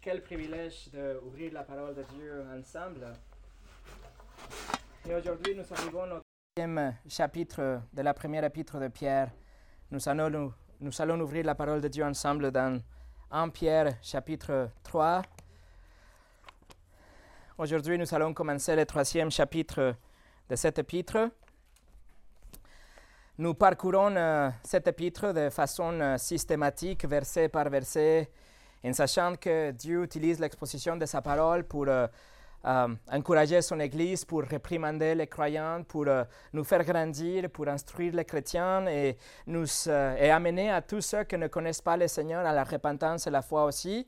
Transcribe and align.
Quel 0.00 0.22
privilège 0.22 0.88
d'ouvrir 0.92 1.52
la 1.52 1.62
parole 1.62 1.94
de 1.94 2.02
Dieu 2.14 2.44
ensemble. 2.58 3.06
Et 5.08 5.14
aujourd'hui, 5.14 5.54
nous 5.54 5.64
arrivons 5.72 6.16
au 6.16 6.20
deuxième 6.56 6.96
chapitre 7.08 7.82
de 7.92 8.02
la 8.02 8.12
première 8.12 8.42
épître 8.42 8.80
de 8.80 8.88
Pierre. 8.88 9.30
Nous 9.90 10.08
allons, 10.08 10.52
ouvrir 11.20 11.44
la 11.44 11.54
parole 11.54 11.80
de 11.80 11.88
Dieu 11.88 12.04
ensemble 12.04 12.50
dans 12.50 12.80
1 13.30 13.50
Pierre 13.50 13.96
chapitre 14.02 14.70
3. 14.82 15.22
Aujourd'hui, 17.58 17.98
nous 17.98 18.14
allons 18.14 18.34
commencer 18.34 18.74
le 18.74 18.84
troisième 18.86 19.30
chapitre 19.30 19.94
de 20.48 20.56
cet 20.56 20.78
épître. 20.80 21.30
Nous 23.40 23.54
parcourons 23.54 24.14
euh, 24.16 24.50
cet 24.62 24.86
épître 24.86 25.32
de 25.32 25.48
façon 25.48 25.98
euh, 25.98 26.18
systématique, 26.18 27.06
verset 27.06 27.48
par 27.48 27.70
verset, 27.70 28.30
en 28.84 28.92
sachant 28.92 29.34
que 29.36 29.70
Dieu 29.72 30.02
utilise 30.02 30.40
l'exposition 30.40 30.96
de 30.96 31.06
sa 31.06 31.20
parole 31.22 31.64
pour 31.64 31.86
euh, 31.88 32.06
euh, 32.64 32.88
encourager 33.12 33.60
son 33.62 33.80
Église, 33.80 34.24
pour 34.24 34.42
réprimander 34.42 35.14
les 35.14 35.26
croyants, 35.26 35.82
pour 35.86 36.06
euh, 36.08 36.24
nous 36.52 36.64
faire 36.64 36.84
grandir, 36.84 37.48
pour 37.50 37.68
instruire 37.68 38.14
les 38.14 38.24
chrétiens 38.24 38.86
et, 38.86 39.16
nous, 39.46 39.66
amener 39.88 40.70
à 40.70 40.80
tous 40.82 41.00
ceux 41.02 41.24
qui 41.24 41.36
ne 41.38 41.48
connaissent 41.48 41.82
pas 41.82 41.96
le 41.96 42.08
Seigneur 42.08 42.44
à 42.46 42.52
la 42.52 42.64
repentance 42.64 43.26
et 43.26 43.30
la 43.30 43.42
foi 43.42 43.64
aussi. 43.64 44.06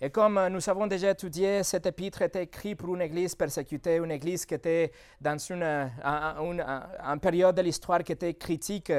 Et 0.00 0.10
comme 0.10 0.48
nous 0.48 0.68
avons 0.68 0.88
déjà 0.88 1.10
étudié, 1.10 1.62
cet 1.62 1.86
épître 1.86 2.22
était 2.22 2.42
écrit 2.42 2.74
pour 2.74 2.92
une 2.96 3.02
église 3.02 3.36
persécutée, 3.36 3.96
une 3.98 4.10
église 4.10 4.44
qui 4.44 4.54
était 4.54 4.90
dans 5.20 5.38
une, 5.38 5.62
un- 5.62 6.40
une, 6.42 6.60
un- 6.60 6.86
une 7.14 7.20
période 7.20 7.54
de 7.54 7.62
l'histoire 7.62 8.02
qui 8.02 8.10
était 8.10 8.34
critique, 8.34 8.92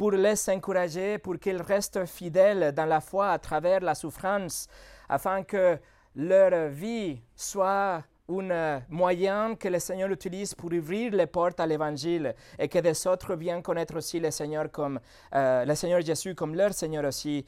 pour 0.00 0.12
les 0.12 0.48
encourager, 0.48 1.18
pour 1.18 1.38
qu'ils 1.38 1.60
restent 1.60 2.06
fidèles 2.06 2.72
dans 2.72 2.86
la 2.86 3.02
foi 3.02 3.32
à 3.32 3.38
travers 3.38 3.80
la 3.80 3.94
souffrance, 3.94 4.66
afin 5.06 5.42
que 5.42 5.78
leur 6.16 6.70
vie 6.70 7.20
soit 7.36 8.02
un 8.30 8.80
moyen 8.88 9.56
que 9.56 9.68
le 9.68 9.78
Seigneur 9.78 10.10
utilise 10.10 10.54
pour 10.54 10.72
ouvrir 10.72 11.12
les 11.12 11.26
portes 11.26 11.60
à 11.60 11.66
l'Évangile 11.66 12.34
et 12.58 12.66
que 12.66 12.78
des 12.78 13.06
autres 13.06 13.34
viennent 13.34 13.62
connaître 13.62 13.94
aussi 13.98 14.18
le 14.18 14.30
Seigneur 14.30 14.70
comme 14.72 14.98
euh, 15.34 15.66
le 15.66 15.74
Seigneur 15.74 16.00
Jésus 16.00 16.34
comme 16.34 16.54
leur 16.54 16.72
Seigneur 16.72 17.04
aussi. 17.04 17.44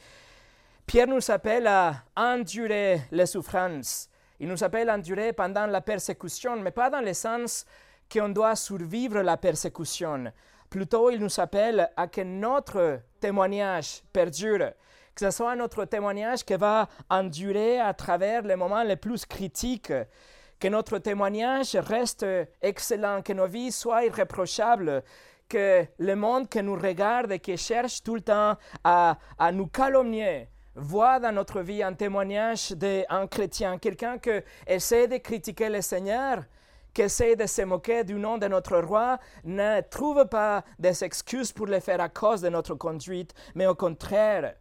Pierre 0.84 1.08
nous 1.08 1.30
appelle 1.30 1.66
à 1.66 2.02
endurer 2.14 3.00
les 3.12 3.24
souffrances. 3.24 4.10
Il 4.38 4.48
nous 4.48 4.62
appelle 4.62 4.90
à 4.90 4.96
endurer 4.96 5.32
pendant 5.32 5.64
la 5.64 5.80
persécution, 5.80 6.56
mais 6.60 6.70
pas 6.70 6.90
dans 6.90 7.00
le 7.00 7.14
sens 7.14 7.64
qu'on 8.12 8.28
doit 8.28 8.56
survivre 8.56 9.22
la 9.22 9.38
persécution. 9.38 10.30
Plutôt, 10.72 11.10
il 11.10 11.20
nous 11.20 11.38
appelle 11.38 11.90
à 11.98 12.06
que 12.06 12.22
notre 12.22 13.00
témoignage 13.20 14.00
perdure, 14.10 14.70
que 15.14 15.26
ce 15.26 15.30
soit 15.30 15.54
notre 15.54 15.84
témoignage 15.84 16.46
qui 16.46 16.54
va 16.54 16.88
endurer 17.10 17.78
à 17.78 17.92
travers 17.92 18.40
les 18.40 18.56
moments 18.56 18.82
les 18.82 18.96
plus 18.96 19.26
critiques, 19.26 19.92
que 20.58 20.68
notre 20.68 20.96
témoignage 20.96 21.76
reste 21.76 22.24
excellent, 22.62 23.20
que 23.20 23.34
nos 23.34 23.46
vies 23.48 23.70
soient 23.70 24.06
irréprochables, 24.06 25.02
que 25.46 25.84
le 25.98 26.16
monde 26.16 26.48
qui 26.48 26.62
nous 26.62 26.76
regarde 26.76 27.32
et 27.32 27.38
qui 27.38 27.58
cherche 27.58 28.02
tout 28.02 28.14
le 28.14 28.22
temps 28.22 28.56
à, 28.82 29.18
à 29.38 29.52
nous 29.52 29.66
calomnier 29.66 30.48
voit 30.74 31.20
dans 31.20 31.32
notre 31.32 31.60
vie 31.60 31.82
un 31.82 31.92
témoignage 31.92 32.70
d'un 32.70 33.26
chrétien, 33.26 33.76
quelqu'un 33.76 34.16
qui 34.16 34.30
essaie 34.66 35.06
de 35.06 35.18
critiquer 35.18 35.68
le 35.68 35.82
Seigneur, 35.82 36.44
qui 36.94 37.02
essaie 37.02 37.36
de 37.36 37.46
se 37.46 37.62
moquer 37.62 38.04
du 38.04 38.14
nom 38.14 38.38
de 38.38 38.46
notre 38.48 38.78
roi, 38.78 39.18
ne 39.44 39.80
trouve 39.82 40.26
pas 40.26 40.64
des 40.78 41.04
excuses 41.04 41.52
pour 41.52 41.66
le 41.66 41.80
faire 41.80 42.00
à 42.00 42.08
cause 42.08 42.42
de 42.42 42.48
notre 42.48 42.74
conduite, 42.74 43.34
mais 43.54 43.66
au 43.66 43.74
contraire. 43.74 44.54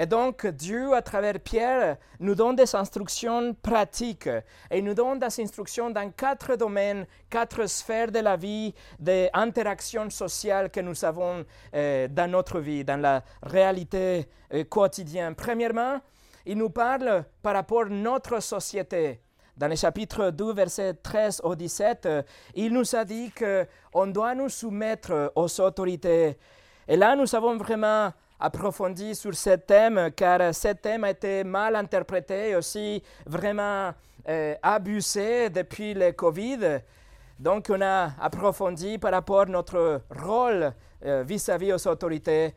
Et 0.00 0.06
donc, 0.06 0.46
Dieu, 0.46 0.94
à 0.94 1.02
travers 1.02 1.40
Pierre, 1.40 1.96
nous 2.20 2.36
donne 2.36 2.54
des 2.54 2.76
instructions 2.76 3.52
pratiques. 3.54 4.28
Et 4.70 4.78
il 4.78 4.84
nous 4.84 4.94
donne 4.94 5.18
des 5.18 5.40
instructions 5.40 5.90
dans 5.90 6.10
quatre 6.12 6.54
domaines, 6.54 7.04
quatre 7.28 7.66
sphères 7.66 8.12
de 8.12 8.20
la 8.20 8.36
vie, 8.36 8.72
des 9.00 9.28
interactions 9.32 10.08
sociales 10.10 10.70
que 10.70 10.78
nous 10.78 11.04
avons 11.04 11.44
euh, 11.74 12.06
dans 12.06 12.30
notre 12.30 12.60
vie, 12.60 12.84
dans 12.84 13.00
la 13.00 13.24
réalité 13.42 14.28
euh, 14.54 14.62
quotidienne. 14.62 15.34
Premièrement, 15.34 16.00
il 16.46 16.58
nous 16.58 16.70
parle 16.70 17.24
par 17.42 17.54
rapport 17.54 17.86
à 17.86 17.88
notre 17.88 18.40
société. 18.40 19.20
Dans 19.58 19.66
le 19.66 19.74
chapitre 19.74 20.30
2, 20.30 20.52
verset 20.52 20.94
13 21.02 21.40
au 21.42 21.56
17, 21.56 22.06
euh, 22.06 22.22
il 22.54 22.72
nous 22.72 22.94
a 22.94 23.04
dit 23.04 23.32
qu'on 23.32 24.06
doit 24.06 24.32
nous 24.32 24.48
soumettre 24.48 25.32
aux 25.34 25.60
autorités. 25.60 26.38
Et 26.86 26.96
là, 26.96 27.16
nous 27.16 27.34
avons 27.34 27.56
vraiment 27.56 28.12
approfondi 28.38 29.16
sur 29.16 29.34
ce 29.34 29.56
thème, 29.56 30.12
car 30.14 30.54
ce 30.54 30.68
thème 30.74 31.02
a 31.02 31.10
été 31.10 31.42
mal 31.42 31.74
interprété 31.74 32.50
et 32.50 32.54
aussi 32.54 33.02
vraiment 33.26 33.90
euh, 34.28 34.54
abusé 34.62 35.50
depuis 35.50 35.92
le 35.92 36.12
Covid. 36.12 36.78
Donc, 37.36 37.66
on 37.68 37.80
a 37.80 38.10
approfondi 38.20 38.96
par 38.98 39.10
rapport 39.10 39.40
à 39.40 39.46
notre 39.46 40.02
rôle 40.22 40.72
euh, 41.04 41.24
vis-à-vis 41.26 41.72
aux 41.72 41.88
autorités. 41.88 42.54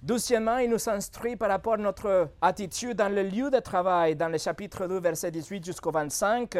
Deuxièmement, 0.00 0.58
il 0.58 0.70
nous 0.70 0.88
instruit 0.88 1.34
par 1.34 1.48
rapport 1.48 1.74
à 1.74 1.78
notre 1.78 2.30
attitude 2.40 2.96
dans 2.96 3.12
le 3.12 3.24
lieu 3.24 3.50
de 3.50 3.58
travail, 3.58 4.14
dans 4.14 4.28
le 4.28 4.38
chapitre 4.38 4.86
2, 4.86 5.00
verset 5.00 5.32
18 5.32 5.64
jusqu'au 5.64 5.90
25. 5.90 6.54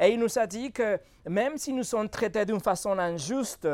Et 0.00 0.08
il 0.08 0.18
nous 0.18 0.38
a 0.38 0.46
dit 0.46 0.72
que 0.72 0.98
même 1.26 1.58
si 1.58 1.74
nous 1.74 1.82
sommes 1.82 2.08
traités 2.08 2.46
d'une 2.46 2.60
façon 2.60 2.98
injuste, 2.98 3.68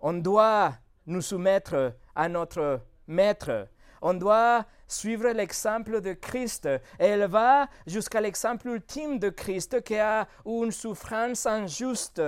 on 0.00 0.14
doit 0.14 0.72
nous 1.06 1.22
soumettre 1.22 1.94
à 2.16 2.28
notre 2.28 2.80
maître. 3.06 3.68
On 4.02 4.14
doit 4.14 4.64
suivre 4.88 5.28
l'exemple 5.28 6.00
de 6.00 6.12
Christ. 6.12 6.66
Et 6.98 7.04
elle 7.04 7.26
va 7.26 7.68
jusqu'à 7.86 8.20
l'exemple 8.20 8.68
ultime 8.68 9.20
de 9.20 9.30
Christ 9.30 9.82
qui 9.82 9.96
a 9.98 10.26
une 10.44 10.72
souffrance 10.72 11.46
injuste. 11.46 12.20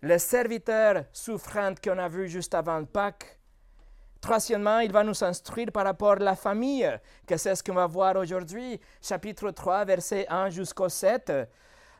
Le 0.00 0.18
serviteur 0.18 1.04
souffrant 1.12 1.74
qu'on 1.82 1.98
a 1.98 2.08
vu 2.08 2.28
juste 2.28 2.54
avant 2.54 2.82
Pâques. 2.84 3.38
Troisièmement, 4.22 4.78
il 4.78 4.92
va 4.92 5.02
nous 5.02 5.24
instruire 5.24 5.72
par 5.72 5.84
rapport 5.84 6.12
à 6.12 6.16
la 6.16 6.36
famille, 6.36 6.88
que 7.26 7.36
c'est 7.36 7.56
ce 7.56 7.62
qu'on 7.64 7.74
va 7.74 7.88
voir 7.88 8.14
aujourd'hui, 8.14 8.80
chapitre 9.02 9.50
3, 9.50 9.84
verset 9.84 10.26
1 10.30 10.48
jusqu'au 10.50 10.88
7. 10.88 11.32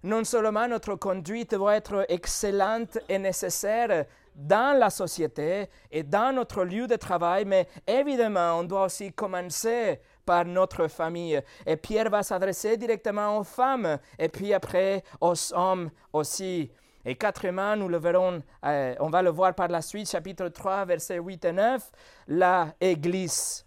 Non 0.04 0.22
seulement 0.22 0.68
notre 0.68 0.94
conduite 0.94 1.56
doit 1.56 1.74
être 1.74 2.06
excellente 2.08 2.96
et 3.08 3.18
nécessaire 3.18 4.06
dans 4.36 4.78
la 4.78 4.88
société 4.88 5.68
et 5.90 6.04
dans 6.04 6.32
notre 6.32 6.62
lieu 6.62 6.86
de 6.86 6.94
travail, 6.94 7.44
mais 7.44 7.66
évidemment, 7.88 8.60
on 8.60 8.62
doit 8.62 8.84
aussi 8.84 9.12
commencer 9.12 9.98
par 10.24 10.44
notre 10.44 10.86
famille. 10.86 11.40
Et 11.66 11.76
Pierre 11.76 12.08
va 12.08 12.22
s'adresser 12.22 12.76
directement 12.76 13.38
aux 13.38 13.44
femmes 13.44 13.98
et 14.16 14.28
puis 14.28 14.54
après 14.54 15.02
aux 15.20 15.34
hommes 15.54 15.90
aussi. 16.12 16.70
Et 17.04 17.16
quatrièmement, 17.16 17.76
nous 17.76 17.88
le 17.88 17.98
verrons, 17.98 18.42
euh, 18.64 18.94
on 19.00 19.10
va 19.10 19.22
le 19.22 19.30
voir 19.30 19.54
par 19.54 19.68
la 19.68 19.82
suite, 19.82 20.08
chapitre 20.08 20.48
3, 20.48 20.84
versets 20.84 21.18
8 21.18 21.44
et 21.46 21.52
9, 21.52 21.90
la 22.28 22.74
Église, 22.80 23.66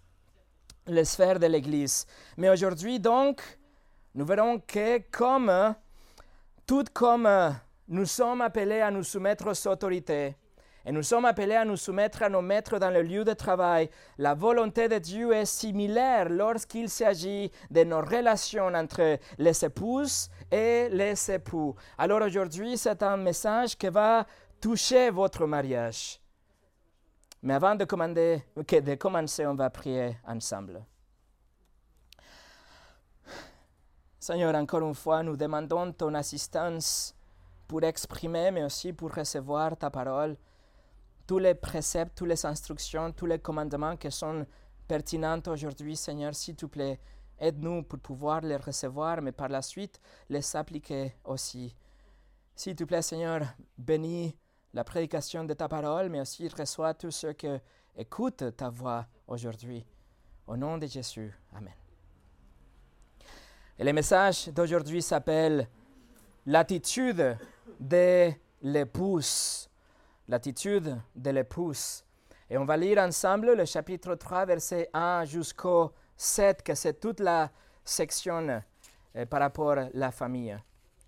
les 0.88 1.04
sphères 1.04 1.40
de 1.40 1.48
l'Église. 1.48 2.06
Mais 2.38 2.50
aujourd'hui, 2.50 3.00
donc, 3.00 3.42
nous 4.14 4.26
verrons 4.26 4.60
que 4.60 5.00
comme, 5.12 5.76
tout 6.66 6.86
comme 6.94 7.30
nous 7.90 8.06
sommes 8.06 8.42
appelés 8.42 8.80
à 8.80 8.90
nous 8.90 9.04
soumettre 9.04 9.48
aux 9.48 9.68
autorités, 9.68 10.36
et 10.86 10.92
nous 10.92 11.02
sommes 11.02 11.26
appelés 11.26 11.56
à 11.56 11.66
nous 11.66 11.78
soumettre 11.78 12.22
à 12.22 12.30
nos 12.30 12.42
maîtres 12.42 12.78
dans 12.78 12.92
le 12.92 13.02
lieu 13.02 13.24
de 13.24 13.34
travail. 13.34 13.90
La 14.20 14.36
volonté 14.36 14.88
de 14.88 15.00
Dieu 15.00 15.34
est 15.34 15.46
similaire 15.46 16.30
lorsqu'il 16.30 16.90
s'agit 16.90 17.52
de 17.72 17.84
nos 17.84 18.02
relations 18.02 18.68
entre 18.68 19.18
les 19.40 19.66
épouses 19.66 20.30
et 20.52 20.90
les 20.90 21.32
époux. 21.32 21.76
Alors 21.98 22.22
aujourd'hui, 22.22 22.78
c'est 22.78 23.02
un 23.02 23.18
message 23.18 23.76
qui 23.76 23.90
va 23.90 24.28
toucher 24.62 25.10
votre 25.10 25.48
mariage. 25.48 26.20
Mais 27.42 27.56
avant 27.56 27.76
de, 27.76 27.84
de 27.84 28.96
commencer, 28.96 29.46
on 29.48 29.56
va 29.56 29.70
prier 29.72 30.18
ensemble. 30.28 30.84
Seigneur, 34.20 34.54
encore 34.56 34.88
une 34.88 34.96
fois, 34.96 35.24
nous 35.24 35.38
demandons 35.38 35.92
ton 35.92 36.14
assistance 36.14 37.16
pour 37.68 37.84
exprimer, 37.84 38.52
mais 38.52 38.64
aussi 38.64 38.94
pour 38.94 39.14
recevoir 39.14 39.78
ta 39.78 39.90
parole 39.90 40.36
tous 41.28 41.40
les 41.40 41.56
préceptes, 41.56 42.16
toutes 42.16 42.30
les 42.30 42.46
instructions, 42.46 43.12
tous 43.12 43.26
les 43.26 43.40
commandements 43.40 43.98
qui 43.98 44.12
sont 44.12 44.46
pertinents 44.88 45.42
aujourd'hui, 45.48 45.96
Seigneur, 45.96 46.36
s'il 46.36 46.56
te 46.56 46.66
plaît, 46.66 47.00
aide-nous 47.40 47.84
pour 47.84 48.00
pouvoir 48.00 48.42
les 48.42 48.58
recevoir, 48.58 49.22
mais 49.22 49.32
par 49.32 49.50
la 49.50 49.62
suite 49.62 50.00
les 50.30 50.56
appliquer 50.56 51.16
aussi. 51.24 51.76
S'il 52.56 52.76
te 52.76 52.84
plaît, 52.84 53.02
Seigneur, 53.02 53.42
bénis 53.78 54.36
la 54.74 54.84
prédication 54.84 55.44
de 55.44 55.54
ta 55.54 55.68
parole, 55.68 56.10
mais 56.10 56.22
aussi 56.22 56.48
reçois 56.48 56.94
tous 56.94 57.12
ceux 57.12 57.34
qui 57.34 57.48
écoutent 57.96 58.56
ta 58.56 58.70
voix 58.70 59.06
aujourd'hui. 59.28 59.86
Au 60.48 60.56
nom 60.56 60.78
de 60.78 60.86
Jésus, 60.86 61.34
Amen. 61.56 61.74
Et 63.78 63.84
le 63.84 63.92
message 63.92 64.50
d'aujourd'hui 64.50 65.02
s'appelle 65.02 65.68
L'attitude 66.46 67.38
de 67.80 68.32
l'épouse 68.62 69.68
l'attitude 70.28 70.98
de 71.16 71.30
l'épouse. 71.30 72.04
Et 72.50 72.58
on 72.58 72.66
va 72.66 72.78
lire 72.78 73.00
ensemble 73.00 73.54
le 73.56 73.66
chapitre 73.66 74.16
3, 74.16 74.46
verset 74.46 74.90
1 74.94 75.26
jusqu'au 75.26 75.92
7, 76.16 76.62
que 76.64 76.76
c'est 76.76 77.00
toute 77.00 77.20
la 77.20 77.50
section 77.84 78.62
euh, 79.16 79.26
par 79.26 79.40
rapport 79.40 79.78
à 79.78 79.90
la 79.94 80.12
famille. 80.12 80.58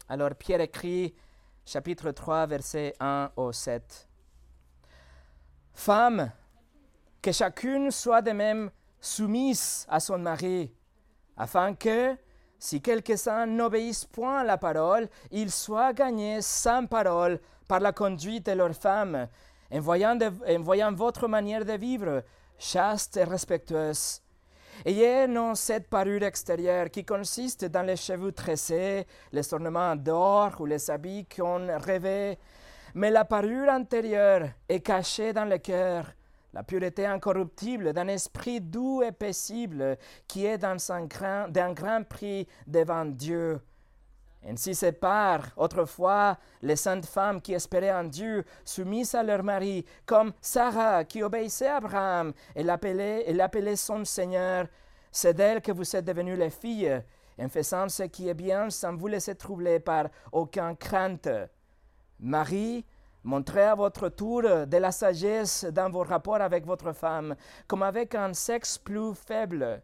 Alors 0.09 0.33
Pierre 0.35 0.61
écrit 0.61 1.13
chapitre 1.65 2.11
3, 2.11 2.47
verset 2.47 2.93
1 2.99 3.31
au 3.35 3.51
7. 3.51 4.07
Femme, 5.73 6.31
que 7.21 7.31
chacune 7.31 7.91
soit 7.91 8.21
de 8.21 8.31
même 8.31 8.71
soumise 8.99 9.85
à 9.89 9.99
son 9.99 10.17
mari, 10.17 10.73
afin 11.35 11.75
que, 11.75 12.15
si 12.59 12.81
quelques-uns 12.81 13.45
n'obéissent 13.45 14.05
point 14.05 14.39
à 14.39 14.43
la 14.43 14.57
parole, 14.57 15.07
ils 15.31 15.51
soient 15.51 15.93
gagnés 15.93 16.41
sans 16.41 16.85
parole 16.85 17.39
par 17.67 17.79
la 17.79 17.91
conduite 17.91 18.47
de 18.47 18.53
leur 18.53 18.73
femme, 18.73 19.27
en 19.71 19.79
voyant, 19.79 20.17
en 20.17 20.61
voyant 20.61 20.93
votre 20.93 21.27
manière 21.27 21.65
de 21.65 21.73
vivre, 21.73 22.23
chaste 22.57 23.17
et 23.17 23.23
respectueuse. 23.23 24.21
Ayez 24.85 25.27
non 25.27 25.55
cette 25.55 25.89
parure 25.89 26.23
extérieure 26.23 26.89
qui 26.91 27.03
consiste 27.03 27.65
dans 27.65 27.81
les 27.81 27.95
cheveux 27.95 28.31
tressés, 28.31 29.05
les 29.31 29.53
ornements 29.53 29.95
d'or 29.95 30.55
ou 30.59 30.65
les 30.65 30.89
habits 30.89 31.25
qu'on 31.25 31.67
rêvait, 31.79 32.37
mais 32.93 33.09
la 33.09 33.25
parure 33.25 33.69
intérieure 33.69 34.49
est 34.69 34.81
cachée 34.81 35.33
dans 35.33 35.45
le 35.45 35.57
cœur, 35.57 36.05
la 36.53 36.63
pureté 36.63 37.05
incorruptible 37.05 37.93
d'un 37.93 38.07
esprit 38.07 38.61
doux 38.61 39.03
et 39.03 39.11
paisible 39.11 39.97
qui 40.27 40.45
est 40.45 40.57
d'un 40.57 41.73
grand 41.73 42.03
prix 42.07 42.47
devant 42.65 43.05
Dieu. 43.05 43.59
Ainsi 44.45 44.75
sépare 44.75 45.51
autrefois 45.57 46.37
les 46.61 46.75
saintes 46.75 47.05
femmes 47.05 47.41
qui 47.41 47.53
espéraient 47.53 47.91
en 47.91 48.05
Dieu, 48.05 48.45
soumises 48.63 49.13
à 49.15 49.23
leur 49.23 49.43
mari, 49.43 49.85
comme 50.05 50.31
Sarah 50.41 51.03
qui 51.03 51.21
obéissait 51.21 51.67
à 51.67 51.77
Abraham 51.77 52.33
et 52.55 52.63
l'appelait, 52.63 53.75
son 53.75 54.05
Seigneur. 54.05 54.67
C'est 55.11 55.33
d'elle 55.33 55.61
que 55.61 55.71
vous 55.71 55.95
êtes 55.95 56.05
devenues 56.05 56.37
les 56.37 56.49
filles, 56.49 57.01
en 57.39 57.49
faisant 57.49 57.89
ce 57.89 58.03
qui 58.03 58.29
est 58.29 58.33
bien 58.33 58.69
sans 58.69 58.95
vous 58.95 59.07
laisser 59.07 59.35
troubler 59.35 59.79
par 59.79 60.07
aucune 60.31 60.77
crainte. 60.77 61.29
Marie, 62.19 62.85
montrez 63.27 63.65
à 63.65 63.75
votre 63.75 64.09
tour 64.09 64.41
de 64.41 64.77
la 64.77 64.91
sagesse 64.91 65.65
dans 65.65 65.89
vos 65.89 66.03
rapports 66.03 66.41
avec 66.41 66.65
votre 66.65 66.93
femme, 66.93 67.35
comme 67.67 67.83
avec 67.83 68.15
un 68.15 68.33
sexe 68.33 68.77
plus 68.77 69.13
faible 69.13 69.81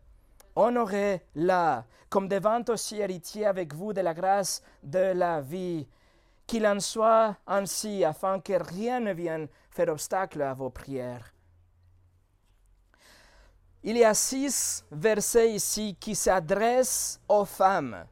Honorez-la 0.56 1.86
comme 2.10 2.28
devant 2.28 2.62
aussi 2.70 2.98
héritier 3.00 3.46
avec 3.46 3.74
vous 3.74 3.92
de 3.92 4.02
la 4.02 4.14
grâce 4.14 4.62
de 4.84 5.14
la 5.14 5.42
vie. 5.42 5.88
Qu'il 6.46 6.68
en 6.68 6.80
soit 6.80 7.36
ainsi 7.48 8.04
afin 8.04 8.40
que 8.40 8.54
rien 8.54 9.00
ne 9.00 9.14
vienne 9.14 9.48
faire 9.72 9.90
obstacle 9.90 10.42
à 10.44 10.54
vos 10.54 10.70
prières. 10.70 11.34
Il 13.82 13.98
y 13.98 14.06
a 14.06 14.14
six 14.14 14.86
versets 14.92 15.54
ici 15.54 15.98
qui 16.00 16.14
s'adressent 16.14 17.20
aux 17.28 17.46
femmes. 17.46 18.06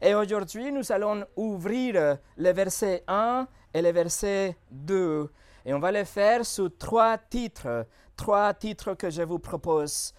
Et 0.00 0.14
aujourd'hui, 0.14 0.72
nous 0.72 0.90
allons 0.90 1.26
ouvrir 1.36 2.18
les 2.36 2.52
versets 2.52 3.04
1 3.06 3.46
et 3.78 3.82
les 3.82 3.92
versets 3.92 4.56
2. 4.70 5.30
Et 5.64 5.72
on 5.72 5.78
va 5.78 5.92
les 5.92 6.04
faire 6.04 6.44
sous 6.44 6.68
trois 6.68 7.16
titres, 7.16 7.86
trois 8.16 8.52
titres 8.52 8.94
que 8.94 9.08
je 9.08 9.22
vous 9.22 9.38
propose. 9.38 10.12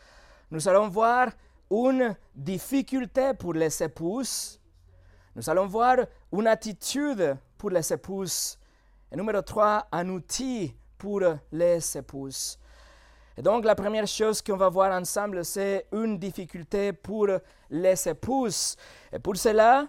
Nous 0.49 0.67
allons 0.67 0.87
voir 0.87 1.29
une 1.69 2.15
difficulté 2.33 3.33
pour 3.33 3.53
les 3.53 3.83
épouses. 3.83 4.59
Nous 5.35 5.49
allons 5.49 5.67
voir 5.67 5.97
une 6.31 6.47
attitude 6.47 7.37
pour 7.57 7.69
les 7.69 7.91
épouses. 7.91 8.57
Et 9.11 9.17
numéro 9.17 9.41
3, 9.41 9.87
un 9.91 10.09
outil 10.09 10.73
pour 10.97 11.21
les 11.51 11.97
épouses. 11.97 12.57
Et 13.37 13.41
donc 13.41 13.65
la 13.65 13.75
première 13.75 14.07
chose 14.07 14.41
qu'on 14.41 14.57
va 14.57 14.69
voir 14.69 14.91
ensemble, 14.97 15.43
c'est 15.43 15.85
une 15.91 16.17
difficulté 16.17 16.93
pour 16.93 17.27
les 17.69 18.07
épouses. 18.07 18.77
Et 19.11 19.19
pour 19.19 19.35
cela, 19.35 19.87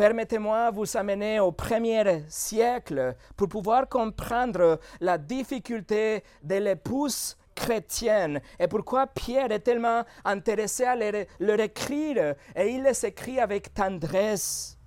permettez-moi 0.00 0.70
de 0.70 0.76
vous 0.76 0.96
amener 0.96 1.40
au 1.40 1.52
premier 1.52 2.24
siècle 2.26 3.14
pour 3.36 3.50
pouvoir 3.50 3.86
comprendre 3.86 4.80
la 4.98 5.18
difficulté 5.18 6.24
de 6.42 6.54
l'épouse 6.54 7.36
chrétienne 7.54 8.40
et 8.58 8.66
pourquoi 8.66 9.06
Pierre 9.08 9.52
est 9.52 9.60
tellement 9.60 10.02
intéressé 10.24 10.84
à 10.84 10.96
leur, 10.96 11.60
écrire 11.60 12.34
et 12.56 12.70
il 12.70 12.82
les 12.82 13.04
écrit 13.04 13.38
avec 13.40 13.74
tendresse. 13.74 14.78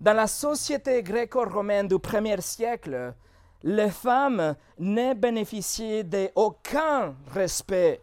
Dans 0.00 0.14
la 0.14 0.26
société 0.26 1.00
gréco-romaine 1.04 1.86
du 1.86 2.00
premier 2.00 2.40
siècle, 2.40 3.14
les 3.62 3.90
femmes 3.90 4.56
ne 4.80 5.14
bénéficiaient 5.14 6.02
d'aucun 6.02 7.14
respect. 7.32 8.00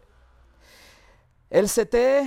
Elles 1.50 1.78
étaient, 1.78 2.22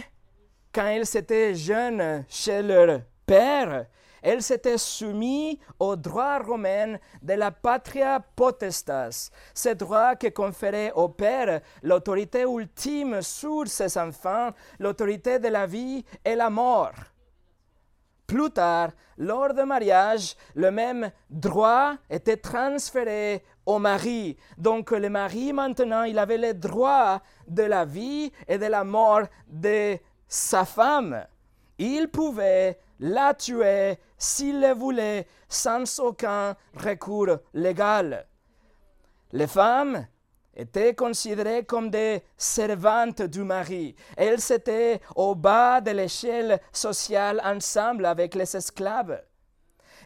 quand 0.72 0.86
elles 0.86 1.18
étaient 1.18 1.56
jeunes 1.56 2.24
chez 2.30 2.62
leur 2.62 3.02
père, 3.26 3.86
elle 4.22 4.44
s'était 4.44 4.78
soumise 4.78 5.58
au 5.80 5.96
droit 5.96 6.40
romain 6.40 6.98
de 7.22 7.34
la 7.34 7.52
patria 7.52 8.20
potestas, 8.36 9.32
ce 9.54 9.70
droit 9.70 10.16
qui 10.16 10.32
conférait 10.32 10.92
au 10.94 11.10
père 11.10 11.62
l'autorité 11.82 12.44
ultime 12.44 13.22
sur 13.22 13.68
ses 13.68 13.98
enfants, 13.98 14.52
l'autorité 14.80 15.40
de 15.40 15.48
la 15.48 15.66
vie 15.66 16.06
et 16.24 16.36
la 16.36 16.50
mort. 16.50 16.94
Plus 18.28 18.52
tard, 18.52 18.92
lors 19.18 19.54
du 19.54 19.66
mariage, 19.66 20.36
le 20.56 20.72
même 20.72 21.12
droit 21.30 21.96
était 22.10 22.38
transféré 22.38 23.44
au 23.66 23.78
mari. 23.78 24.38
Donc 24.58 24.92
le 24.92 25.10
mari, 25.10 25.52
maintenant, 25.52 26.04
il 26.04 26.18
avait 26.18 26.38
le 26.38 26.54
droit 26.54 27.22
de 27.48 27.64
la 27.64 27.84
vie 27.84 28.32
et 28.48 28.58
de 28.58 28.68
la 28.68 28.86
mort 28.86 29.24
de 29.48 29.98
sa 30.30 30.64
femme. 30.64 31.26
Il 31.78 32.08
pouvait 32.08 32.80
la 33.02 33.34
tuer 33.34 33.98
s'il 34.18 34.62
le 34.62 34.74
voulait 34.74 35.28
sans 35.50 36.00
aucun 36.00 36.56
recours 36.76 37.40
légal. 37.54 38.28
Les 39.34 39.48
femmes 39.48 40.08
étaient 40.56 40.94
considérées 40.94 41.66
comme 41.66 41.90
des 41.90 42.22
servantes 42.38 43.22
du 43.24 43.44
mari. 43.44 43.96
Elles 44.16 44.52
étaient 44.52 45.02
au 45.16 45.36
bas 45.36 45.82
de 45.82 45.92
l'échelle 45.92 46.60
sociale 46.72 47.42
ensemble 47.44 48.06
avec 48.06 48.36
les 48.36 48.56
esclaves. 48.56 49.22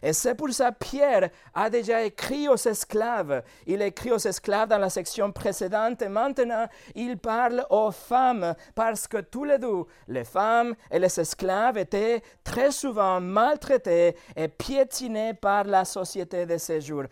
Et 0.02 0.12
c'est 0.12 0.34
pour 0.34 0.50
ça 0.52 0.72
Pierre 0.72 1.30
a 1.54 1.70
déjà 1.70 2.02
écrit 2.02 2.48
aux 2.48 2.56
esclaves. 2.56 3.42
Il 3.66 3.82
écrit 3.82 4.12
aux 4.12 4.18
esclaves 4.18 4.68
dans 4.68 4.78
la 4.78 4.90
section 4.90 5.32
précédente 5.32 6.02
maintenant 6.02 6.66
il 6.94 7.18
parle 7.18 7.64
aux 7.70 7.90
femmes 7.90 8.54
parce 8.74 9.06
que 9.06 9.18
tous 9.18 9.44
les 9.44 9.58
deux, 9.58 9.84
les 10.08 10.24
femmes 10.24 10.74
et 10.90 10.98
les 10.98 11.20
esclaves 11.20 11.78
étaient 11.78 12.22
très 12.44 12.70
souvent 12.70 13.20
maltraités 13.20 14.16
et 14.34 14.48
piétinés 14.48 15.34
par 15.34 15.64
la 15.64 15.84
société 15.84 16.46
de 16.46 16.58
ces 16.58 16.80
jours. 16.80 17.04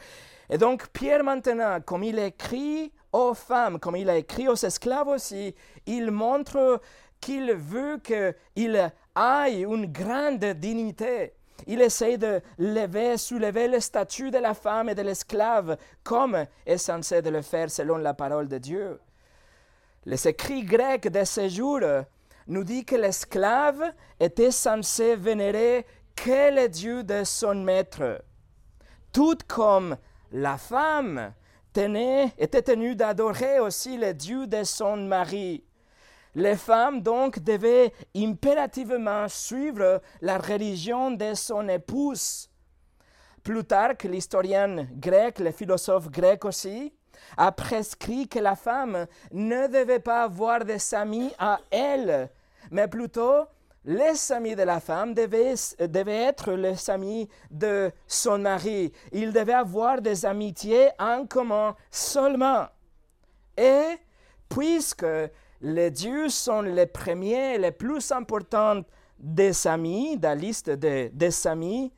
Et 0.51 0.59
donc 0.59 0.89
Pierre 0.89 1.25
maintenant, 1.25 1.79
comme 1.81 2.05
il 2.05 2.19
écrit 2.19 2.93
aux 3.13 3.35
femmes, 3.35 3.79
comme 3.79 3.97
il 3.97 4.11
a 4.11 4.17
écrit 4.17 4.49
aux 4.49 4.55
esclaves 4.55 5.09
aussi, 5.09 5.55
il 5.87 6.11
montre 6.11 6.81
qu'il 7.21 7.53
veut 7.53 7.99
qu'il 8.03 8.77
ait 8.77 9.63
une 9.63 9.87
grande 9.87 10.45
dignité 10.45 11.33
il 11.67 11.81
essaie 11.81 12.19
de 12.19 12.41
lever, 12.59 13.17
soulever 13.17 13.69
le 13.69 13.81
statut 13.81 14.31
de 14.31 14.39
la 14.39 14.55
femme 14.55 14.89
et 14.89 14.95
de 14.95 15.03
l'esclave 15.03 15.77
comme 16.03 16.45
est 16.67 16.79
censé 16.79 17.23
de 17.23 17.31
le 17.31 17.43
faire 17.43 17.71
selon 17.71 17.97
la 17.97 18.15
parole 18.15 18.49
de 18.49 18.59
Dieu. 18.59 19.01
Les 20.05 20.29
écrits 20.29 20.65
grecs 20.65 21.09
de 21.09 21.25
ce 21.25 21.49
jour 21.49 21.81
nous 22.47 22.65
disent 22.65 22.85
que 22.85 22.97
l'esclave 22.97 23.83
était 24.21 24.51
censé 24.51 25.17
vénérer 25.17 25.87
que 26.15 26.55
le 26.55 26.69
Dieu 26.69 27.03
de 27.03 27.25
son 27.25 27.55
maître, 27.55 28.23
tout 29.13 29.39
comme 29.49 29.97
la 30.33 30.59
femme 30.59 31.33
tenait, 31.73 32.33
était 32.39 32.63
tenue 32.63 32.95
d'adorer 32.95 33.61
aussi 33.61 33.97
le 33.97 34.13
Dieu 34.13 34.47
de 34.47 34.63
son 34.65 34.97
mari. 34.97 35.65
Les 36.35 36.57
femmes 36.57 37.01
donc 37.01 37.39
devaient 37.39 37.93
impérativement 38.17 39.29
suivre 39.29 40.01
la 40.21 40.39
religion 40.39 41.13
de 41.13 41.35
son 41.35 41.69
épouse. 41.69 42.49
Plutarque, 43.43 44.05
l'historien 44.05 44.87
grec, 44.93 45.39
le 45.39 45.53
philosophe 45.53 46.11
grec 46.11 46.45
aussi, 46.45 46.93
a 47.37 47.53
prescrit 47.53 48.27
que 48.27 48.39
la 48.39 48.57
femme 48.57 49.07
ne 49.33 49.67
devait 49.69 50.01
pas 50.01 50.25
avoir 50.25 50.65
des 50.65 50.95
amis 50.95 51.33
à 51.39 51.61
elle, 51.71 52.31
mais 52.71 52.89
plutôt 52.89 53.47
les 53.85 54.33
amis 54.33 54.57
de 54.57 54.63
la 54.63 54.81
femme 54.81 55.13
devaient, 55.13 55.55
devaient, 55.79 56.23
être 56.23 56.53
les 56.53 56.89
amis 56.89 57.29
de 57.51 57.93
son 58.07 58.39
mari. 58.39 58.93
Il 59.13 59.33
devait 59.33 59.53
avoir 59.53 60.01
des 60.01 60.25
amitiés 60.25 60.89
en 60.99 61.27
commun 61.27 61.77
seulement. 61.91 62.67
Et 63.59 63.99
puisque 64.49 65.07
les 65.61 65.91
dieux 65.91 66.29
sont 66.29 66.63
les 66.63 66.87
premiers, 66.87 67.59
les 67.59 67.73
plus 67.73 68.13
importants 68.13 68.83
des 69.19 69.67
amis, 69.67 70.17
dans 70.19 70.31
la 70.31 70.35
liste 70.35 70.71
des, 70.71 71.47
amis. 71.47 71.93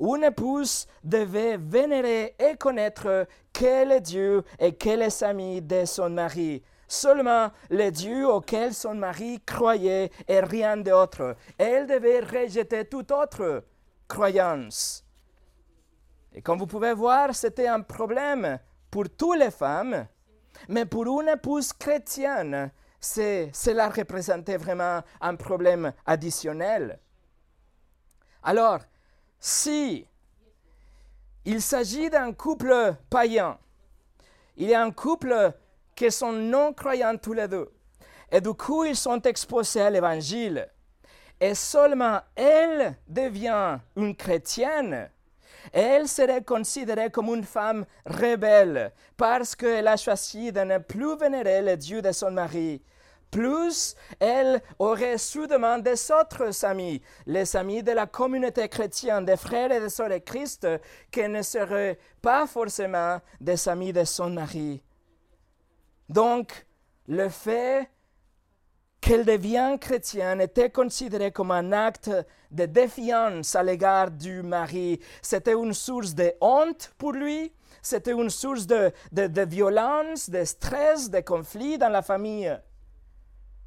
Une 0.00 0.24
épouse 0.24 0.86
devait 1.04 1.56
vénérer 1.56 2.34
et 2.38 2.56
connaître 2.56 3.26
quel 3.52 3.92
est 3.92 4.00
Dieu 4.00 4.42
et 4.58 4.72
quels 4.72 5.00
les 5.00 5.24
amis 5.24 5.62
de 5.62 5.84
son 5.84 6.10
mari. 6.10 6.62
seulement 6.88 7.50
le 7.70 7.90
Dieu 7.90 8.28
auquel 8.28 8.74
son 8.74 8.94
mari 8.94 9.40
croyait 9.46 10.10
et 10.28 10.40
rien 10.40 10.76
d'autre. 10.76 11.36
Elle 11.56 11.86
devait 11.86 12.20
rejeter 12.20 12.84
toute 12.84 13.10
autre 13.12 13.64
croyance. 14.08 15.04
Et 16.34 16.42
comme 16.42 16.58
vous 16.58 16.66
pouvez 16.66 16.94
voir, 16.94 17.34
c'était 17.34 17.68
un 17.68 17.80
problème 17.80 18.58
pour 18.90 19.08
toutes 19.08 19.38
les 19.38 19.50
femmes, 19.50 20.06
mais 20.68 20.84
pour 20.84 21.20
une 21.20 21.28
épouse 21.28 21.72
chrétienne, 21.72 22.70
cela 23.02 23.88
représentait 23.88 24.56
vraiment 24.56 25.02
un 25.20 25.34
problème 25.34 25.92
additionnel. 26.06 26.98
Alors, 28.42 28.80
si 29.38 30.06
il 31.44 31.60
s'agit 31.60 32.08
d'un 32.08 32.32
couple 32.32 32.94
païen, 33.10 33.58
il 34.56 34.68
y 34.68 34.74
a 34.74 34.82
un 34.82 34.92
couple 34.92 35.52
qui 35.94 36.10
sont 36.10 36.32
non-croyants 36.32 37.18
tous 37.18 37.32
les 37.32 37.48
deux, 37.48 37.72
et 38.30 38.40
du 38.40 38.54
coup 38.54 38.84
ils 38.84 38.96
sont 38.96 39.20
exposés 39.22 39.82
à 39.82 39.90
l'évangile, 39.90 40.68
et 41.40 41.54
seulement 41.54 42.20
elle 42.36 42.96
devient 43.08 43.78
une 43.96 44.14
chrétienne, 44.14 45.10
elle 45.72 46.08
serait 46.08 46.42
considérée 46.42 47.10
comme 47.10 47.34
une 47.34 47.44
femme 47.44 47.84
rebelle 48.06 48.92
parce 49.16 49.54
qu'elle 49.54 49.88
a 49.88 49.96
choisi 49.96 50.50
de 50.52 50.60
ne 50.60 50.78
plus 50.78 51.16
vénérer 51.16 51.62
le 51.62 51.76
Dieu 51.76 52.02
de 52.02 52.12
son 52.12 52.30
mari. 52.30 52.82
Plus, 53.30 53.96
elle 54.20 54.60
aurait 54.78 55.16
soudainement 55.16 55.78
des 55.78 56.10
autres 56.10 56.64
amis, 56.66 57.00
les 57.26 57.56
amis 57.56 57.82
de 57.82 57.92
la 57.92 58.06
communauté 58.06 58.68
chrétienne, 58.68 59.24
des 59.24 59.38
frères 59.38 59.72
et 59.72 59.80
des 59.80 59.88
sœurs 59.88 60.10
de 60.10 60.18
Christ, 60.18 60.68
qui 61.10 61.26
ne 61.26 61.40
seraient 61.40 61.98
pas 62.20 62.46
forcément 62.46 63.18
des 63.40 63.68
amis 63.70 63.92
de 63.92 64.04
son 64.04 64.28
mari. 64.28 64.82
Donc, 66.10 66.66
le 67.08 67.30
fait 67.30 67.88
qu'elle 69.02 69.24
devienne 69.24 69.80
chrétienne 69.80 70.40
était 70.40 70.70
considéré 70.70 71.32
comme 71.32 71.50
un 71.50 71.72
acte 71.72 72.10
de 72.52 72.66
défiance 72.66 73.54
à 73.56 73.62
l'égard 73.62 74.12
du 74.12 74.42
mari. 74.42 75.00
C'était 75.20 75.54
une 75.54 75.74
source 75.74 76.14
de 76.14 76.32
honte 76.40 76.92
pour 76.96 77.12
lui, 77.12 77.52
c'était 77.82 78.12
une 78.12 78.30
source 78.30 78.66
de, 78.66 78.92
violence, 79.44 80.30
de 80.30 80.44
stress, 80.44 81.10
de 81.10 81.18
conflit 81.18 81.78
dans 81.78 81.88
la 81.88 82.02
famille. 82.02 82.56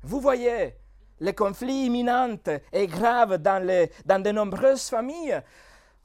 Vous 0.04 0.22
voyez, 0.22 0.75
le 1.20 1.32
conflit 1.34 1.86
imminent 1.88 2.38
et 2.72 2.88
grave 2.88 3.38
dans, 3.38 3.62
les, 3.62 3.92
dans 4.06 4.24
de 4.24 4.32
nombreuses 4.32 4.88
familles. 4.88 5.42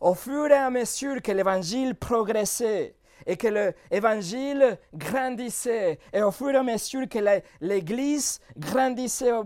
Au 0.01 0.15
fur 0.15 0.47
et 0.47 0.55
à 0.55 0.71
mesure 0.71 1.23
que 1.23 1.31
l'évangile 1.31 1.95
progressait, 1.95 2.97
et 3.27 3.37
que 3.37 3.73
l'évangile 3.91 4.79
grandissait. 4.95 5.99
Et 6.13 6.23
au 6.23 6.31
fur 6.31 6.51
et 6.51 6.57
à 6.57 6.63
mesure 6.63 7.09
que 7.09 7.19
l'Église 7.61 8.41
grandissait 8.57 9.33
euh, 9.33 9.43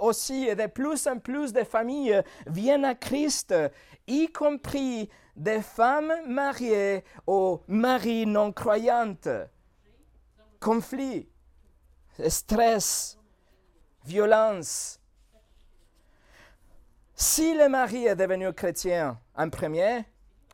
aussi, 0.00 0.46
et 0.46 0.54
de 0.54 0.66
plus 0.66 1.06
en 1.06 1.18
plus 1.18 1.52
de 1.52 1.64
familles 1.64 2.22
viennent 2.46 2.84
à 2.84 2.94
Christ, 2.94 3.54
y 4.06 4.28
compris 4.28 5.08
des 5.34 5.60
femmes 5.60 6.12
mariées 6.26 7.04
aux 7.26 7.62
maris 7.68 8.26
non 8.26 8.52
croyantes. 8.52 9.28
Conflit, 10.60 11.28
stress, 12.28 13.18
violence. 14.04 15.00
Si 17.14 17.54
le 17.54 17.68
mari 17.68 18.06
est 18.06 18.16
devenu 18.16 18.52
chrétien 18.52 19.18
en 19.34 19.48
premier, 19.48 20.04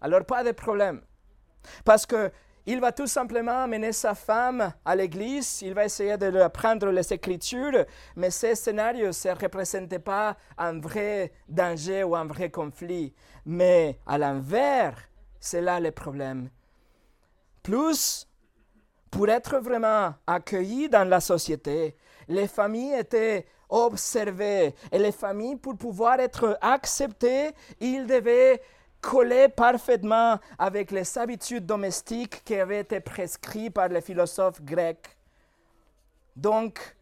alors 0.00 0.25
pas 0.25 0.45
de 0.45 0.52
problème. 0.52 1.02
Parce 1.85 2.07
que 2.07 2.31
il 2.66 2.81
va 2.81 2.92
tout 2.92 3.07
simplement 3.07 3.64
amener 3.64 3.92
sa 3.92 4.14
femme 4.14 4.73
à 4.85 4.95
l'église, 4.95 5.62
il 5.62 5.75
va 5.75 5.85
essayer 5.85 6.16
de 6.16 6.26
lui 6.26 6.40
apprendre 6.40 6.90
les 6.90 7.12
Écritures, 7.12 7.85
mais 8.16 8.31
ce 8.31 8.54
scénario 8.54 9.09
ne 9.09 9.40
représentait 9.40 9.99
pas 9.99 10.37
un 10.57 10.78
vrai 10.78 11.33
danger 11.49 12.04
ou 12.04 12.14
un 12.14 12.25
vrai 12.25 12.50
conflit. 12.50 13.12
Mais 13.45 13.99
à 14.07 14.19
l'envers, 14.19 14.97
c'est 15.40 15.61
là 15.61 15.81
le 15.81 15.90
problème. 15.90 16.50
Plus, 17.62 18.28
pour 19.11 19.28
être 19.28 19.59
vraiment 19.59 20.14
accueillis 20.26 20.88
dans 20.88 21.09
la 21.09 21.21
société, 21.21 21.97
les 22.28 22.47
familles 22.47 22.95
étaient 22.95 23.47
observées 23.69 24.75
et 24.92 24.99
les 24.99 25.12
familles, 25.12 25.57
pour 25.57 25.76
pouvoir 25.76 26.21
être 26.21 26.59
acceptées, 26.61 27.50
ils 27.81 28.07
devaient 28.07 28.61
collait 29.02 29.50
parfaitement 29.50 30.38
avec 30.59 30.90
les 30.90 31.18
habitudes 31.18 31.66
domestiques 31.66 32.42
qui 32.44 32.54
avaient 32.54 32.80
été 32.80 33.00
prescrites 33.00 33.75
par 33.75 33.88
les 33.88 34.00
philosophes 34.00 34.62
grecs. 34.62 35.18
Donc, 36.35 36.97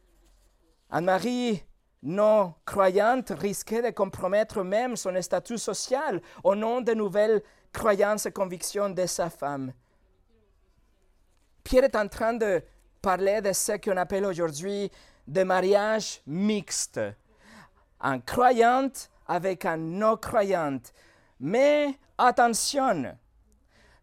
un 0.91 1.03
mari 1.03 1.63
non 2.03 2.55
croyante 2.65 3.31
risquait 3.39 3.83
de 3.83 3.91
compromettre 3.91 4.65
même 4.65 4.97
son 4.97 5.21
statut 5.23 5.59
social 5.59 6.21
au 6.43 6.57
nom 6.57 6.81
de 6.81 6.95
nouvelles 6.95 7.43
croyances 7.73 8.27
et 8.27 8.33
convictions 8.33 8.91
de 8.91 9.07
sa 9.07 9.31
femme. 9.31 9.73
Pierre 11.63 11.85
est 11.85 11.97
en 11.97 12.09
train 12.09 12.33
de 12.33 12.63
parler 13.03 13.41
de 13.43 13.53
ce 13.53 13.73
qu'on 13.77 13.97
appelle 13.97 14.25
aujourd'hui 14.25 14.91
des 15.29 15.45
mariages 15.45 16.23
mixtes. 16.27 17.01
Un 18.01 18.19
croyante 18.19 19.11
avec 19.29 19.65
un 19.65 19.77
non-croyante. 19.77 20.93
Mais 21.41 21.99
attention, 22.19 23.17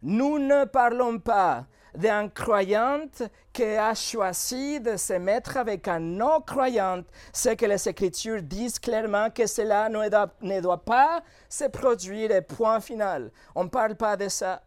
nous 0.02 0.38
ne 0.40 0.64
parlons 0.64 1.20
pas 1.20 1.66
d'un 1.94 2.28
croyant 2.28 3.06
qui 3.52 3.64
a 3.64 3.94
choisi 3.94 4.80
de 4.80 4.96
se 4.96 5.14
mettre 5.14 5.56
avec 5.56 5.88
un 5.88 6.00
non-croyant. 6.00 7.02
C'est 7.32 7.56
que 7.56 7.66
les 7.66 7.88
Écritures 7.88 8.42
disent 8.42 8.78
clairement 8.78 9.30
que 9.30 9.46
cela 9.46 9.88
ne 9.88 10.60
doit, 10.60 10.84
pas 10.84 11.22
se 11.48 11.64
produire, 11.64 12.44
point 12.44 12.80
final. 12.80 13.30
On 13.54 13.64
ne 13.64 13.68
parle 13.68 13.94
pas 13.94 14.16
de 14.16 14.28
ça. 14.28 14.62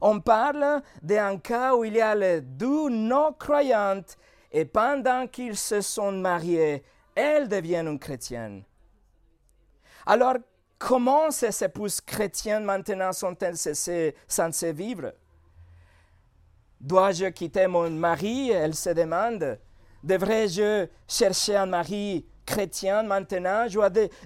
On 0.00 0.20
parle 0.20 0.82
d'un 1.02 1.38
cas 1.38 1.74
où 1.74 1.84
il 1.84 1.94
y 1.94 2.00
a 2.00 2.14
les 2.14 2.40
deux 2.40 2.88
non-croyantes 2.88 4.16
et 4.52 4.64
pendant 4.64 5.26
qu'ils 5.26 5.56
se 5.56 5.80
sont 5.80 6.12
mariés, 6.12 6.84
elles 7.14 7.48
deviennent 7.48 7.88
une 7.88 7.98
chrétienne. 7.98 8.64
Alors, 10.06 10.36
Comment 10.80 11.30
ces 11.30 11.62
épouses 11.62 12.00
chrétiennes 12.00 12.64
maintenant 12.64 13.12
sont-elles 13.12 13.58
censées 14.26 14.72
vivre? 14.72 15.12
Dois-je 16.80 17.26
quitter 17.26 17.66
mon 17.66 17.90
mari? 17.90 18.50
Elle 18.50 18.74
se 18.74 18.88
demande. 18.88 19.58
Devrais-je 20.02 20.88
chercher 21.06 21.56
un 21.56 21.66
mari 21.66 22.26
chrétien 22.46 23.02
maintenant? 23.02 23.66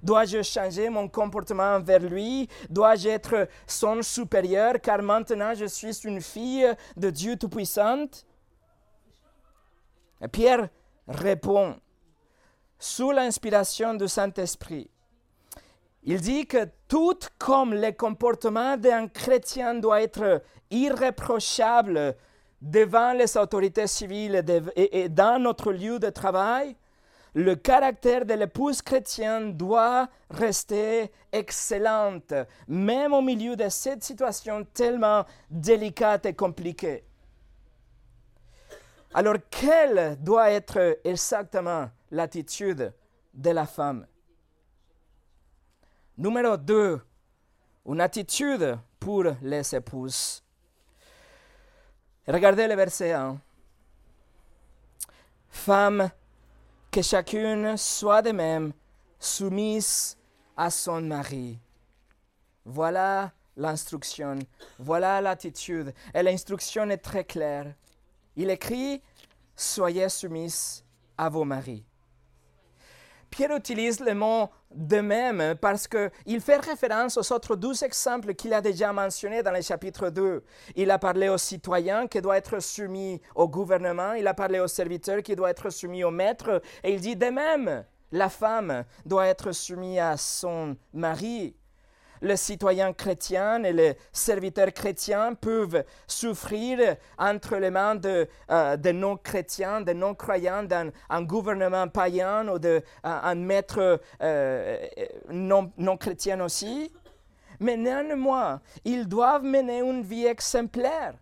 Dois-je 0.01 0.43
changer 0.43 0.89
mon 0.89 1.09
comportement 1.09 1.75
envers 1.75 1.99
lui? 1.99 2.49
Dois-je 2.71 3.09
être 3.09 3.49
son 3.67 4.01
supérieur 4.03 4.81
car 4.81 5.03
maintenant 5.03 5.55
je 5.55 5.65
suis 5.65 5.99
une 6.05 6.21
fille 6.21 6.73
de 6.97 7.11
Dieu 7.11 7.37
Tout-Puissante? 7.37 8.25
Pierre 10.31 10.69
répond, 11.09 11.81
sous 12.79 13.11
l'inspiration 13.11 13.95
du 13.95 14.07
Saint-Esprit, 14.07 14.89
il 16.05 16.21
dit 16.21 16.47
que 16.47 16.69
tout 16.87 17.19
comme 17.39 17.75
le 17.75 17.91
comportement 17.93 18.77
d'un 18.77 19.09
chrétien 19.09 19.75
doit 19.75 20.03
être 20.03 20.43
irréprochable 20.71 22.15
devant 22.61 23.13
les 23.13 23.37
autorités 23.37 23.87
civiles 23.87 24.45
et, 24.77 25.09
dans 25.09 25.43
notre 25.43 25.73
lieu 25.73 25.99
de 25.99 26.11
travail, 26.11 26.77
le 27.35 27.57
caractère 27.57 28.25
de 28.25 28.35
l'épouse 28.35 28.81
chrétienne 28.81 29.57
doit 29.57 30.09
rester 30.31 31.11
excellent, 31.33 32.21
même 32.69 33.13
au 33.13 33.23
milieu 33.23 33.57
de 33.57 33.69
cette 33.69 34.05
situation 34.05 34.65
tellement 34.73 35.25
délicate 35.51 36.27
et 36.27 36.35
compliquée. 36.35 37.05
Alors, 39.15 39.37
quelle 39.51 40.17
doit 40.21 40.51
être 40.51 40.99
exactement 41.05 41.89
l'attitude 42.11 42.93
de 43.33 43.51
la 43.51 43.67
femme? 43.67 44.07
Numéro 46.17 46.57
2, 46.57 47.01
une 47.87 48.01
attitude 48.01 48.79
pour 49.01 49.25
les 49.43 49.75
épouses. 49.75 50.45
Regardez 52.29 52.69
le 52.69 52.77
verset 52.77 53.13
1. 53.13 53.41
Femme, 55.49 56.11
que 56.93 57.03
chacune 57.03 57.77
soit 57.77 58.23
de 58.23 58.31
même 58.31 58.73
soumise 59.19 60.17
à 60.57 60.71
son 60.71 61.01
mari. 61.01 61.59
Voilà 62.65 63.33
l'instruction, 63.57 64.39
voilà 64.79 65.21
l'attitude. 65.21 65.93
Et 66.15 66.23
l'instruction 66.23 66.89
est 66.91 66.99
très 66.99 67.25
claire. 67.25 67.75
Il 68.37 68.51
écrit, 68.51 69.03
Soyez 69.57 70.09
soumises 70.09 70.85
à 71.19 71.29
vos 71.29 71.45
maris. 71.45 71.85
Pierre 73.35 73.57
utilise 73.57 73.99
le 73.99 74.15
mot 74.15 74.49
de 74.73 75.01
même 75.01 75.57
parce 75.61 75.89
qu'il 75.89 76.41
fait 76.41 76.59
référence 76.59 77.17
aux 77.17 77.33
autres 77.33 77.57
douze 77.57 77.83
exemples 77.83 78.33
qu'il 78.35 78.55
a 78.55 78.61
déjà 78.61 78.93
mentionnés 78.93 79.43
dans 79.43 79.51
le 79.51 79.61
chapitre 79.61 80.09
2. 80.09 80.45
Il 80.77 80.89
a 80.93 81.01
parlé 81.01 81.29
aux 81.29 81.37
citoyens 81.37 82.07
qui 82.07 82.23
doivent 82.23 82.37
être 82.37 82.63
soumis 82.63 83.21
au 83.35 83.49
gouvernement, 83.49 84.13
il 84.13 84.29
a 84.29 84.35
parlé 84.35 84.61
aux 84.61 84.69
serviteurs 84.69 85.21
qui 85.21 85.35
doivent 85.35 85.51
être 85.51 85.71
soumis 85.71 86.05
au 86.05 86.13
maître, 86.13 86.63
et 86.85 86.93
il 86.93 87.01
dit 87.01 87.17
de 87.17 87.27
même, 87.27 87.85
la 88.13 88.29
femme 88.29 88.85
doit 89.05 89.27
être 89.27 89.51
soumise 89.51 89.99
à 89.99 90.17
son 90.17 90.77
mari 90.93 91.57
les 92.23 92.37
citoyens 92.37 92.93
chrétiens 92.93 93.63
et 93.65 93.73
les 93.73 93.97
serviteurs 94.13 94.73
chrétiens 94.73 95.35
peuvent 95.35 95.85
souffrir 96.07 96.97
entre 97.19 97.57
les 97.57 97.71
mains 97.71 97.95
de, 97.95 98.29
euh, 98.51 98.93
non-chrétiens, 98.93 99.81
de 99.81 99.93
non-croyants 99.93 100.65
d'un 100.65 101.23
gouvernement 101.23 101.89
païen 101.89 102.49
ou 102.49 102.59
d'un 102.59 103.35
maître 103.35 104.01
euh, 104.23 104.87
non-chrétien 105.31 106.41
aussi. 106.41 106.93
Mais 107.61 107.77
néanmoins, 107.77 108.61
ils 108.85 109.07
doivent 109.07 109.45
mener 109.45 109.79
une 109.79 110.03
vie 110.03 110.27
exemplaire. 110.27 111.15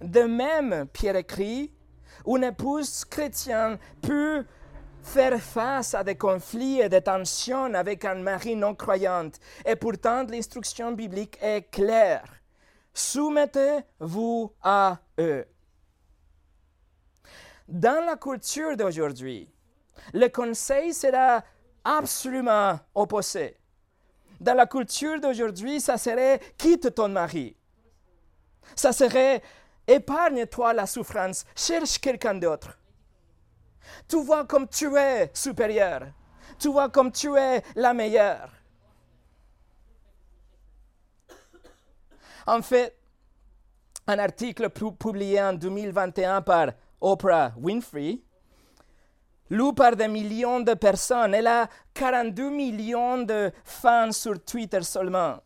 De 0.00 0.22
même, 0.22 0.86
Pierre 0.92 1.16
écrit, 1.16 1.72
une 2.26 2.44
épouse 2.44 3.04
chrétienne 3.04 3.78
peut 4.00 4.44
faire 5.02 5.40
face 5.40 5.94
à 5.94 6.04
des 6.04 6.16
conflits 6.16 6.80
et 6.80 6.88
des 6.88 7.02
tensions 7.02 7.74
avec 7.74 8.04
un 8.04 8.14
mari 8.16 8.56
non 8.56 8.74
croyant. 8.74 9.30
Et 9.64 9.76
pourtant, 9.76 10.24
l'instruction 10.24 10.92
biblique 10.92 11.38
est 11.40 11.70
claire. 11.70 12.24
Soumettez-vous 12.94 14.52
à 14.62 14.98
eux. 15.18 15.46
Dans 17.68 18.04
la 18.04 18.16
culture 18.16 18.76
d'aujourd'hui, 18.76 19.48
le 20.12 20.28
conseil 20.28 20.92
sera 20.92 21.42
absolument 21.84 22.78
opposé. 22.94 23.56
Dans 24.40 24.54
la 24.54 24.66
culture 24.66 25.20
d'aujourd'hui, 25.20 25.80
ça 25.80 25.96
serait 25.96 26.40
quitte 26.58 26.94
ton 26.94 27.08
mari. 27.08 27.56
Ça 28.74 28.92
serait 28.92 29.42
épargne-toi 29.86 30.74
la 30.74 30.86
souffrance, 30.86 31.44
cherche 31.54 31.98
quelqu'un 31.98 32.34
d'autre. 32.34 32.76
Tu 34.08 34.22
vois 34.22 34.44
comme 34.44 34.68
tu 34.68 34.96
es 34.96 35.30
supérieur. 35.34 36.02
Tu 36.58 36.68
vois 36.68 36.88
comme 36.88 37.10
tu 37.10 37.36
es 37.36 37.62
la 37.74 37.94
meilleure. 37.94 38.50
En 42.46 42.60
fait, 42.62 42.96
un 44.06 44.18
article 44.18 44.68
publié 44.70 45.40
en 45.40 45.52
2021 45.52 46.42
par 46.42 46.72
Oprah 47.00 47.52
Winfrey, 47.56 48.20
lu 49.50 49.74
par 49.74 49.96
des 49.96 50.08
millions 50.08 50.60
de 50.60 50.74
personnes, 50.74 51.34
elle 51.34 51.46
a 51.46 51.68
42 51.94 52.50
millions 52.50 53.22
de 53.22 53.52
fans 53.64 54.12
sur 54.12 54.42
Twitter 54.44 54.82
seulement. 54.82 55.38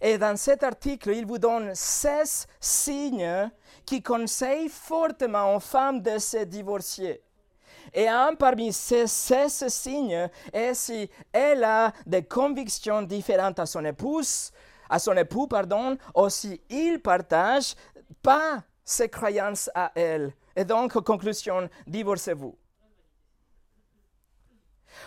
Et 0.00 0.18
dans 0.18 0.36
cet 0.36 0.62
article, 0.62 1.10
il 1.10 1.26
vous 1.26 1.38
donne 1.38 1.74
16 1.74 2.46
signes 2.60 3.50
qui 3.84 4.02
conseillent 4.02 4.68
fortement 4.68 5.54
aux 5.54 5.60
femmes 5.60 6.02
de 6.02 6.18
se 6.18 6.44
divorcer. 6.44 7.22
Et 7.92 8.08
un 8.08 8.34
parmi 8.34 8.72
ces 8.72 9.06
16 9.06 9.68
signes 9.68 10.28
est 10.52 10.74
si 10.74 11.10
elle 11.32 11.64
a 11.64 11.92
des 12.06 12.24
convictions 12.24 13.02
différentes 13.02 13.58
à 13.58 13.66
son 13.66 13.84
épouse, 13.84 14.52
à 14.88 14.98
son 14.98 15.16
époux, 15.16 15.46
pardon, 15.46 15.96
ou 16.14 16.28
si 16.28 16.60
il 16.68 17.00
partage 17.00 17.74
pas 18.22 18.62
ses 18.84 19.08
croyances 19.08 19.70
à 19.74 19.92
elle. 19.94 20.32
Et 20.54 20.64
donc, 20.64 20.92
conclusion, 21.00 21.68
divorcez-vous. 21.86 22.56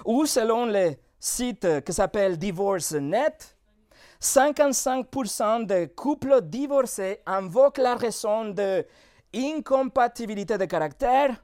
Ou 0.05 0.25
selon 0.25 0.65
le 0.65 0.95
site 1.19 1.83
qui 1.83 1.93
s'appelle 1.93 2.37
DivorceNet, 2.37 3.55
55% 4.21 5.65
des 5.65 5.89
couples 5.89 6.41
divorcés 6.41 7.21
invoquent 7.25 7.77
la 7.77 7.95
raison 7.95 8.49
de 8.49 8.85
incompatibilité 9.33 10.57
de 10.57 10.65
caractère, 10.65 11.43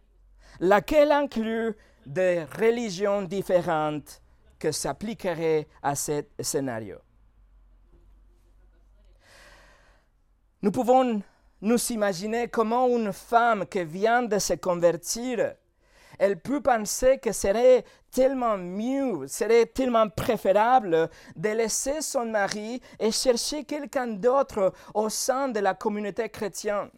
laquelle 0.60 1.12
inclut 1.12 1.76
des 2.06 2.44
religions 2.44 3.22
différentes 3.22 4.22
que 4.60 4.72
s'appliqueraient 4.72 5.68
à 5.82 5.96
ce 5.96 6.24
scénario? 6.40 6.98
Nous 10.62 10.72
pouvons 10.72 11.22
nous 11.62 11.92
imaginer 11.92 12.48
comment 12.48 12.88
une 12.88 13.14
femme 13.14 13.66
qui 13.66 13.84
vient 13.84 14.24
de 14.24 14.40
se 14.40 14.54
convertir, 14.54 15.56
elle 16.18 16.40
peut 16.40 16.62
penser 16.62 17.18
que 17.18 17.32
serait 17.32 17.84
tellement 18.12 18.58
mieux, 18.58 19.28
serait 19.28 19.66
tellement 19.66 20.08
préférable 20.10 21.10
de 21.36 21.50
laisser 21.50 22.02
son 22.02 22.26
mari 22.26 22.82
et 23.00 23.12
chercher 23.12 23.66
quelqu'un 23.66 24.08
d'autre 24.08 24.74
au 24.94 25.10
sein 25.10 25.50
de 25.50 25.60
la 25.60 25.74
communauté 25.74 26.30
chrétienne. 26.30 26.90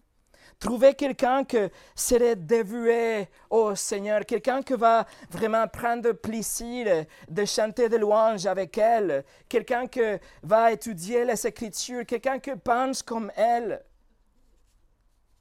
Trouver 0.59 0.95
quelqu'un 0.95 1.43
qui 1.43 1.59
serait 1.93 2.35
dévoué 2.35 3.29
au 3.49 3.75
Seigneur, 3.75 4.25
quelqu'un 4.25 4.63
qui 4.63 4.73
va 4.73 5.05
vraiment 5.29 5.67
prendre 5.67 6.13
plaisir 6.13 7.05
de 7.29 7.45
chanter 7.45 7.89
des 7.89 7.99
louanges 7.99 8.47
avec 8.47 8.75
elle, 8.79 9.23
quelqu'un 9.47 9.85
qui 9.85 10.01
va 10.41 10.71
étudier 10.71 11.25
les 11.25 11.45
Écritures, 11.45 12.05
quelqu'un 12.07 12.39
qui 12.39 12.55
pense 12.55 13.03
comme 13.03 13.31
elle. 13.35 13.83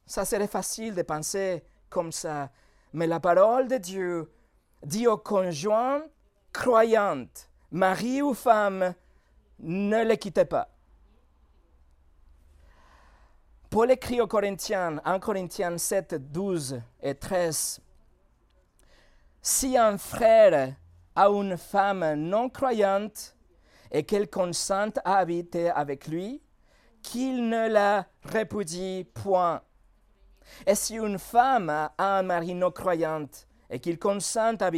Ça 0.05 0.27
serait 0.27 0.47
facile 0.47 0.95
de 0.95 1.03
penser 1.03 1.65
comme 1.89 2.13
ça. 2.13 2.51
Mais 2.93 3.07
la 3.07 3.19
parole 3.19 3.69
de 3.69 3.79
Dieu 3.79 4.31
dit 4.83 5.07
aux 5.07 5.17
conjoints 5.17 6.03
croyantes, 6.53 7.49
mari 7.71 8.21
ou 8.21 8.35
femme, 8.35 8.95
ne 9.61 10.05
les 10.05 10.19
quittez 10.19 10.45
pas. 10.45 10.69
Paul 13.77 13.91
écrit 13.91 14.23
aux 14.23 14.27
Corinthiens, 14.27 15.03
1 15.05 15.19
Corinthiens 15.19 15.77
7, 15.77 16.33
12 16.33 16.81
et 17.03 17.15
13. 17.15 17.79
Si 19.43 19.77
un 19.77 19.99
frère 19.99 20.73
a 21.15 21.29
une 21.29 21.59
femme 21.59 22.15
non 22.15 22.49
croyante 22.49 23.37
et 23.93 24.03
qu'elle 24.05 24.31
consente 24.31 24.99
à 25.05 25.19
habiter 25.19 25.69
avec 25.69 26.07
lui, 26.07 26.41
qu'il 27.03 27.51
ne 27.51 27.69
la 27.69 28.07
répudie 28.25 29.07
point. 29.13 29.61
Et 30.67 30.75
si 30.75 30.95
une 30.97 31.19
femme 31.19 31.69
a 31.69 31.93
un 31.99 32.23
mari 32.23 32.55
non 32.55 32.71
croyant 32.71 33.29
et 33.69 33.79
qu'il 33.79 33.99
consente 33.99 34.63
à 34.63 34.71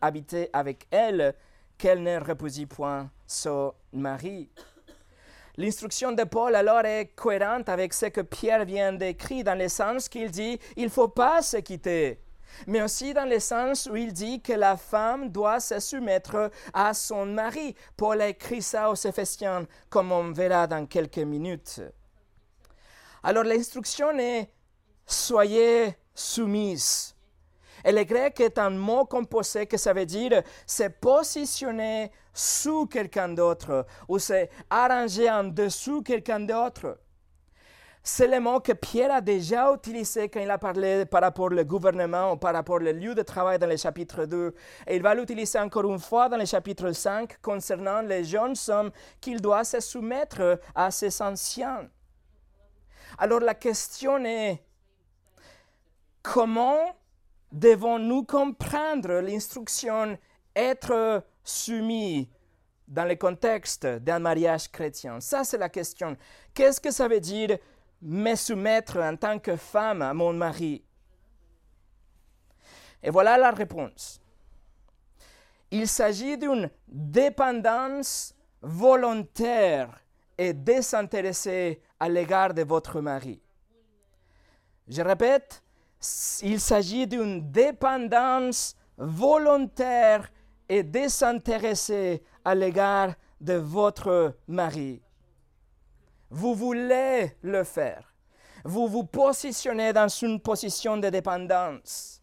habiter 0.00 0.48
avec 0.54 0.86
elle, 0.90 1.34
qu'elle 1.76 2.02
ne 2.02 2.18
répudie 2.18 2.64
point 2.64 3.10
son 3.26 3.74
mari. 3.92 4.48
L'instruction 5.58 6.12
de 6.12 6.24
Paul 6.24 6.54
alors 6.54 6.84
est 6.84 7.12
cohérente 7.16 7.70
avec 7.70 7.94
ce 7.94 8.06
que 8.06 8.20
Pierre 8.20 8.66
vient 8.66 8.92
d'écrire 8.92 9.44
dans 9.44 9.58
le 9.58 9.68
sens 9.68 10.06
qu'il 10.08 10.30
dit 10.30 10.58
il 10.76 10.84
ne 10.84 10.90
faut 10.90 11.08
pas 11.08 11.40
se 11.40 11.56
quitter, 11.56 12.20
mais 12.66 12.82
aussi 12.82 13.14
dans 13.14 13.24
le 13.24 13.40
sens 13.40 13.88
où 13.90 13.96
il 13.96 14.12
dit 14.12 14.42
que 14.42 14.52
la 14.52 14.76
femme 14.76 15.30
doit 15.30 15.60
se 15.60 15.80
soumettre 15.80 16.50
à 16.74 16.92
son 16.92 17.24
mari. 17.24 17.74
Paul 17.96 18.20
a 18.20 18.28
écrit 18.28 18.60
ça 18.60 18.90
aux 18.90 18.94
Éphésiens, 18.94 19.66
comme 19.88 20.12
on 20.12 20.30
verra 20.30 20.66
dans 20.66 20.84
quelques 20.84 21.18
minutes. 21.18 21.80
Alors 23.22 23.44
l'instruction 23.44 24.10
est 24.18 24.50
soyez 25.06 25.96
soumises. 26.14 27.15
Et 27.86 27.92
le 27.92 28.02
grec 28.02 28.40
est 28.40 28.58
un 28.58 28.70
mot 28.70 29.04
composé 29.04 29.66
que 29.66 29.76
ça 29.76 29.92
veut 29.92 30.06
dire 30.06 30.42
se 30.66 30.88
positionner 30.88 32.10
sous 32.34 32.86
quelqu'un 32.86 33.28
d'autre 33.28 33.86
ou 34.08 34.18
se 34.18 34.48
arranger 34.68 35.30
en 35.30 35.44
dessous 35.44 36.02
quelqu'un 36.02 36.40
d'autre. 36.40 36.98
C'est 38.02 38.26
le 38.26 38.40
mot 38.40 38.58
que 38.58 38.72
Pierre 38.72 39.14
a 39.14 39.20
déjà 39.20 39.72
utilisé 39.72 40.28
quand 40.28 40.40
il 40.40 40.50
a 40.50 40.58
parlé 40.58 41.06
par 41.06 41.22
rapport 41.22 41.52
au 41.52 41.64
gouvernement 41.64 42.32
ou 42.32 42.36
par 42.36 42.54
rapport 42.54 42.76
au 42.76 42.78
lieu 42.80 43.14
de 43.14 43.22
travail 43.22 43.60
dans 43.60 43.68
le 43.68 43.76
chapitre 43.76 44.24
2. 44.24 44.52
Et 44.88 44.96
il 44.96 45.02
va 45.02 45.14
l'utiliser 45.14 45.60
encore 45.60 45.88
une 45.88 46.00
fois 46.00 46.28
dans 46.28 46.36
le 46.36 46.44
chapitre 46.44 46.90
5 46.90 47.40
concernant 47.40 48.02
les 48.02 48.24
jeunes 48.24 48.56
hommes 48.66 48.90
qu'il 49.20 49.40
doit 49.40 49.62
se 49.62 49.78
soumettre 49.78 50.58
à 50.74 50.90
ses 50.90 51.22
anciens. 51.22 51.88
Alors 53.18 53.40
la 53.40 53.54
question 53.54 54.24
est, 54.24 54.60
comment 56.20 56.96
devons-nous 57.52 58.24
comprendre 58.24 59.20
l'instruction 59.20 60.18
être 60.54 61.24
soumis 61.44 62.28
dans 62.88 63.04
le 63.04 63.16
contexte 63.16 63.86
d'un 63.86 64.18
mariage 64.18 64.70
chrétien 64.70 65.20
Ça, 65.20 65.44
c'est 65.44 65.58
la 65.58 65.68
question. 65.68 66.16
Qu'est-ce 66.54 66.80
que 66.80 66.90
ça 66.90 67.08
veut 67.08 67.20
dire 67.20 67.58
me 68.02 68.34
soumettre 68.34 68.98
en 68.98 69.16
tant 69.16 69.38
que 69.38 69.56
femme 69.56 70.02
à 70.02 70.14
mon 70.14 70.32
mari? 70.32 70.82
Et 73.02 73.10
voilà 73.10 73.36
la 73.36 73.50
réponse. 73.50 74.20
Il 75.70 75.88
s'agit 75.88 76.38
d'une 76.38 76.70
dépendance 76.88 78.34
volontaire 78.62 80.00
et 80.38 80.52
désintéressée 80.52 81.80
à 81.98 82.08
l'égard 82.08 82.54
de 82.54 82.62
votre 82.62 83.00
mari. 83.00 83.40
Je 84.88 85.02
répète, 85.02 85.62
il 86.42 86.60
s'agit 86.60 87.06
d'une 87.06 87.50
dépendance 87.50 88.76
volontaire 88.96 90.30
et 90.68 90.82
désintéressé 90.82 92.22
à 92.44 92.54
l'égard 92.54 93.14
de 93.40 93.54
votre 93.54 94.36
mari. 94.48 95.02
Vous 96.30 96.54
voulez 96.54 97.36
le 97.42 97.64
faire. 97.64 98.12
Vous 98.64 98.88
vous 98.88 99.04
positionnez 99.04 99.92
dans 99.92 100.08
une 100.08 100.40
position 100.40 100.96
de 100.96 101.08
dépendance. 101.08 102.20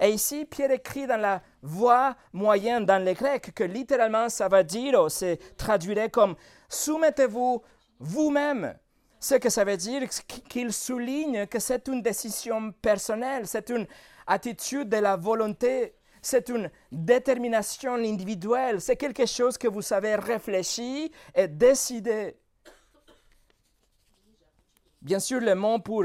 Et 0.00 0.10
ici, 0.10 0.44
Pierre 0.44 0.70
écrit 0.70 1.06
dans 1.06 1.20
la 1.20 1.42
voix 1.60 2.16
moyenne 2.32 2.86
dans 2.86 3.04
le 3.04 3.12
grec 3.12 3.52
que 3.54 3.64
littéralement 3.64 4.28
ça 4.28 4.48
va 4.48 4.62
dire, 4.62 5.10
c'est 5.10 5.38
traduirait 5.56 6.08
comme 6.08 6.36
soumettez-vous 6.68 7.62
vous-même. 7.98 8.74
Ce 9.22 9.36
que 9.36 9.50
ça 9.50 9.62
veut 9.62 9.76
dire 9.76 10.02
qu'il 10.48 10.72
souligne 10.72 11.46
que 11.46 11.60
c'est 11.60 11.86
une 11.86 12.02
décision 12.02 12.72
personnelle, 12.72 13.46
c'est 13.46 13.70
une 13.70 13.86
attitude 14.26 14.88
de 14.88 14.96
la 14.96 15.16
volonté, 15.16 15.94
c'est 16.20 16.48
une 16.48 16.68
détermination 16.90 17.94
individuelle, 17.94 18.80
c'est 18.80 18.96
quelque 18.96 19.24
chose 19.26 19.56
que 19.56 19.68
vous 19.68 19.80
savez 19.80 20.16
réfléchir 20.16 21.08
et 21.36 21.46
décider. 21.46 22.36
Bien 25.00 25.20
sûr, 25.20 25.40
le 25.40 25.54
mot 25.54 25.78
pour 25.78 26.04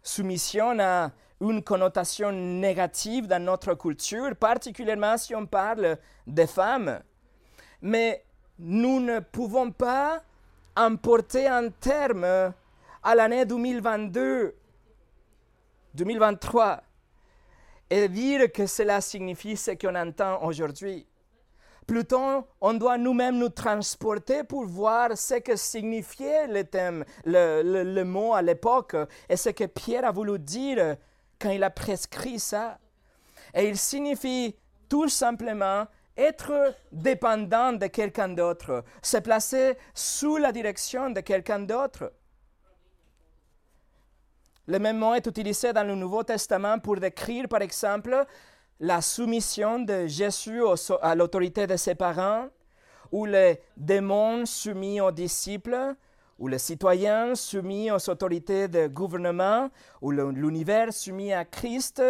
soumission 0.00 0.78
a 0.78 1.10
une 1.40 1.60
connotation 1.60 2.30
négative 2.30 3.26
dans 3.26 3.42
notre 3.42 3.74
culture, 3.74 4.36
particulièrement 4.36 5.18
si 5.18 5.34
on 5.34 5.44
parle 5.44 5.98
des 6.24 6.46
femmes. 6.46 7.02
Mais 7.82 8.24
nous 8.60 9.00
ne 9.00 9.18
pouvons 9.18 9.72
pas 9.72 10.22
emporter 10.76 11.46
un 11.46 11.68
terme 11.68 12.52
à 13.02 13.14
l'année 13.14 13.44
2022, 13.44 14.54
2023, 15.94 16.82
et 17.90 18.08
dire 18.08 18.50
que 18.50 18.66
cela 18.66 19.00
signifie 19.00 19.56
ce 19.56 19.72
qu'on 19.72 19.94
entend 19.94 20.42
aujourd'hui. 20.42 21.06
Plutôt, 21.86 22.46
on 22.62 22.74
doit 22.74 22.96
nous-mêmes 22.96 23.36
nous 23.36 23.50
transporter 23.50 24.42
pour 24.42 24.64
voir 24.64 25.16
ce 25.18 25.34
que 25.34 25.54
signifiait 25.54 26.46
le 26.46 26.64
thème, 26.64 27.04
le, 27.26 27.62
le 27.62 28.04
mot 28.04 28.32
à 28.32 28.40
l'époque, 28.40 28.96
et 29.28 29.36
ce 29.36 29.50
que 29.50 29.64
Pierre 29.64 30.06
a 30.06 30.10
voulu 30.10 30.38
dire 30.38 30.96
quand 31.38 31.50
il 31.50 31.62
a 31.62 31.70
prescrit 31.70 32.38
ça. 32.38 32.78
Et 33.52 33.68
il 33.68 33.76
signifie 33.76 34.56
tout 34.88 35.08
simplement 35.08 35.86
être 36.16 36.74
dépendant 36.92 37.72
de 37.72 37.86
quelqu'un 37.86 38.28
d'autre, 38.28 38.84
se 39.02 39.18
placer 39.18 39.76
sous 39.94 40.36
la 40.36 40.52
direction 40.52 41.10
de 41.10 41.20
quelqu'un 41.20 41.60
d'autre. 41.60 42.12
Le 44.66 44.78
même 44.78 44.98
mot 44.98 45.14
est 45.14 45.26
utilisé 45.26 45.72
dans 45.72 45.86
le 45.86 45.94
Nouveau 45.94 46.22
Testament 46.22 46.78
pour 46.78 46.96
décrire, 46.96 47.48
par 47.48 47.60
exemple, 47.60 48.24
la 48.80 49.02
soumission 49.02 49.80
de 49.80 50.06
Jésus 50.06 50.62
à 51.02 51.14
l'autorité 51.14 51.66
de 51.66 51.76
ses 51.76 51.94
parents, 51.94 52.48
ou 53.12 53.26
les 53.26 53.60
démons 53.76 54.46
soumis 54.46 55.00
aux 55.00 55.12
disciples, 55.12 55.94
ou 56.38 56.48
les 56.48 56.58
citoyens 56.58 57.34
soumis 57.34 57.90
aux 57.90 58.10
autorités 58.10 58.66
de 58.66 58.86
gouvernement, 58.88 59.70
ou 60.00 60.10
l'univers 60.10 60.92
soumis 60.92 61.32
à 61.32 61.44
Christ, 61.44 62.02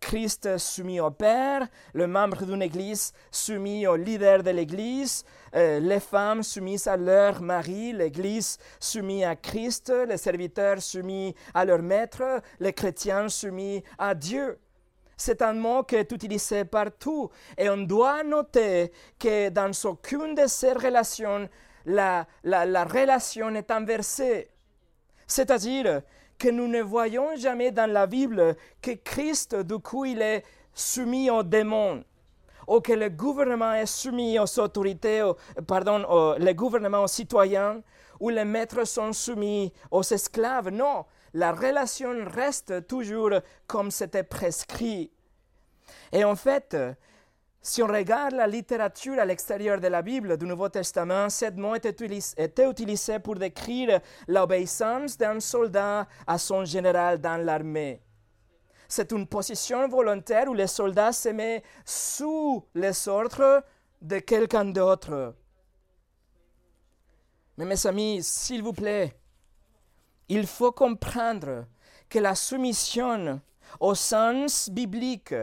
Christ 0.00 0.58
soumis 0.58 0.98
au 0.98 1.10
Père, 1.10 1.68
le 1.92 2.06
membre 2.06 2.44
d'une 2.44 2.62
Église 2.62 3.12
soumis 3.30 3.86
au 3.86 3.96
leader 3.96 4.42
de 4.42 4.50
l'Église, 4.50 5.24
euh, 5.54 5.78
les 5.78 6.00
femmes 6.00 6.42
soumises 6.42 6.86
à 6.86 6.96
leur 6.96 7.42
mari, 7.42 7.92
l'Église 7.92 8.58
soumise 8.80 9.24
à 9.24 9.36
Christ, 9.36 9.92
les 10.08 10.16
serviteurs 10.16 10.80
soumis 10.80 11.34
à 11.54 11.64
leur 11.64 11.82
maître, 11.82 12.40
les 12.58 12.72
chrétiens 12.72 13.28
soumis 13.28 13.84
à 13.98 14.14
Dieu. 14.14 14.58
C'est 15.16 15.42
un 15.42 15.52
mot 15.52 15.82
qui 15.82 15.96
est 15.96 16.10
utilisé 16.12 16.64
partout 16.64 17.28
et 17.58 17.68
on 17.68 17.76
doit 17.76 18.22
noter 18.24 18.90
que 19.18 19.50
dans 19.50 19.70
aucune 19.84 20.34
de 20.34 20.46
ces 20.46 20.72
relations, 20.72 21.46
la, 21.84 22.26
la, 22.42 22.84
relation 22.84 23.54
est 23.54 23.70
inversée. 23.70 24.48
C'est-à-dire 25.26 26.00
que 26.40 26.48
nous 26.48 26.66
ne 26.66 26.80
voyons 26.80 27.36
jamais 27.36 27.70
dans 27.70 27.88
la 27.88 28.06
Bible 28.06 28.56
que 28.80 28.92
Christ, 28.92 29.54
du 29.54 29.78
coup, 29.78 30.06
il 30.06 30.22
est 30.22 30.42
soumis 30.74 31.30
aux 31.30 31.42
démons 31.42 32.02
ou 32.66 32.80
que 32.80 32.92
le 32.92 33.10
gouvernement 33.10 33.74
est 33.74 33.86
soumis 33.86 34.38
aux 34.38 34.58
autorités, 34.58 35.28
pardon, 35.66 35.98
le 36.38 36.52
gouvernement 36.52 37.02
aux 37.02 37.08
citoyens, 37.08 37.82
ou 38.20 38.28
les 38.28 38.44
maîtres 38.44 38.86
sont 38.86 39.12
soumis 39.12 39.72
aux 39.90 40.02
esclaves. 40.02 40.70
Non, 40.70 41.04
la 41.34 41.52
relation 41.52 42.14
reste 42.26 42.86
toujours 42.86 43.30
comme 43.66 43.90
c'était 43.90 44.22
prescrit. 44.22 45.10
Et 46.12 46.22
en 46.24 46.36
fait, 46.36 46.76
si 47.62 47.82
on 47.82 47.86
regarde 47.86 48.32
la 48.32 48.46
littérature 48.46 49.18
à 49.18 49.24
l'extérieur 49.24 49.80
de 49.80 49.88
la 49.88 50.00
Bible 50.00 50.38
du 50.38 50.46
Nouveau 50.46 50.70
Testament, 50.70 51.28
ce 51.28 51.50
mot 51.50 51.74
était 51.74 51.90
utilisé, 51.90 53.18
pour 53.18 53.34
décrire 53.34 54.00
l'obéissance 54.26 55.18
d'un 55.18 55.40
soldat 55.40 56.06
à 56.26 56.38
son 56.38 56.64
général 56.64 57.20
dans 57.20 57.36
l'armée. 57.44 58.00
C'est 58.88 59.12
une 59.12 59.26
position 59.26 59.86
volontaire 59.88 60.48
où 60.48 60.54
le 60.54 60.66
soldat 60.66 61.12
se 61.12 61.28
met 61.28 61.62
sous 61.84 62.64
les 62.74 63.08
ordres 63.08 63.62
de 64.00 64.18
quelqu'un 64.18 64.64
d'autre. 64.64 65.34
Mais 67.58 67.66
mes 67.66 67.86
amis, 67.86 68.22
s'il 68.22 68.62
vous 68.62 68.72
plaît, 68.72 69.14
il 70.28 70.46
faut 70.46 70.72
comprendre 70.72 71.66
que 72.08 72.18
la 72.18 72.34
soumission 72.34 73.40
au 73.78 73.94
sens 73.94 74.70
biblique 74.70 75.34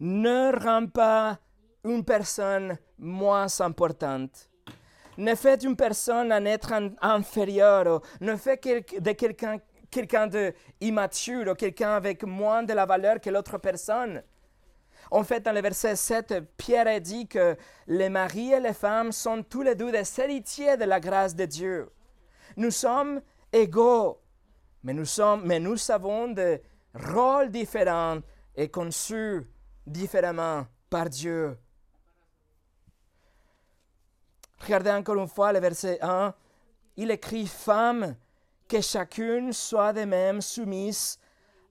ne 0.00 0.58
rend 0.58 0.86
pas 0.86 1.38
une 1.84 2.04
personne 2.04 2.76
moins 2.98 3.60
importante. 3.60 4.48
Ne 5.18 5.34
fait 5.34 5.62
une 5.62 5.76
personne 5.76 6.32
un 6.32 6.44
être 6.46 6.72
inférieur, 7.02 8.00
ne 8.20 8.36
fait 8.36 8.62
de 9.00 9.12
quelqu'un 9.12 9.58
quelqu'un 9.90 10.28
d'immature 10.28 11.50
ou 11.50 11.54
quelqu'un 11.54 11.96
avec 11.96 12.22
moins 12.22 12.62
de 12.62 12.72
la 12.72 12.86
valeur 12.86 13.20
que 13.20 13.28
l'autre 13.28 13.58
personne. 13.58 14.22
En 15.10 15.24
fait, 15.24 15.40
dans 15.40 15.52
le 15.52 15.60
verset 15.60 15.96
7, 15.96 16.34
Pierre 16.56 17.00
dit 17.00 17.26
que 17.26 17.56
les 17.88 18.08
maris 18.08 18.52
et 18.52 18.60
les 18.60 18.72
femmes 18.72 19.10
sont 19.10 19.42
tous 19.42 19.62
les 19.62 19.74
deux 19.74 19.90
des 19.90 20.20
héritiers 20.20 20.76
de 20.76 20.84
la 20.84 21.00
grâce 21.00 21.34
de 21.34 21.44
Dieu. 21.44 21.90
Nous 22.56 22.70
sommes 22.70 23.20
égaux, 23.52 24.20
mais 24.84 24.94
nous, 24.94 25.04
sommes, 25.04 25.42
mais 25.44 25.58
nous 25.58 25.90
avons 25.90 26.28
des 26.28 26.62
rôles 26.94 27.50
différents 27.50 28.18
et 28.54 28.68
conçus 28.68 29.42
différemment 29.90 30.66
par 30.88 31.08
Dieu. 31.08 31.58
Regardez 34.60 34.90
encore 34.90 35.16
une 35.16 35.28
fois 35.28 35.52
le 35.52 35.60
verset 35.60 35.98
1. 36.00 36.34
Il 36.96 37.10
écrit 37.10 37.46
Femme, 37.46 38.16
que 38.68 38.80
chacune 38.80 39.52
soit 39.52 39.92
de 39.92 40.04
même 40.04 40.40
soumise 40.40 41.18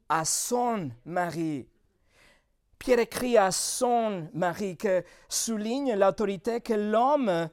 à 0.10 0.26
son 0.26 0.92
mari. 1.06 1.68
Pierre 2.78 3.00
écrit 3.00 3.38
à 3.38 3.52
son 3.52 4.30
mari, 4.34 4.76
que 4.76 5.04
souligne 5.28 5.96
l'autorité 5.96 6.62
que 6.62 6.74
l'homme 6.74 7.50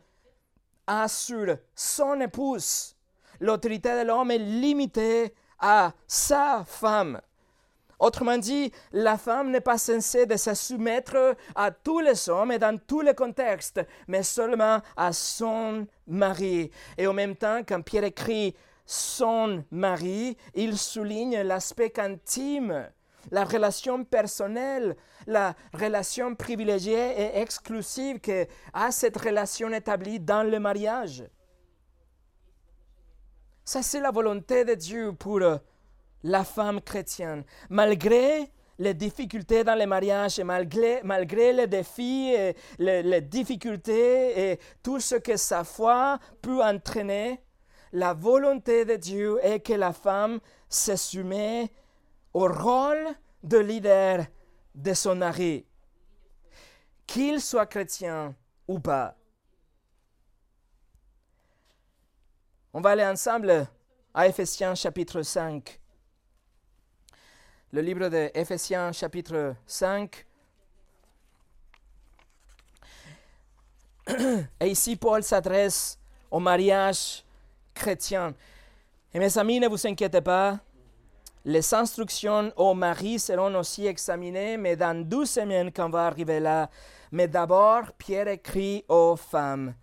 a 0.87 1.09
sur 1.09 1.59
son 1.75 2.21
épouse. 2.21 2.97
L'autorité 3.41 4.01
de 4.01 4.07
l'homme 4.07 4.31
est 4.31 4.39
limitée 4.39 5.35
à 5.59 5.93
sa 6.07 6.65
femme. 6.65 7.21
Autrement 7.99 8.37
dit, 8.37 8.73
la 8.93 9.17
femme 9.17 9.51
n'est 9.51 9.61
pas 9.61 9.79
censée 9.79 10.27
de 10.27 10.37
se 10.37 10.55
soumettre 10.55 11.37
à 11.55 11.71
tous 11.71 12.01
les 12.01 12.29
hommes 12.29 12.53
et 12.53 12.59
dans 12.59 12.79
tous 12.79 13.01
les 13.01 13.15
contextes, 13.15 13.81
mais 14.07 14.23
seulement 14.23 14.81
à 14.97 15.13
son 15.13 15.87
mari. 16.07 16.71
Et 16.99 17.07
en 17.07 17.15
même 17.15 17.37
temps, 17.37 17.61
quand 17.67 17.81
Pierre 17.83 18.05
écrit 18.05 18.55
son 18.85 19.65
mari, 19.71 20.37
il 20.55 20.77
souligne 20.77 21.41
l'aspect 21.41 21.99
intime, 21.99 22.89
la 23.31 23.45
relation 23.45 24.05
personnelle, 24.05 24.97
la 25.27 25.55
relation 25.73 26.35
privilégiée 26.35 27.21
et 27.21 27.41
exclusive 27.41 28.21
que 28.21 28.47
a 28.75 28.93
cette 28.93 29.17
relation 29.17 29.71
établie 29.73 30.21
dans 30.21 30.45
le 30.45 30.61
mariage. 30.61 31.25
Ça, 33.65 33.83
c'est 33.83 34.01
la 34.01 34.13
volonté 34.13 34.65
de 34.65 34.75
Dieu 34.75 35.13
pour 35.13 35.41
la 36.27 36.45
femme 36.45 36.81
chrétienne. 36.81 37.45
Malgré 37.71 38.51
les 38.79 38.95
difficultés 38.95 39.65
dans 39.65 39.75
les 39.75 39.87
mariages, 39.87 40.39
et 40.39 40.45
malgré, 40.45 41.01
malgré 41.03 41.53
les 41.53 41.67
défis, 41.67 42.35
et 42.35 42.57
les, 42.79 43.21
difficultés 43.21 44.51
et 44.51 44.61
tout 44.83 45.01
ce 45.01 45.15
que 45.15 45.37
sa 45.37 45.65
foi 45.65 46.19
peut 46.43 46.63
entraîner, 46.63 47.41
la 47.93 48.13
volonté 48.13 48.85
de 48.85 48.97
Dieu 48.97 49.39
est 49.43 49.61
que 49.61 49.73
la 49.73 49.93
femme 49.93 50.41
se 50.69 50.93
au 52.35 52.49
rôle 52.49 53.07
de 53.43 53.59
leader 53.59 54.27
de 54.75 54.93
son 54.93 55.15
mari, 55.15 55.65
qu'il 57.07 57.41
soit 57.41 57.67
chrétien 57.67 58.35
ou 58.69 58.81
pas. 58.81 59.17
On 62.75 62.81
va 62.81 62.91
aller 62.91 63.07
ensemble 63.07 63.67
à 64.13 64.27
Ephésiens 64.27 64.75
chapitre 64.75 65.23
5 65.23 65.81
le 67.77 67.83
livre 67.83 68.09
de 68.09 68.31
Éphésiens 68.33 68.91
chapitre 68.91 69.55
5. 69.67 70.25
Et 74.61 74.69
ici, 74.69 74.97
Paul 74.97 75.23
s'adresse 75.23 75.99
au 76.31 76.41
mariage 76.41 77.23
chrétien. 77.75 78.33
Et 79.13 79.19
mes 79.19 79.37
amis, 79.37 79.61
ne 79.61 79.69
vous 79.69 79.87
inquiétez 79.87 80.23
pas, 80.23 80.59
les 81.45 81.75
instructions 81.75 82.51
au 82.57 82.73
mari 82.73 83.19
seront 83.19 83.55
aussi 83.57 83.87
examinées, 83.87 84.57
mais 84.57 84.75
dans 84.75 85.07
douze 85.07 85.29
semaines 85.29 85.71
qu'on 85.71 85.91
va 85.91 86.07
arriver 86.07 86.41
là. 86.41 86.71
Mais 87.13 87.29
d'abord, 87.29 87.93
Pierre 87.99 88.29
écrit 88.29 88.87
aux 88.89 89.17
femmes. 89.17 89.75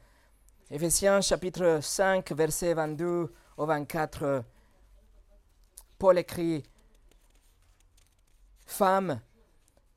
Éphésiens 0.72 1.22
chapitre 1.22 1.78
5, 1.80 2.32
versets 2.32 2.74
22 2.74 3.32
au 3.56 3.66
24. 3.68 4.44
Paul 6.00 6.18
écrit, 6.18 6.64
Femmes, 8.74 9.22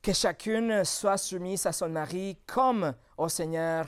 que 0.03 0.13
chacune 0.13 0.85
soit 0.85 1.17
soumise 1.17 1.65
à 1.65 1.71
son 1.71 1.89
mari 1.89 2.37
comme 2.45 2.93
au 3.17 3.27
Seigneur. 3.27 3.87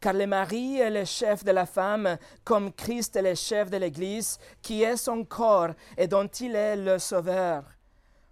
Car 0.00 0.12
le 0.12 0.26
mari 0.28 0.78
est 0.78 0.90
le 0.90 1.04
chef 1.04 1.42
de 1.42 1.50
la 1.50 1.66
femme, 1.66 2.16
comme 2.44 2.72
Christ 2.72 3.16
est 3.16 3.22
le 3.22 3.34
chef 3.34 3.70
de 3.70 3.76
l'Église, 3.76 4.38
qui 4.62 4.84
est 4.84 4.96
son 4.96 5.24
corps 5.24 5.74
et 5.98 6.06
dont 6.06 6.28
il 6.28 6.54
est 6.54 6.76
le 6.76 7.00
sauveur. 7.00 7.64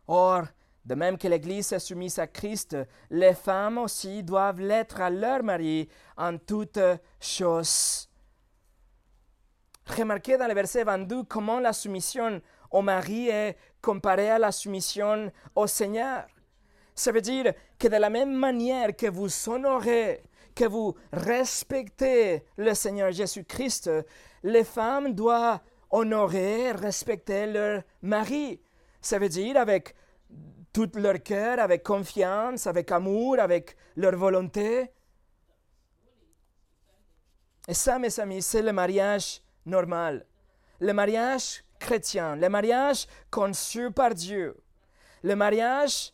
Or, 0.06 0.44
de 0.84 0.94
même 0.94 1.18
que 1.18 1.26
l'Église 1.26 1.72
est 1.72 1.80
soumise 1.80 2.20
à 2.20 2.28
Christ, 2.28 2.76
les 3.10 3.34
femmes 3.34 3.78
aussi 3.78 4.22
doivent 4.22 4.60
l'être 4.60 5.00
à 5.00 5.10
leur 5.10 5.42
mari 5.42 5.88
en 6.16 6.38
toutes 6.38 6.78
choses. 7.20 8.08
Remarquez 9.86 10.36
dans 10.36 10.46
le 10.46 10.54
verset 10.54 10.84
22 10.84 11.24
comment 11.24 11.58
la 11.58 11.72
soumission 11.72 12.40
au 12.70 12.82
mari 12.82 13.28
est 13.28 13.56
comparée 13.80 14.30
à 14.30 14.38
la 14.38 14.52
soumission 14.52 15.30
au 15.54 15.66
Seigneur. 15.66 16.26
Ça 16.94 17.12
veut 17.12 17.20
dire 17.20 17.52
que 17.78 17.88
de 17.88 17.96
la 17.96 18.10
même 18.10 18.32
manière 18.32 18.94
que 18.96 19.06
vous 19.06 19.28
honorez, 19.48 20.22
que 20.54 20.64
vous 20.64 20.94
respectez 21.12 22.44
le 22.56 22.74
Seigneur 22.74 23.10
Jésus-Christ, 23.12 23.90
les 24.42 24.64
femmes 24.64 25.14
doivent 25.14 25.60
honorer, 25.90 26.72
respecter 26.72 27.46
leur 27.46 27.82
mari. 28.02 28.60
Ça 29.00 29.18
veut 29.18 29.28
dire 29.28 29.56
avec 29.56 29.94
tout 30.72 30.90
leur 30.94 31.22
cœur, 31.22 31.58
avec 31.58 31.82
confiance, 31.82 32.66
avec 32.66 32.90
amour, 32.92 33.38
avec 33.38 33.76
leur 33.96 34.16
volonté. 34.16 34.90
Et 37.68 37.74
ça, 37.74 37.98
mes 37.98 38.18
amis, 38.18 38.42
c'est 38.42 38.62
le 38.62 38.72
mariage 38.72 39.42
normal. 39.66 40.26
Le 40.80 40.92
mariage 40.92 41.64
chrétien, 41.78 42.36
le 42.36 42.48
mariage 42.48 43.06
conçu 43.30 43.90
par 43.90 44.14
Dieu, 44.14 44.56
le 45.22 45.34
mariage 45.34 46.12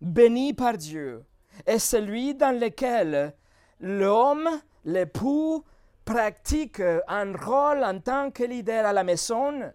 béni 0.00 0.54
par 0.54 0.76
Dieu, 0.76 1.24
est 1.66 1.78
celui 1.78 2.34
dans 2.34 2.58
lequel 2.58 3.34
l'homme, 3.80 4.48
l'époux, 4.84 5.64
pratique 6.04 6.82
un 7.08 7.32
rôle 7.36 7.84
en 7.84 8.00
tant 8.00 8.30
que 8.30 8.42
leader 8.42 8.84
à 8.86 8.92
la 8.92 9.04
maison 9.04 9.72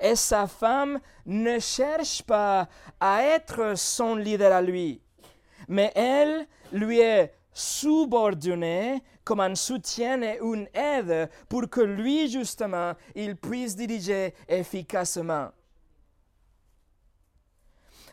et 0.00 0.16
sa 0.16 0.46
femme 0.46 1.00
ne 1.26 1.58
cherche 1.58 2.22
pas 2.22 2.68
à 2.98 3.22
être 3.22 3.76
son 3.76 4.16
leader 4.16 4.52
à 4.52 4.62
lui, 4.62 5.00
mais 5.68 5.92
elle 5.94 6.46
lui 6.72 7.00
est 7.00 7.34
subordonnée 7.60 9.02
comme 9.22 9.40
un 9.40 9.54
soutien 9.54 10.22
et 10.22 10.38
une 10.42 10.66
aide 10.72 11.30
pour 11.48 11.68
que 11.68 11.82
lui, 11.82 12.28
justement, 12.30 12.94
il 13.14 13.36
puisse 13.36 13.76
diriger 13.76 14.34
efficacement. 14.48 15.50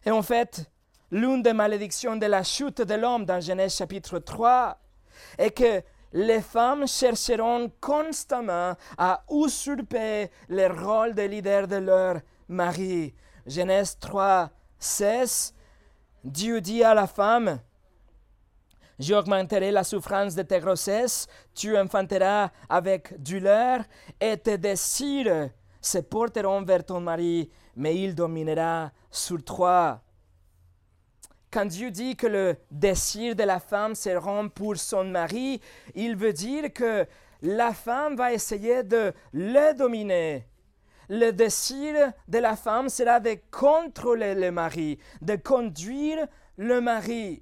Et 0.06 0.12
en 0.12 0.22
fait, 0.22 0.70
l'une 1.12 1.42
des 1.42 1.54
malédictions 1.54 2.18
de 2.18 2.26
la 2.26 2.44
chute 2.44 2.82
de 2.82 2.94
l'homme 2.96 3.26
dans 3.26 3.40
Genèse 3.40 3.76
chapitre 3.76 4.20
3 4.20 4.78
est 5.38 5.52
que 5.52 5.82
les 6.14 6.42
femmes 6.42 6.86
chercheront 6.86 7.72
constamment 7.80 8.76
à 8.98 9.24
usurper 9.32 10.30
le 10.50 10.68
rôle 10.68 11.16
de 11.16 11.24
leader 11.24 11.68
de 11.68 11.78
leur 11.78 12.22
mari. 12.50 13.14
Genèse 13.46 13.98
3, 14.00 14.50
16, 14.78 15.54
Dieu 16.24 16.60
dit 16.60 16.84
à 16.84 16.94
la 16.94 17.08
femme, 17.08 17.60
J'augmenterai 19.00 19.72
la 19.72 19.84
souffrance 19.84 20.34
de 20.34 20.42
tes 20.42 20.60
grossesses, 20.60 21.28
tu 21.54 21.78
enfanteras 21.78 22.50
avec 22.68 23.22
douleur, 23.22 23.82
et 24.20 24.38
tes 24.38 24.58
désirs 24.58 25.50
se 25.80 26.00
porteront 26.00 26.64
vers 26.64 26.84
ton 26.84 27.00
mari, 27.00 27.50
mais 27.76 27.96
il 27.96 28.16
dominera 28.16 28.92
sur 29.12 29.44
toi. 29.44 30.02
Quand 31.52 31.66
Dieu 31.66 31.92
dit 31.92 32.16
que 32.16 32.28
le 32.28 32.58
désir 32.72 33.36
de 33.36 33.44
la 33.44 33.60
femme 33.60 33.96
se 33.96 34.48
pour 34.50 34.78
son 34.78 35.06
mari, 35.06 35.62
il 35.96 36.16
veut 36.16 36.34
dire 36.34 36.74
que 36.74 37.06
la 37.42 37.74
femme 37.74 38.16
va 38.16 38.34
essayer 38.34 38.84
de 38.84 39.14
le 39.32 39.74
dominer. 39.74 40.48
Le 41.08 41.32
désir 41.32 42.12
de 42.28 42.38
la 42.40 42.56
femme 42.56 42.90
sera 42.90 43.20
de 43.20 43.38
contrôler 43.50 44.36
le 44.36 44.52
mari, 44.52 45.00
de 45.22 45.36
conduire 45.38 46.28
le 46.58 46.82
mari. 46.82 47.42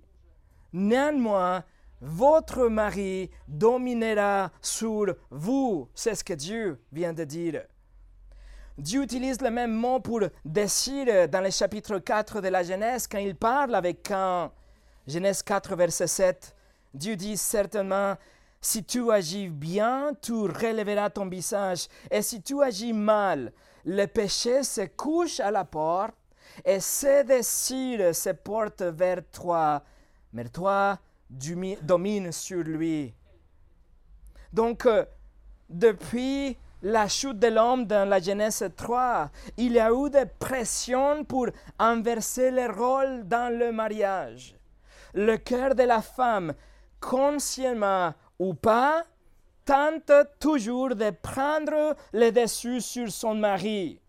Néanmoins, 0.77 1.63
votre 2.01 2.67
mari 2.67 3.31
dominera 3.47 4.51
sur 4.61 5.15
vous. 5.31 5.87
C'est 5.95 6.15
ce 6.15 6.21
que 6.21 6.33
Dieu 6.33 6.81
vient 6.91 7.13
de 7.13 7.23
dire. 7.23 7.63
Dieu 8.77 9.03
utilise 9.03 9.39
le 9.41 9.51
même 9.51 9.71
mot 9.71 10.01
pour 10.01 10.19
désir 10.43 11.29
dans 11.29 11.39
le 11.39 11.49
chapitre 11.49 11.97
4 11.99 12.41
de 12.41 12.49
la 12.49 12.61
Genèse 12.61 13.07
quand 13.07 13.19
il 13.19 13.37
parle 13.37 13.73
avec 13.73 14.03
Cain. 14.03 14.51
Genèse 15.07 15.41
4, 15.43 15.77
verset 15.77 16.07
7. 16.07 16.53
Dieu 16.93 17.15
dit 17.15 17.37
certainement, 17.37 18.15
si 18.59 18.83
tu 18.83 19.09
agis 19.09 19.47
bien, 19.47 20.11
tu 20.21 20.33
relèveras 20.33 21.09
ton 21.09 21.29
visage. 21.29 21.87
Et 22.11 22.21
si 22.21 22.41
tu 22.41 22.61
agis 22.61 22.91
mal, 22.91 23.53
le 23.85 24.07
péché 24.07 24.61
se 24.63 24.81
couche 24.87 25.39
à 25.39 25.51
la 25.51 25.63
porte 25.63 26.15
et 26.65 26.81
ses 26.81 27.23
désirs 27.23 28.13
se 28.13 28.31
portent 28.31 28.81
vers 28.81 29.21
toi 29.31 29.81
mais 30.35 30.49
toi 30.49 30.99
domine 31.81 32.31
sur 32.31 32.61
lui. 32.61 33.13
Donc, 34.51 34.85
euh, 34.85 35.05
depuis 35.69 36.57
la 36.83 37.07
chute 37.07 37.39
de 37.39 37.47
l'homme 37.47 37.85
dans 37.85 38.07
la 38.07 38.19
Genèse 38.19 38.69
3, 38.75 39.31
il 39.57 39.71
y 39.71 39.79
a 39.79 39.89
eu 39.91 40.09
des 40.09 40.25
pressions 40.25 41.23
pour 41.23 41.47
inverser 41.79 42.51
les 42.51 42.67
rôles 42.67 43.25
dans 43.25 43.57
le 43.57 43.71
mariage. 43.71 44.55
Le 45.13 45.37
cœur 45.37 45.73
de 45.73 45.83
la 45.83 46.01
femme, 46.01 46.53
consciemment 46.99 48.13
ou 48.37 48.53
pas, 48.53 49.05
tente 49.63 50.11
toujours 50.39 50.95
de 50.95 51.11
prendre 51.11 51.95
le 52.13 52.29
dessus 52.31 52.81
sur 52.81 53.09
son 53.09 53.35
mari. 53.35 53.99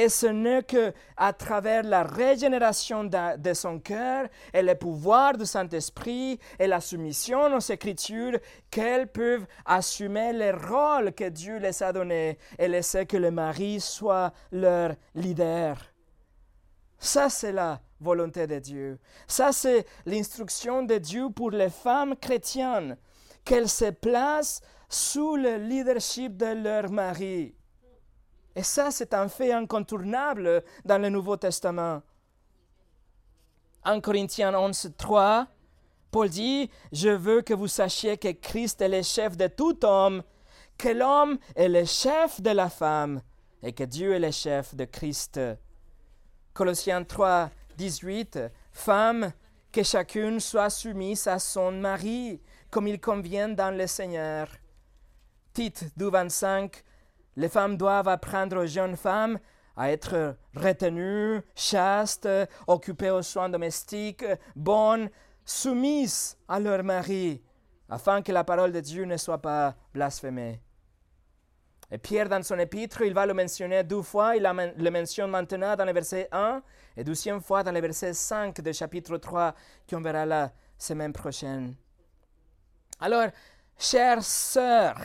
Et 0.00 0.08
ce 0.08 0.28
n'est 0.28 0.62
que 0.62 0.94
à 1.14 1.34
travers 1.34 1.82
la 1.82 2.04
régénération 2.04 3.04
de, 3.04 3.52
son 3.52 3.78
cœur 3.80 4.28
et 4.54 4.62
le 4.62 4.74
pouvoir 4.74 5.36
du 5.36 5.44
Saint-Esprit 5.44 6.40
et 6.58 6.66
la 6.66 6.80
soumission 6.80 7.54
aux 7.54 7.58
Écritures 7.58 8.38
qu'elles 8.70 9.08
peuvent 9.08 9.46
assumer 9.66 10.32
le 10.32 10.52
rôle 10.56 11.12
que 11.12 11.28
Dieu 11.28 11.58
les 11.58 11.82
a 11.82 11.92
donné 11.92 12.38
et 12.58 12.66
laisser 12.66 13.04
que 13.04 13.18
le 13.18 13.30
mari 13.30 13.78
soit 13.78 14.32
leur 14.52 14.94
leader. 15.14 15.76
Ça, 16.98 17.28
c'est 17.28 17.52
la 17.52 17.78
volonté 18.00 18.46
de 18.46 18.58
Dieu. 18.58 18.98
Ça, 19.26 19.52
c'est 19.52 19.84
l'instruction 20.06 20.82
de 20.82 20.96
Dieu 20.96 21.28
pour 21.28 21.50
les 21.50 21.68
femmes 21.68 22.16
chrétiennes, 22.16 22.96
qu'elles 23.44 23.68
se 23.68 23.90
placent 23.90 24.62
sous 24.88 25.36
le 25.36 25.58
leadership 25.58 26.38
de 26.38 26.54
leur 26.54 26.90
mari. 26.90 27.54
Et 28.56 28.62
ça, 28.62 28.90
c'est 28.90 29.14
un 29.14 29.28
fait 29.28 29.52
incontournable 29.52 30.62
dans 30.84 31.00
le 31.00 31.08
Nouveau 31.08 31.36
Testament. 31.36 32.02
En 33.84 34.00
Corinthiens 34.00 34.54
11, 34.54 34.92
3, 34.98 35.46
Paul 36.10 36.28
dit, 36.28 36.70
Je 36.92 37.08
veux 37.08 37.42
que 37.42 37.54
vous 37.54 37.68
sachiez 37.68 38.18
que 38.18 38.32
Christ 38.32 38.82
est 38.82 38.88
le 38.88 39.02
chef 39.02 39.36
de 39.36 39.46
tout 39.46 39.84
homme, 39.84 40.22
que 40.76 40.88
l'homme 40.88 41.38
est 41.54 41.68
le 41.68 41.84
chef 41.84 42.40
de 42.40 42.50
la 42.50 42.68
femme 42.68 43.22
et 43.62 43.72
que 43.72 43.84
Dieu 43.84 44.14
est 44.14 44.18
le 44.18 44.30
chef 44.30 44.74
de 44.74 44.84
Christ. 44.84 45.40
Colossiens 46.52 47.04
3, 47.04 47.50
18, 47.76 48.40
Femme, 48.72 49.32
que 49.72 49.82
chacune 49.82 50.40
soit 50.40 50.70
soumise 50.70 51.26
à 51.28 51.38
son 51.38 51.72
mari, 51.72 52.40
comme 52.70 52.88
il 52.88 53.00
convient 53.00 53.48
dans 53.48 53.76
le 53.76 53.86
Seigneur. 53.86 54.48
Tite 55.52 55.92
2, 55.96 56.10
25, 56.10 56.84
les 57.36 57.48
femmes 57.48 57.76
doivent 57.76 58.08
apprendre 58.08 58.62
aux 58.62 58.66
jeunes 58.66 58.96
femmes 58.96 59.38
à 59.76 59.90
être 59.90 60.36
retenues, 60.54 61.40
chastes, 61.54 62.28
occupées 62.66 63.10
aux 63.10 63.22
soins 63.22 63.48
domestiques, 63.48 64.24
bonnes, 64.54 65.08
soumises 65.44 66.36
à 66.48 66.60
leur 66.60 66.84
mari, 66.84 67.42
afin 67.88 68.22
que 68.22 68.32
la 68.32 68.44
parole 68.44 68.72
de 68.72 68.80
Dieu 68.80 69.04
ne 69.04 69.16
soit 69.16 69.40
pas 69.40 69.74
blasphémée. 69.92 70.60
Et 71.90 71.98
Pierre, 71.98 72.28
dans 72.28 72.42
son 72.42 72.58
épître, 72.58 73.00
il 73.00 73.12
va 73.12 73.26
le 73.26 73.34
mentionner 73.34 73.82
deux 73.82 74.02
fois. 74.02 74.36
Il 74.36 74.42
le 74.42 74.90
mentionne 74.90 75.30
maintenant 75.30 75.74
dans 75.74 75.84
le 75.84 75.92
verset 75.92 76.28
1 76.30 76.62
et 76.96 77.02
deuxième 77.02 77.40
fois 77.40 77.64
dans 77.64 77.72
le 77.72 77.80
verset 77.80 78.14
5 78.14 78.60
du 78.60 78.72
chapitre 78.72 79.16
3 79.16 79.54
qu'on 79.88 80.00
verra 80.00 80.24
la 80.24 80.52
semaine 80.78 81.12
prochaine. 81.12 81.74
Alors, 83.00 83.26
chères 83.76 84.22
sœurs, 84.22 85.00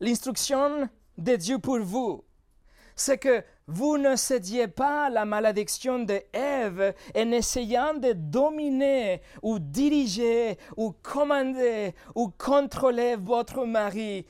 l'instruction 0.00 0.88
de 1.18 1.36
Dieu 1.36 1.58
pour 1.58 1.78
vous, 1.80 2.24
c'est 2.96 3.18
que 3.18 3.44
vous 3.66 3.98
ne 3.98 4.16
cédiez 4.16 4.66
pas 4.66 5.06
à 5.06 5.10
la 5.10 5.24
malédiction 5.24 6.00
de 6.00 6.20
Ève 6.32 6.94
en 7.16 7.30
essayant 7.30 7.94
de 7.94 8.12
dominer 8.12 9.22
ou 9.42 9.58
diriger 9.58 10.58
ou 10.76 10.92
commander 11.02 11.94
ou 12.14 12.30
contrôler 12.30 13.16
votre 13.16 13.64
mari, 13.64 14.26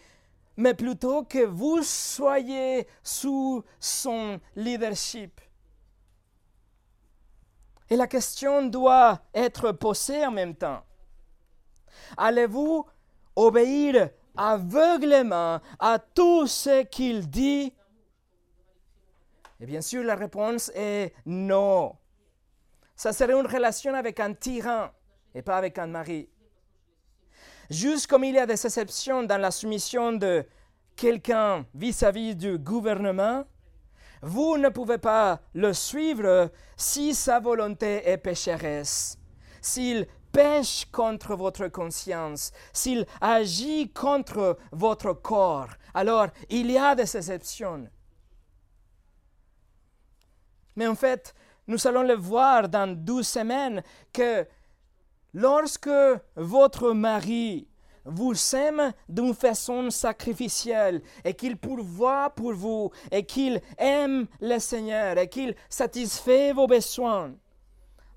mais 0.56 0.74
plutôt 0.74 1.24
que 1.24 1.46
vous 1.46 1.82
soyez 1.82 2.86
sous 3.02 3.64
son 3.78 4.38
leadership. 4.56 5.40
Et 7.88 7.96
la 7.96 8.06
question 8.06 8.66
doit 8.66 9.20
être 9.34 9.72
posée 9.72 10.24
en 10.24 10.30
même 10.30 10.54
temps. 10.54 10.82
Allez-vous 12.16 12.84
obéir 13.34 14.10
aveuglément 14.36 15.60
à 15.78 15.98
tout 15.98 16.46
ce 16.46 16.82
qu'il 16.84 17.28
dit 17.28 17.72
Et 19.60 19.66
bien 19.66 19.80
sûr, 19.80 20.02
la 20.02 20.14
réponse 20.14 20.70
est 20.74 21.14
non. 21.26 21.96
Ça 22.96 23.12
serait 23.12 23.32
une 23.32 23.46
relation 23.46 23.94
avec 23.94 24.20
un 24.20 24.34
tyran 24.34 24.90
et 25.34 25.42
pas 25.42 25.56
avec 25.56 25.78
un 25.78 25.86
mari. 25.86 26.28
Juste 27.70 28.08
comme 28.08 28.24
il 28.24 28.34
y 28.34 28.38
a 28.38 28.46
des 28.46 28.66
exceptions 28.66 29.22
dans 29.22 29.40
la 29.40 29.50
soumission 29.50 30.12
de 30.12 30.44
quelqu'un 30.96 31.64
vis-à-vis 31.74 32.34
du 32.34 32.58
gouvernement, 32.58 33.44
vous 34.22 34.58
ne 34.58 34.68
pouvez 34.68 34.98
pas 34.98 35.40
le 35.54 35.72
suivre 35.72 36.50
si 36.76 37.14
sa 37.14 37.40
volonté 37.40 38.06
est 38.08 38.18
pécheresse, 38.18 39.18
s'il 39.62 40.06
pêche 40.32 40.86
contre 40.90 41.34
votre 41.34 41.68
conscience, 41.68 42.52
s'il 42.72 43.06
agit 43.20 43.90
contre 43.90 44.58
votre 44.72 45.12
corps. 45.12 45.70
Alors, 45.94 46.28
il 46.48 46.70
y 46.70 46.78
a 46.78 46.94
des 46.94 47.16
exceptions. 47.16 47.88
Mais 50.76 50.86
en 50.86 50.94
fait, 50.94 51.34
nous 51.66 51.86
allons 51.86 52.02
le 52.02 52.14
voir 52.14 52.68
dans 52.68 52.96
douze 52.96 53.28
semaines 53.28 53.82
que 54.12 54.46
lorsque 55.34 55.90
votre 56.36 56.92
mari 56.92 57.68
vous 58.04 58.34
aime 58.54 58.92
d'une 59.08 59.34
façon 59.34 59.90
sacrificielle 59.90 61.02
et 61.24 61.34
qu'il 61.34 61.56
pourvoit 61.56 62.30
pour 62.30 62.54
vous 62.54 62.90
et 63.10 63.24
qu'il 63.24 63.60
aime 63.78 64.26
le 64.40 64.58
Seigneur 64.58 65.18
et 65.18 65.28
qu'il 65.28 65.54
satisfait 65.68 66.52
vos 66.52 66.66
besoins, 66.66 67.34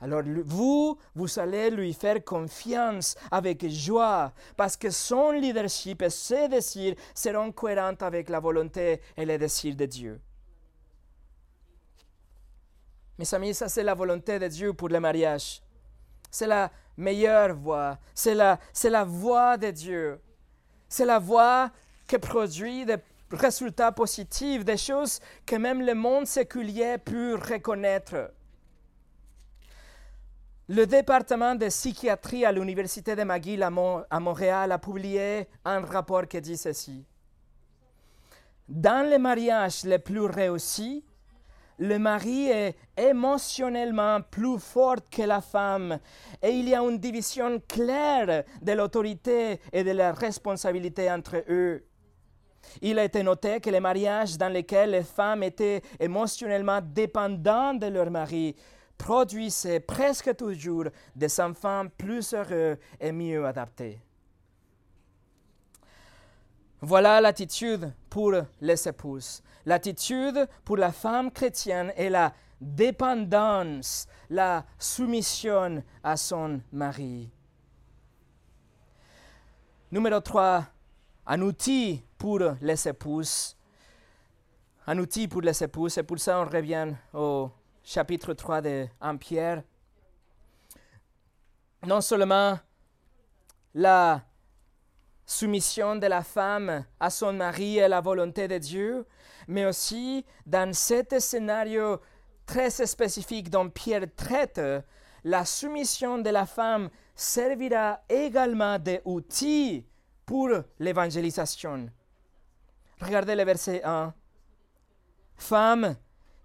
alors 0.04 0.22
vous, 0.46 0.98
vous 1.16 1.39
allez 1.39 1.70
lui 1.70 1.94
faire 1.94 2.22
confiance 2.26 3.16
avec 3.32 3.66
joie 3.70 4.34
parce 4.58 4.76
que 4.76 4.89
son 4.89 5.32
leadership 5.32 6.02
et 6.02 6.10
ses 6.10 6.50
désirs 6.50 6.96
seront 7.16 7.54
cohérents 7.54 7.96
avec 8.02 8.28
la 8.28 8.42
volonté 8.42 9.00
et 9.16 9.26
les 9.26 9.38
désirs 9.38 9.78
de 9.78 9.86
Dieu. 9.86 10.20
Mes 13.18 13.34
amis, 13.34 13.54
ça 13.54 13.70
c'est 13.70 13.84
la 13.84 13.94
volonté 13.94 14.39
de 14.39 14.48
Dieu 14.50 14.74
pour 14.74 14.89
le 14.89 15.00
mariage. 15.00 15.62
C'est 16.30 16.48
la 16.48 16.70
meilleure 16.98 17.56
voie. 17.56 17.98
C'est 18.13 18.36
la, 18.36 18.60
c'est 18.74 18.89
la 18.89 19.06
voie 19.06 19.56
de 19.56 19.72
Dieu. 19.72 20.20
C'est 20.89 21.06
la 21.06 21.20
voie 21.20 21.72
qui 22.06 22.18
produit 22.18 22.86
des 22.86 22.98
résultats 23.32 23.94
positifs, 23.94 24.66
des 24.66 24.76
choses 24.76 25.22
que 25.46 25.56
même 25.56 25.82
le 25.82 25.96
monde 25.96 26.28
séculier 26.28 26.98
peut 26.98 27.36
reconnaître. 27.36 28.34
Le 30.76 30.88
département 30.88 31.54
de 31.54 31.68
psychiatrie 31.68 32.46
à 32.46 32.52
l'Université 32.52 33.16
de 33.16 33.22
McGill 33.24 33.62
à, 33.62 33.70
Montréal 34.20 34.72
a 34.72 34.80
publié 34.80 35.48
un 35.64 35.82
rapport 35.82 36.28
qui 36.28 36.42
dit 36.42 36.58
ceci. 36.58 37.06
Dans 38.68 39.08
les 39.08 39.20
mariages 39.20 39.84
les 39.84 40.00
plus 40.00 40.26
réussis, 40.26 41.06
le 41.78 42.00
mari 42.00 42.50
est 42.50 42.76
émotionnellement 42.98 44.22
plus 44.22 44.58
fort 44.58 44.96
que 45.12 45.22
la 45.22 45.42
femme 45.42 46.00
et 46.42 46.50
il 46.50 46.68
y 46.68 46.74
a 46.74 46.82
une 46.82 46.98
division 46.98 47.62
claire 47.68 48.44
de 48.60 48.72
l'autorité 48.72 49.60
et 49.72 49.84
de 49.84 49.92
la 49.92 50.12
responsabilité 50.12 51.12
entre 51.12 51.44
eux. 51.50 51.86
Il 52.82 52.98
a 52.98 53.04
été 53.04 53.22
noté 53.22 53.60
que 53.60 53.70
les 53.70 53.80
mariages 53.80 54.40
dans 54.40 54.50
lesquels 54.50 54.90
les 54.90 55.04
femmes 55.04 55.44
étaient 55.44 55.84
émotionnellement 56.00 56.80
dépendantes 56.82 57.78
de 57.78 57.88
leur 57.88 58.10
mari 58.10 58.56
produisaient 58.98 59.80
presque 59.80 60.36
toujours 60.36 60.86
des 61.16 61.40
enfants 61.40 61.86
plus 61.98 62.34
heureux 62.34 62.78
et 63.00 63.12
mieux 63.12 63.46
adaptés. 63.46 64.00
Voilà 66.82 67.22
l'attitude 67.22 67.94
pour 68.10 68.34
les 68.60 68.88
épouses. 68.88 69.42
L'attitude 69.66 70.48
pour 70.66 70.76
la 70.78 70.92
femme 70.92 71.32
chrétienne 71.32 71.94
est 71.96 72.10
la 72.10 72.34
dépendance, 72.60 74.08
la 74.30 74.66
soumission 74.78 75.82
à 76.04 76.18
son 76.18 76.62
mari. 76.72 77.30
Numéro 79.92 80.20
3, 80.20 80.66
un 81.28 81.42
outil 81.42 82.04
pour 82.18 82.40
les 82.62 82.88
épouses. 82.88 83.56
Un 84.86 84.98
outil 85.00 85.28
pour 85.30 85.42
les 85.42 85.64
épouses, 85.64 85.98
et 85.98 86.04
pour 86.04 86.20
ça 86.20 86.42
on 86.42 86.46
revient 86.46 86.94
au 87.14 87.50
chapitre 87.84 88.34
3 88.34 88.62
de 88.62 88.88
1 89.02 89.17
Pierre. 89.17 89.63
Non 91.86 92.02
seulement 92.02 92.58
la 93.74 94.24
soumission 95.26 95.96
de 95.96 96.08
la 96.08 96.24
femme 96.24 96.86
à 97.00 97.10
son 97.10 97.34
mari 97.34 97.78
et 97.78 97.88
la 97.88 98.02
volonté 98.02 98.48
de 98.48 98.58
Dieu, 98.58 99.06
mais 99.48 99.65
aussi 99.65 100.26
dans 100.46 100.74
cet 100.74 101.19
scénario 101.19 102.00
très 102.46 102.69
spécifique 102.69 103.50
dont 103.50 103.69
Pierre 103.69 104.06
traite, 104.15 104.62
la 105.24 105.46
soumission 105.46 106.19
de 106.19 106.30
la 106.30 106.46
femme 106.46 106.89
servira 107.15 108.02
également 108.10 108.78
d'outil 108.80 109.86
pour 110.26 110.50
l'évangélisation. 110.80 111.89
Regardez 113.02 113.36
le 113.36 113.43
verset 113.43 113.82
1. 113.84 114.13
Femme, 115.36 115.96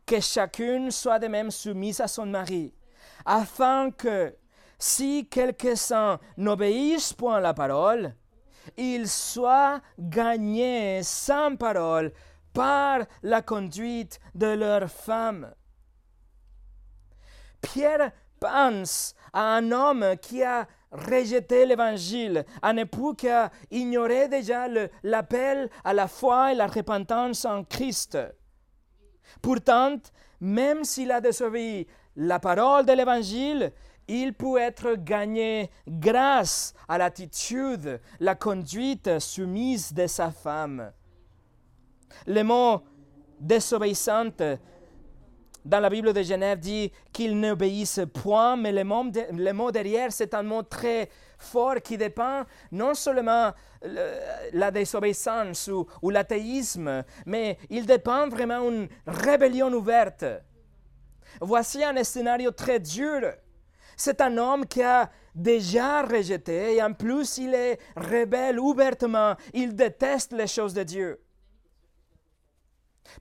que 0.08 0.20
chacune 0.20 0.90
soit 0.90 1.18
de 1.18 1.26
même 1.26 1.50
soumise 1.50 2.00
à 2.00 2.08
son 2.08 2.24
mari, 2.24 2.72
afin 3.26 3.90
que, 3.90 4.34
si 4.78 5.28
quelques-uns 5.28 6.18
n'obéissent 6.38 7.12
point 7.12 7.36
à 7.36 7.40
la 7.40 7.52
parole, 7.52 8.14
ils 8.78 9.06
soient 9.06 9.82
gagnés 9.98 11.02
sans 11.02 11.56
parole 11.56 12.12
par 12.54 13.00
la 13.22 13.42
conduite 13.42 14.18
de 14.34 14.46
leur 14.46 14.90
femme. 14.90 15.52
Pierre 17.60 18.12
pense 18.40 19.14
à 19.34 19.56
un 19.56 19.72
homme 19.72 20.16
qui 20.22 20.42
a 20.42 20.66
rejeté 20.90 21.66
l'évangile, 21.66 22.46
un 22.62 22.78
époux 22.78 23.12
qui 23.12 23.28
a 23.28 23.50
ignoré 23.70 24.28
déjà 24.28 24.68
l'appel 25.02 25.68
à 25.84 25.92
la 25.92 26.08
foi 26.08 26.52
et 26.52 26.54
la 26.54 26.66
repentance 26.66 27.44
en 27.44 27.62
Christ. 27.64 28.16
Pourtant, 29.40 29.96
même 30.40 30.84
s'il 30.84 31.10
a 31.10 31.20
désobéi 31.20 31.86
la 32.16 32.38
parole 32.38 32.86
de 32.86 32.92
l'évangile, 32.92 33.72
il 34.08 34.32
peut 34.32 34.58
être 34.58 34.94
gagné 34.94 35.70
grâce 35.86 36.74
à 36.88 36.98
l'attitude, 36.98 38.00
la 38.20 38.34
conduite 38.34 39.18
soumise 39.18 39.92
de 39.92 40.06
sa 40.06 40.30
femme. 40.30 40.92
Le 42.26 42.42
mot 42.42 42.80
désobéissante 43.38 44.42
dans 45.64 45.80
la 45.80 45.90
Bible 45.90 46.12
de 46.12 46.22
Genève 46.22 46.58
dit 46.58 46.92
qu'il 47.12 47.38
n'obéissent 47.38 48.00
point, 48.12 48.56
mais 48.56 48.72
le 48.72 48.84
mot, 48.84 49.04
le 49.04 49.72
derrière, 49.72 50.12
c'est 50.12 50.34
un 50.34 50.42
mot 50.42 50.62
très 50.62 51.08
fort 51.38 51.76
qui 51.82 51.96
dépend 51.96 52.44
non 52.72 52.94
seulement 52.94 53.52
de 53.82 54.10
la 54.52 54.70
désobéissance 54.70 55.68
ou, 55.68 55.86
ou 56.02 56.10
l'athéisme, 56.10 57.04
mais 57.26 57.58
il 57.70 57.86
dépend 57.86 58.28
vraiment 58.28 58.68
d'une 58.68 58.88
rébellion 59.06 59.72
ouverte. 59.72 60.24
Voici 61.40 61.84
un 61.84 62.02
scénario 62.02 62.50
très 62.50 62.80
dur 62.80 63.20
c'est 63.98 64.20
un 64.20 64.38
homme 64.38 64.64
qui 64.64 64.80
a 64.80 65.10
déjà 65.34 66.02
rejeté 66.02 66.76
et 66.76 66.82
en 66.82 66.92
plus 66.94 67.36
il 67.38 67.52
est 67.52 67.78
rebelle 67.96 68.60
ouvertement. 68.60 69.34
Il 69.52 69.74
déteste 69.74 70.32
les 70.32 70.46
choses 70.46 70.72
de 70.72 70.84
Dieu. 70.84 71.20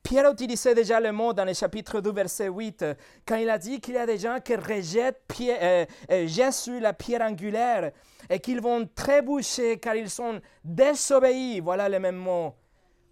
Pierre 0.03 0.27
a 0.27 0.31
utilisé 0.31 0.73
déjà 0.73 0.99
le 0.99 1.11
mot 1.11 1.33
dans 1.33 1.45
le 1.45 1.53
chapitre 1.53 2.01
2, 2.01 2.11
verset 2.11 2.47
8, 2.47 2.85
quand 3.25 3.35
il 3.35 3.49
a 3.49 3.57
dit 3.57 3.79
qu'il 3.79 3.95
y 3.95 3.97
a 3.97 4.05
des 4.05 4.17
gens 4.17 4.39
qui 4.43 4.55
rejettent 4.55 5.21
euh, 5.41 5.85
euh, 6.11 6.27
Jésus, 6.27 6.79
la 6.79 6.93
pierre 6.93 7.21
angulaire, 7.21 7.91
et 8.29 8.39
qu'ils 8.39 8.61
vont 8.61 8.87
trébucher 8.93 9.77
car 9.79 9.95
ils 9.95 10.09
sont 10.09 10.41
désobéis. 10.63 11.59
Voilà 11.59 11.89
le 11.89 11.99
même 11.99 12.17
mot. 12.17 12.53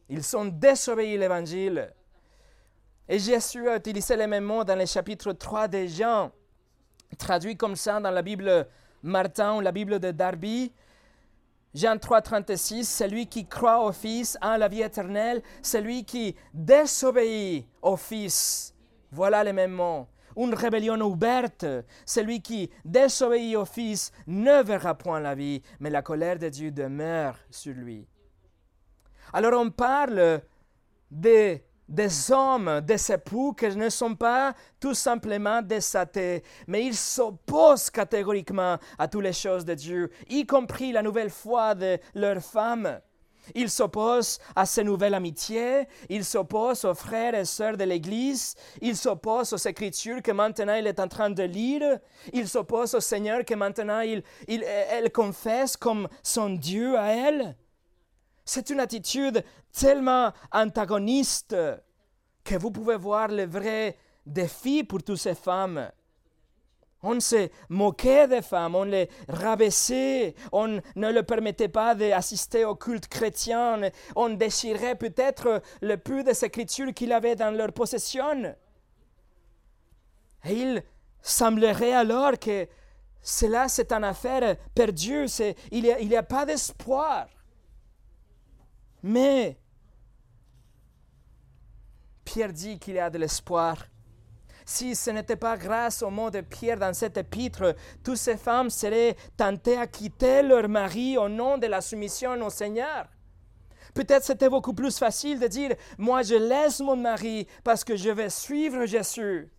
Ils 0.09 0.23
sont 0.23 0.45
désobéis 0.45 1.17
l'évangile. 1.17 1.93
Et 3.07 3.19
Jésus 3.19 3.69
a 3.69 3.78
utilisé 3.78 4.15
le 4.15 4.28
même 4.28 4.43
mot 4.43 4.63
dans 4.63 4.78
le 4.78 4.86
chapitre 4.86 5.32
3 5.32 5.67
de 5.67 5.86
Jean 5.86 6.32
traduit 7.17 7.55
comme 7.55 7.76
ça 7.76 7.99
dans 7.99 8.11
la 8.11 8.21
Bible 8.21 8.67
Martin 9.03 9.57
ou 9.57 9.61
la 9.61 9.71
Bible 9.71 9.99
de 9.99 10.11
Darby. 10.11 10.73
Jean 11.76 11.97
3, 11.97 12.21
36, 12.21 12.86
celui 12.88 13.28
qui 13.28 13.45
croit 13.45 13.86
au 13.86 13.91
Fils 13.91 14.38
a 14.39 14.57
la 14.57 14.69
vie 14.69 14.82
éternelle, 14.82 15.41
celui 15.61 16.05
qui 16.05 16.34
désobéit 16.53 17.67
au 17.82 17.97
Fils, 17.97 18.73
voilà 19.11 19.43
les 19.43 19.51
mêmes 19.51 19.73
mots. 19.73 20.07
Une 20.38 20.53
rébellion 20.53 21.01
ouverte, 21.01 21.65
celui 22.05 22.41
qui 22.41 22.69
désobéit 22.86 23.57
au 23.57 23.65
Fils 23.65 24.13
ne 24.26 24.63
verra 24.63 24.95
point 24.95 25.19
la 25.19 25.36
vie, 25.36 25.61
mais 25.82 25.89
la 25.89 26.01
colère 26.01 26.39
de 26.39 26.47
Dieu 26.47 26.71
demeure 26.71 27.38
sur 27.49 27.73
lui. 27.73 28.07
Alors 29.34 29.59
on 29.61 29.69
parle 29.69 30.41
des 31.11 31.61
des 31.88 32.31
hommes, 32.31 32.81
des 32.81 33.11
époux 33.11 33.53
qui 33.53 33.67
ne 33.67 33.89
sont 33.89 34.15
pas 34.15 34.53
tout 34.79 34.93
simplement 34.93 35.61
des 35.61 35.95
athées, 35.95 36.43
mais 36.67 36.86
ils 36.86 36.95
s'opposent 36.95 37.89
catégoriquement 37.89 38.77
à 38.97 39.07
toutes 39.07 39.23
les 39.23 39.33
choses 39.33 39.65
de 39.65 39.73
Dieu, 39.73 40.09
y 40.29 40.45
compris 40.45 40.91
la 40.91 41.01
nouvelle 41.01 41.29
foi 41.29 41.75
de 41.75 41.97
leurs 42.13 42.41
femmes. 42.41 42.99
Ils 43.53 43.69
s'opposent 43.69 44.39
à 44.55 44.65
ces 44.65 44.83
nouvelles 44.83 45.13
amitiés, 45.13 45.88
ils 46.09 46.25
s'opposent 46.25 46.86
aux 46.86 46.95
frères 46.95 47.36
et 47.36 47.45
sœurs 47.45 47.77
de 47.77 47.83
l'Église, 47.83 48.55
ils 48.81 48.97
s'opposent 48.97 49.53
aux 49.53 49.57
Écritures 49.57 50.23
que 50.23 50.31
maintenant 50.31 50.73
il 50.73 50.88
est 50.88 50.99
en 50.99 51.07
train 51.07 51.29
de 51.29 51.43
lire, 51.43 51.99
ils 52.33 52.47
s'opposent 52.47 52.95
au 52.95 52.99
Seigneur 52.99 53.45
que 53.45 53.53
maintenant 53.53 53.99
il, 53.99 54.23
il, 54.47 54.63
elle 54.63 55.11
confesse 55.11 55.77
comme 55.77 56.07
son 56.23 56.49
Dieu 56.49 56.97
à 56.97 57.11
elle. 57.11 57.55
C'est 58.45 58.69
une 58.69 58.79
attitude 58.79 59.43
tellement 59.73 60.31
antagoniste 60.51 61.55
que 62.43 62.55
vous 62.55 62.69
pouvez 62.69 62.95
voir 62.95 63.27
le 63.27 63.45
vrai 63.47 63.97
défi 64.23 64.83
pour 64.83 65.01
toutes 65.01 65.17
ces 65.17 65.33
femmes. 65.33 65.91
On 67.01 67.19
se 67.19 67.49
moquait 67.69 68.27
des 68.27 68.43
femmes, 68.43 68.75
on 68.75 68.83
les 68.83 69.09
rabaissait, 69.27 70.35
on 70.51 70.79
ne 70.95 71.11
leur 71.11 71.25
permettait 71.25 71.67
pas 71.69 71.93
d'assister 71.95 72.65
au 72.65 72.75
culte 72.75 73.07
chrétien, 73.07 73.91
on 74.15 74.29
déchirait 74.29 74.95
peut-être 74.95 75.61
le 75.81 75.97
peu 75.97 76.23
des 76.23 76.45
écritures 76.45 76.93
qu'il 76.93 77.11
avait 77.11 77.35
dans 77.35 77.55
leur 77.55 77.73
possession. 77.73 78.55
Et 80.45 80.53
il 80.53 80.83
semblerait 81.21 81.93
alors 81.93 82.39
que 82.39 82.67
cela, 83.21 83.67
c'est 83.67 83.91
une 83.91 84.03
affaire 84.03 84.55
perdue, 84.75 85.25
il 85.71 85.83
n'y 86.07 86.15
a 86.15 86.23
pas 86.23 86.45
d'espoir. 86.45 87.27
Mais 89.08 89.56
Pierre 92.24 92.51
dit 92.51 92.80
qu'il 92.80 92.95
y 92.95 92.99
a 92.99 93.12
de 93.12 93.20
l'espoir. 93.20 93.86
Si 94.66 94.95
ce 94.95 95.12
n'était 95.12 95.36
pas 95.36 95.58
grâce 95.58 96.01
au 96.01 96.10
mot 96.10 96.32
de 96.32 96.41
Pierre 96.41 96.80
dans 96.80 96.91
cet 96.91 97.16
épître, 97.16 97.76
toutes 98.03 98.18
ces 98.18 98.36
femmes 98.36 98.72
seraient 98.72 99.16
tentées 99.38 99.78
à 99.78 99.86
quitter 99.86 100.41
leur 100.41 100.68
mari 100.68 101.20
au 101.20 101.30
nom 101.30 101.60
de 101.60 101.68
la 101.68 101.82
soumission 101.82 102.32
au 102.43 102.49
Seigneur. 102.49 103.06
Peut-être 103.93 104.24
c'était 104.24 104.49
beaucoup 104.49 104.74
plus 104.74 104.97
facile 104.97 105.39
de 105.39 105.45
dire, 105.45 105.76
moi 105.99 106.24
je 106.24 106.34
laisse 106.34 106.80
mon 106.80 106.95
mari 106.95 107.45
parce 107.64 107.84
que 107.84 107.95
je 107.95 108.10
vais 108.10 108.32
suivre 108.32 108.88
Jésus. 108.88 109.51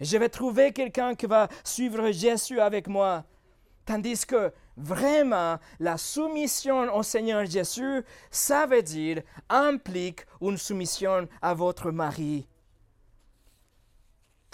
Je 0.00 0.18
vais 0.18 0.28
trouver 0.28 0.74
quelqu'un 0.74 1.14
qui 1.14 1.24
va 1.24 1.48
suivre 1.64 2.10
Jésus 2.10 2.60
avec 2.60 2.88
moi. 2.88 3.24
Tandis 3.86 4.26
que 4.26 4.52
vraiment, 4.76 5.58
la 5.78 5.96
soumission 5.96 6.94
au 6.94 7.04
Seigneur 7.04 7.46
Jésus, 7.46 8.02
ça 8.30 8.66
veut 8.66 8.82
dire, 8.82 9.22
implique 9.48 10.26
une 10.40 10.58
soumission 10.58 11.28
à 11.40 11.54
votre 11.54 11.92
mari. 11.92 12.48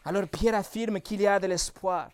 Alors 0.05 0.29
Pierre 0.29 0.55
affirme 0.57 1.01
qu'il 1.01 1.23
y 1.23 1.27
a 1.27 1.41
de 1.41 1.47
l'espoir. 1.47 2.11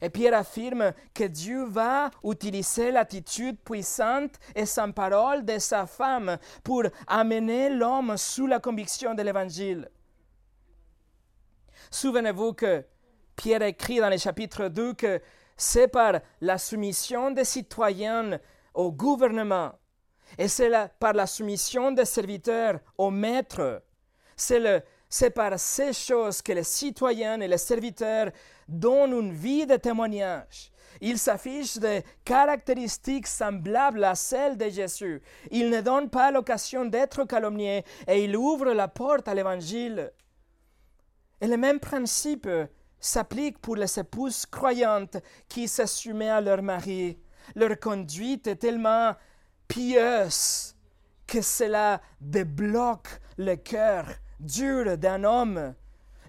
Et 0.00 0.10
Pierre 0.10 0.34
affirme 0.34 0.92
que 1.12 1.24
Dieu 1.24 1.64
va 1.64 2.10
utiliser 2.22 2.92
l'attitude 2.92 3.58
puissante 3.58 4.38
et 4.54 4.64
sans 4.64 4.92
parole 4.92 5.44
de 5.44 5.58
sa 5.58 5.86
femme 5.86 6.38
pour 6.62 6.84
amener 7.08 7.70
l'homme 7.70 8.16
sous 8.16 8.46
la 8.46 8.60
conviction 8.60 9.14
de 9.14 9.22
l'Évangile. 9.22 9.90
Souvenez-vous 11.90 12.52
que 12.52 12.84
Pierre 13.34 13.62
écrit 13.62 13.98
dans 13.98 14.10
le 14.10 14.18
chapitre 14.18 14.68
2 14.68 14.94
que 14.94 15.20
c'est 15.60 15.88
par 15.88 16.20
la 16.40 16.56
soumission 16.56 17.30
des 17.30 17.44
citoyens 17.44 18.40
au 18.72 18.90
gouvernement 18.90 19.72
et 20.38 20.48
c'est 20.48 20.70
par 20.98 21.12
la 21.12 21.26
soumission 21.26 21.92
des 21.92 22.06
serviteurs 22.06 22.80
au 22.96 23.10
maître. 23.10 23.82
C'est 24.36 25.30
par 25.34 25.58
ces 25.58 25.92
choses 25.92 26.40
que 26.40 26.52
les 26.52 26.62
citoyens 26.64 27.40
et 27.40 27.48
les 27.48 27.58
serviteurs 27.58 28.30
donnent 28.66 29.12
une 29.12 29.32
vie 29.32 29.66
de 29.66 29.76
témoignage. 29.76 30.72
Ils 31.02 31.18
s'affichent 31.18 31.76
des 31.76 32.04
caractéristiques 32.24 33.26
semblables 33.26 34.04
à 34.04 34.14
celles 34.14 34.56
de 34.56 34.68
Jésus. 34.68 35.20
Ils 35.50 35.68
ne 35.68 35.82
donnent 35.82 36.10
pas 36.10 36.30
l'occasion 36.30 36.86
d'être 36.86 37.24
calomniés 37.24 37.84
et 38.06 38.24
ils 38.24 38.36
ouvrent 38.36 38.72
la 38.72 38.88
porte 38.88 39.28
à 39.28 39.34
l'Évangile. 39.34 40.10
Et 41.40 41.46
le 41.46 41.56
même 41.56 41.80
principe 41.80 42.48
s'applique 43.00 43.58
pour 43.58 43.76
les 43.76 43.98
épouses 43.98 44.46
croyantes 44.46 45.16
qui 45.48 45.66
s'assumaient 45.66 46.30
à 46.30 46.40
leur 46.40 46.62
mari. 46.62 47.18
Leur 47.56 47.78
conduite 47.80 48.46
est 48.46 48.56
tellement 48.56 49.14
pieuse 49.66 50.74
que 51.26 51.40
cela 51.40 52.00
débloque 52.20 53.08
le 53.38 53.56
cœur 53.56 54.06
dur 54.38 54.98
d'un 54.98 55.24
homme. 55.24 55.74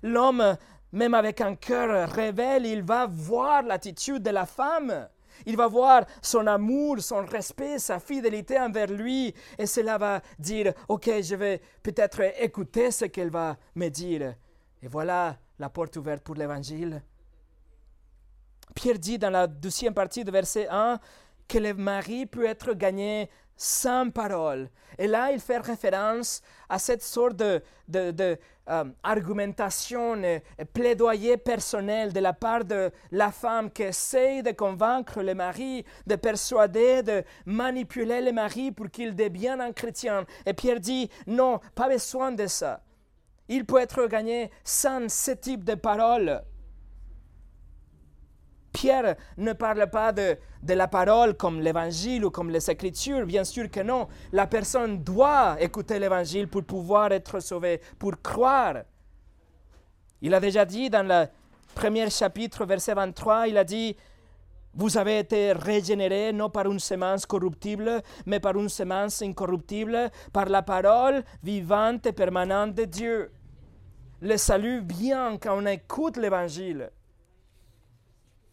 L'homme, 0.03 0.57
même 0.91 1.13
avec 1.13 1.41
un 1.41 1.55
cœur 1.55 2.09
révèle, 2.09 2.65
il 2.65 2.84
va 2.84 3.07
voir 3.07 3.63
l'attitude 3.63 4.24
de 4.24 4.30
la 4.30 4.45
femme. 4.45 5.07
Il 5.45 5.57
va 5.57 5.67
voir 5.67 6.05
son 6.22 6.45
amour, 6.45 6.99
son 6.99 7.26
respect, 7.26 7.80
sa 7.80 7.99
fidélité 7.99 8.59
envers 8.59 8.91
lui, 8.91 9.34
et 9.57 9.65
cela 9.65 9.97
va 9.97 10.22
dire, 10.38 10.74
OK, 10.88 11.09
je 11.22 11.36
vais 11.36 11.61
peut-être 11.82 12.22
écouter 12.39 12.91
ce 12.91 13.05
qu'elle 13.05 13.32
va 13.32 13.57
me 13.76 13.89
dire. 13.89 14.36
Et 14.84 14.88
voilà 14.88 15.38
la 15.62 15.70
porte 15.70 15.95
ouverte 15.95 16.24
pour 16.24 16.36
l'évangile. 16.36 17.03
Pierre 18.74 18.97
dit 18.97 19.20
dans 19.20 19.30
la 19.30 19.45
deuxième 19.45 19.93
partie 19.93 20.24
de 20.24 20.32
verset 20.32 20.68
1 20.70 20.99
que 21.47 21.59
le 21.59 21.74
mari 21.76 22.26
peut 22.26 22.45
être 22.45 22.74
gagné 22.74 23.30
sans 23.55 24.09
parole. 24.09 24.70
Et 24.97 25.05
là, 25.05 25.32
il 25.32 25.39
fait 25.39 25.59
référence 25.59 26.41
à 26.68 26.80
cette 26.80 27.03
sorte 27.03 27.36
de, 27.36 27.62
de, 27.88 28.39
euh, 28.70 28.86
argumentation 29.03 30.24
et, 30.24 30.41
plaidoyer 30.74 31.38
personnel 31.38 32.12
de 32.12 32.20
la 32.20 32.34
part 32.34 32.66
de 32.66 32.89
la 33.12 33.32
femme 33.32 33.70
qui 33.70 33.84
essaye 33.84 34.41
de 34.41 34.51
convaincre 34.51 35.22
le 35.22 35.36
mari, 35.36 35.86
de 36.07 36.16
persuader, 36.16 37.03
de 37.03 37.24
manipuler 37.45 38.22
le 38.22 38.32
mari 38.32 38.72
pour 38.72 38.89
qu'il 38.89 39.16
devienne 39.16 39.62
un 39.62 39.74
chrétien. 39.74 40.26
Et 40.47 40.53
Pierre 40.53 40.80
dit, 40.80 41.07
non, 41.28 41.59
pas 41.76 41.88
besoin 41.88 42.32
de 42.32 42.47
ça. 42.47 42.82
Il 43.50 43.66
peut 43.66 43.80
être 43.80 44.08
gagné 44.08 44.52
sans 44.64 45.10
ce 45.10 45.32
type 45.32 45.64
de 45.64 45.76
paroles. 45.76 46.42
Pierre 48.72 49.16
ne 49.38 49.54
parle 49.54 49.89
pas 49.89 50.12
de, 50.14 50.38
de 50.64 50.74
la 50.74 50.88
parole 50.88 51.36
comme 51.36 51.60
l'évangile 51.60 52.26
ou 52.26 52.32
comme 52.32 52.50
les 52.50 52.70
écritures, 52.70 53.26
bien 53.26 53.44
sûr 53.44 53.70
que 53.70 53.82
non. 53.82 54.08
La 54.32 54.48
personne 54.48 55.04
doit 55.04 55.58
écouter 55.60 56.00
l'évangile 56.00 56.48
pour 56.48 56.64
pouvoir 56.64 57.12
être 57.12 57.39
sauvée, 57.42 57.82
pour 58.00 58.22
croire. 58.22 58.84
Il 60.22 60.34
a 60.34 60.39
déjà 60.39 60.66
dit 60.66 60.89
dans 60.89 61.06
le 61.06 61.28
premier 61.76 62.10
chapitre, 62.10 62.66
verset 62.66 62.94
23, 62.94 63.48
il 63.48 63.58
a 63.58 63.64
dit, 63.64 63.96
vous 64.74 64.97
avez 64.97 65.19
été 65.19 65.51
régénérés 65.51 66.32
non 66.32 66.49
par 66.49 66.72
une 66.72 66.80
semence 66.80 67.26
corruptible, 67.26 68.01
mais 68.26 68.39
par 68.39 68.55
une 68.55 68.69
semence 68.69 69.22
incorruptible, 69.22 70.09
par 70.32 70.47
la 70.47 70.61
parole 70.61 71.24
vivante 71.43 72.05
et 72.05 72.13
permanente 72.13 72.74
de 72.74 72.86
Dieu 72.86 73.32
le 74.22 74.38
salut 74.38 74.82
vient 74.82 75.38
quand 75.38 75.57
on 75.57 75.65
écoute 75.65 76.17
l'évangile. 76.17 76.91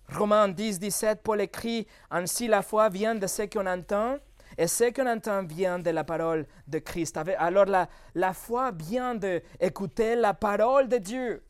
Romains 0.09 0.49
10, 0.49 0.79
17, 0.81 1.23
Paul 1.23 1.43
écrit 1.43 1.87
Ainsi 2.11 2.49
la 2.49 2.63
foi 2.63 2.89
vient 2.89 3.15
de 3.15 3.27
ce 3.27 3.43
qu'on 3.43 3.67
entend, 3.67 4.17
et 4.57 4.67
ce 4.67 4.91
qu'on 4.91 5.07
entend 5.07 5.45
vient 5.45 5.79
de 5.79 5.91
la 5.91 6.05
parole 6.05 6.47
de 6.67 6.79
Christ. 6.79 7.19
Alors 7.39 7.67
la, 7.67 7.87
la 8.15 8.33
foi 8.33 8.73
vient 8.73 9.15
d'écouter 9.15 10.17
la 10.17 10.33
parole 10.33 10.89
de 10.89 10.97
Dieu. 10.97 11.45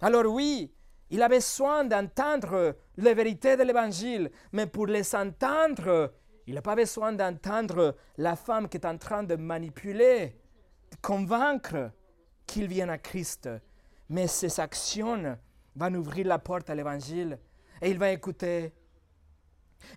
Alors 0.00 0.26
oui, 0.26 0.72
il 1.10 1.22
a 1.22 1.28
besoin 1.28 1.84
d'entendre 1.84 2.76
les 2.96 3.14
vérités 3.14 3.56
de 3.56 3.64
l'évangile, 3.64 4.30
mais 4.52 4.66
pour 4.66 4.86
les 4.86 5.14
entendre, 5.14 6.12
il 6.46 6.54
n'a 6.54 6.62
pas 6.62 6.76
besoin 6.76 7.12
d'entendre 7.12 7.96
la 8.16 8.36
femme 8.36 8.68
qui 8.68 8.76
est 8.76 8.86
en 8.86 8.96
train 8.96 9.24
de 9.24 9.34
manipuler, 9.36 10.36
de 10.90 10.96
convaincre 11.02 11.90
qu'il 12.46 12.68
vienne 12.68 12.90
à 12.90 12.98
Christ. 12.98 13.48
Mais 14.08 14.26
ses 14.26 14.60
actions 14.60 15.36
vont 15.76 15.94
ouvrir 15.94 16.26
la 16.26 16.38
porte 16.38 16.70
à 16.70 16.74
l'évangile 16.74 17.38
et 17.82 17.90
il 17.90 17.98
va 17.98 18.10
écouter. 18.10 18.72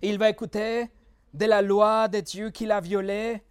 Il 0.02 0.18
va 0.18 0.30
écouter 0.30 0.90
de 1.32 1.46
la 1.46 1.62
loi 1.62 2.08
de 2.08 2.20
Dieu 2.20 2.50
qu'il 2.50 2.72
a 2.72 2.80
violée. 2.80 3.42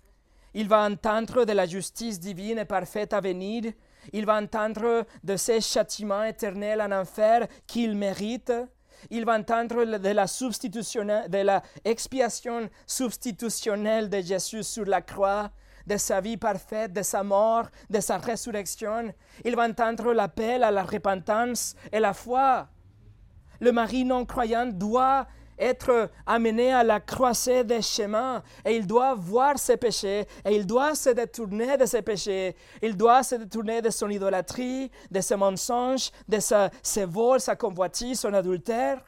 Il 0.54 0.68
va 0.68 0.86
entendre 0.86 1.46
de 1.46 1.54
la 1.54 1.66
justice 1.66 2.20
divine 2.20 2.60
et 2.60 2.66
parfaite 2.66 3.14
à 3.14 3.22
venir. 3.22 3.72
Il 4.12 4.26
va 4.26 4.36
entendre 4.36 5.06
de 5.24 5.36
ses 5.36 5.62
châtiments 5.62 6.24
éternels 6.24 6.82
en 6.82 6.92
enfer 6.92 7.48
qu'il 7.68 7.96
mérite. 7.96 8.52
il 9.10 9.26
va 9.26 9.38
entendre 9.38 9.86
de 9.86 10.12
la, 10.12 10.28
de 11.28 11.38
la 11.38 11.62
expiation 11.84 12.70
substitutionnelle 12.86 14.10
de 14.10 14.22
Jésus 14.22 14.64
sur 14.64 14.86
la 14.86 15.02
croix, 15.02 15.52
de 15.86 15.98
sa 15.98 16.22
vie 16.22 16.38
parfaite, 16.38 16.94
de 16.94 17.02
sa 17.02 17.24
mort, 17.24 17.68
de 17.90 18.00
sa 18.00 18.18
résurrection. 18.18 19.14
Il 19.44 19.56
va 19.56 19.68
entendre 19.68 20.14
l'appel 20.14 20.64
à 20.64 20.72
la 20.72 20.84
repentance 20.84 21.76
et 21.92 22.00
la 22.00 22.14
foi. 22.14 22.68
Le 23.60 23.72
mari 23.72 24.06
non 24.06 24.26
croyant 24.26 24.66
doit 24.66 25.28
être 25.58 26.10
amené 26.26 26.74
à 26.74 26.84
la 26.84 27.00
croisée 27.00 27.64
des 27.64 27.82
chemins 27.82 28.44
et 28.66 28.76
il 28.76 28.88
doit 28.88 29.14
voir 29.16 29.58
ses 29.58 29.78
péchés 29.78 30.26
et 30.46 30.56
il 30.56 30.66
doit 30.66 30.96
se 30.96 31.10
détourner 31.10 31.78
de 31.78 31.86
ses 31.86 32.02
péchés. 32.02 32.56
Il 32.82 32.96
doit 32.96 33.24
se 33.24 33.36
détourner 33.36 33.82
de 33.82 33.90
son 33.90 34.10
idolâtrie, 34.10 34.92
de 35.12 35.22
ses 35.22 35.36
mensonges, 35.36 36.12
de 36.28 36.40
ses 36.40 37.06
vols, 37.06 37.40
sa 37.42 37.56
convoitise, 37.56 38.20
son 38.20 38.34
adultère. 38.34 39.04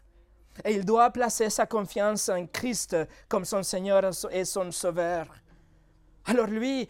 Et 0.64 0.74
il 0.74 0.86
doit 0.86 1.10
placer 1.10 1.50
sa 1.50 1.66
confiance 1.66 2.30
en 2.30 2.46
Christ 2.48 2.96
comme 3.28 3.44
son 3.44 3.62
Seigneur 3.64 4.10
et 4.32 4.46
son 4.46 4.72
Sauveur. 4.72 5.28
Alors 6.26 6.48
lui, 6.48 6.88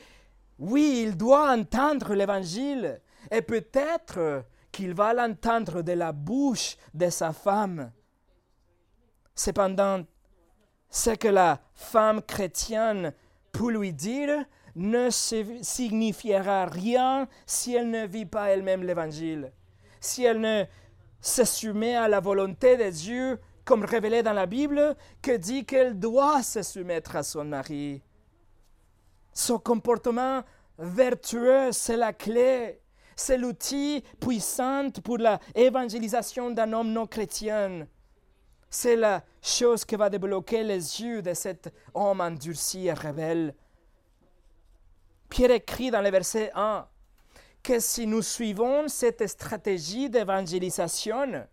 oui, 0.59 1.03
il 1.03 1.17
doit 1.17 1.51
entendre 1.51 2.13
l'Évangile 2.13 3.01
et 3.31 3.41
peut-être 3.41 4.45
qu'il 4.71 4.93
va 4.93 5.13
l'entendre 5.13 5.81
de 5.81 5.93
la 5.93 6.11
bouche 6.11 6.77
de 6.93 7.09
sa 7.09 7.33
femme. 7.33 7.91
Cependant, 9.35 10.03
ce 10.89 11.11
que 11.11 11.27
la 11.27 11.59
femme 11.73 12.21
chrétienne 12.21 13.13
peut 13.51 13.71
lui 13.71 13.93
dire 13.93 14.45
ne 14.75 15.09
signifiera 15.09 16.65
rien 16.65 17.27
si 17.45 17.73
elle 17.75 17.89
ne 17.89 18.05
vit 18.05 18.25
pas 18.25 18.49
elle-même 18.49 18.83
l'Évangile, 18.83 19.51
si 19.99 20.23
elle 20.23 20.39
ne 20.39 20.63
se 21.21 21.43
soumet 21.43 21.95
à 21.95 22.07
la 22.07 22.19
volonté 22.19 22.77
de 22.77 22.89
Dieu 22.89 23.39
comme 23.63 23.83
révélée 23.83 24.21
dans 24.21 24.33
la 24.33 24.45
Bible, 24.45 24.95
que 25.21 25.35
dit 25.35 25.65
qu'elle 25.65 25.97
doit 25.97 26.43
se 26.43 26.61
soumettre 26.61 27.15
à 27.15 27.23
son 27.23 27.45
mari. 27.45 28.01
Son 29.33 29.57
comportement 29.57 30.43
vertueux, 30.77 31.71
c'est 31.71 31.97
la 31.97 32.13
clé, 32.13 32.79
c'est 33.15 33.37
l'outil 33.37 34.03
puissant 34.19 34.91
pour 35.03 35.17
l'évangélisation 35.17 36.51
d'un 36.51 36.73
homme 36.73 36.91
non 36.91 37.07
chrétien. 37.07 37.87
C'est 38.77 38.97
la 38.97 39.23
chose 39.41 39.85
qui 39.85 39.95
va 39.95 40.09
débloquer 40.09 40.61
les 40.61 41.01
yeux 41.01 41.21
de 41.21 41.33
cet 41.33 41.73
homme 41.93 42.19
endurci 42.19 42.87
et 42.87 42.93
rebelle. 42.93 43.55
Pierre 45.29 45.51
écrit 45.51 45.91
dans 45.91 46.01
le 46.01 46.09
verset 46.09 46.51
1 46.53 46.85
que 47.63 47.79
si 47.79 48.05
nous 48.05 48.21
suivons 48.21 48.89
cette 48.89 49.25
stratégie 49.27 50.09
d'évangélisation, 50.09 51.47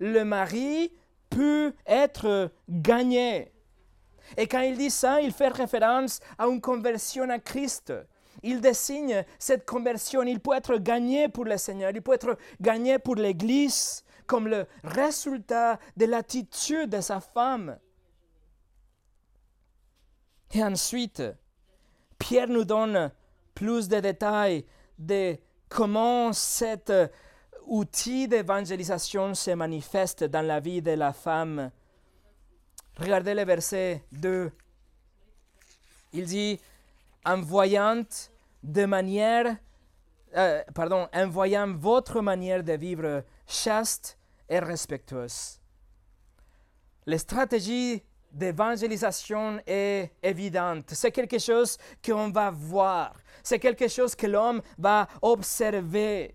le 0.00 0.24
mari 0.24 0.92
peut 1.30 1.72
être 1.86 2.50
gagné. 2.68 3.52
Et 4.36 4.48
quand 4.48 4.62
il 4.62 4.76
dit 4.76 4.90
ça, 4.90 5.20
il 5.20 5.30
fait 5.30 5.46
référence 5.46 6.18
à 6.36 6.48
une 6.48 6.60
conversion 6.60 7.30
à 7.30 7.38
Christ. 7.38 7.92
Il 8.42 8.60
désigne 8.60 9.24
cette 9.38 9.64
conversion. 9.64 10.24
Il 10.24 10.40
peut 10.40 10.56
être 10.56 10.78
gagné 10.78 11.28
pour 11.28 11.44
le 11.44 11.58
Seigneur, 11.58 11.92
il 11.94 12.02
peut 12.02 12.14
être 12.14 12.36
gagné 12.60 12.98
pour 12.98 13.14
l'Église 13.14 14.02
comme 14.26 14.48
le 14.48 14.66
résultat 14.84 15.78
de 15.96 16.06
l'attitude 16.06 16.90
de 16.90 17.00
sa 17.00 17.20
femme. 17.20 17.78
Et 20.52 20.62
ensuite, 20.62 21.22
Pierre 22.18 22.48
nous 22.48 22.64
donne 22.64 23.10
plus 23.54 23.88
de 23.88 24.00
détails 24.00 24.64
de 24.98 25.36
comment 25.68 26.32
cet 26.32 26.92
outil 27.66 28.28
d'évangélisation 28.28 29.34
se 29.34 29.50
manifeste 29.50 30.24
dans 30.24 30.46
la 30.46 30.60
vie 30.60 30.82
de 30.82 30.92
la 30.92 31.12
femme. 31.12 31.70
Regardez 32.98 33.34
le 33.34 33.44
verset 33.44 34.04
2. 34.12 34.50
Il 36.12 36.26
dit, 36.26 36.60
en 37.24 37.40
voyant 37.40 38.04
de 38.62 38.84
manière, 38.84 39.56
euh, 40.36 40.62
pardon, 40.74 41.08
en 41.12 41.28
voyant 41.28 41.72
votre 41.74 42.20
manière 42.20 42.62
de 42.62 42.72
vivre 42.74 43.24
chaste 43.46 44.18
et 44.48 44.58
respectueuse. 44.58 45.60
La 47.06 47.18
stratégie 47.18 48.02
d'évangélisation 48.32 49.60
est 49.66 50.10
évidente. 50.22 50.90
C'est 50.92 51.10
quelque 51.10 51.38
chose 51.38 51.78
qu'on 52.04 52.30
va 52.30 52.50
voir. 52.50 53.14
C'est 53.42 53.58
quelque 53.58 53.88
chose 53.88 54.14
que 54.14 54.26
l'homme 54.26 54.60
va 54.76 55.08
observer. 55.22 56.34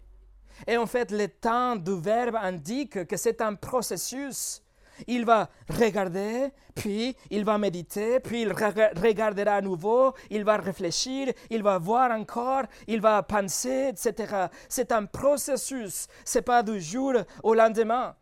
Et 0.65 0.77
en 0.77 0.85
fait, 0.85 1.11
le 1.11 1.27
temps 1.27 1.75
du 1.75 1.99
verbe 1.99 2.35
indique 2.35 3.05
que 3.05 3.17
c'est 3.17 3.41
un 3.41 3.55
processus 3.55 4.61
il 5.07 5.25
va 5.25 5.49
regarder, 5.69 6.49
puis 6.75 7.15
il 7.29 7.43
va 7.43 7.57
méditer, 7.57 8.19
puis 8.19 8.41
il 8.43 8.51
regardera 8.51 9.55
à 9.55 9.61
nouveau, 9.61 10.13
il 10.29 10.43
va 10.43 10.57
réfléchir, 10.57 11.31
il 11.49 11.63
va 11.63 11.77
voir 11.77 12.11
encore, 12.11 12.63
il 12.87 13.01
va 13.01 13.23
penser, 13.23 13.89
etc. 13.89 14.47
C'est 14.69 14.91
un 14.91 15.05
processus, 15.05 16.07
ce 16.25 16.37
n'est 16.37 16.43
pas 16.43 16.63
du 16.63 16.79
jour 16.79 17.13
au 17.43 17.53
lendemain. 17.53 18.15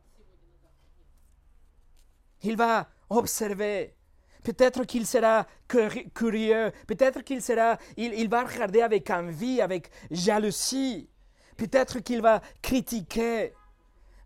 Il 2.42 2.56
va 2.56 2.88
observer. 3.10 3.96
Peut-être 4.44 4.86
qu'il 4.86 5.06
sera 5.06 5.46
curieux, 5.68 6.72
peut-être 6.88 7.22
qu'il 7.22 7.42
sera, 7.42 7.78
il, 7.98 8.14
il 8.14 8.30
va 8.30 8.44
regarder 8.44 8.82
avec 8.82 9.10
envie, 9.10 9.62
avec 9.62 9.92
jalousie, 10.10 11.10
peut-être 11.58 12.00
qu'il 12.00 12.22
va 12.22 12.42
critiquer. 12.62 13.54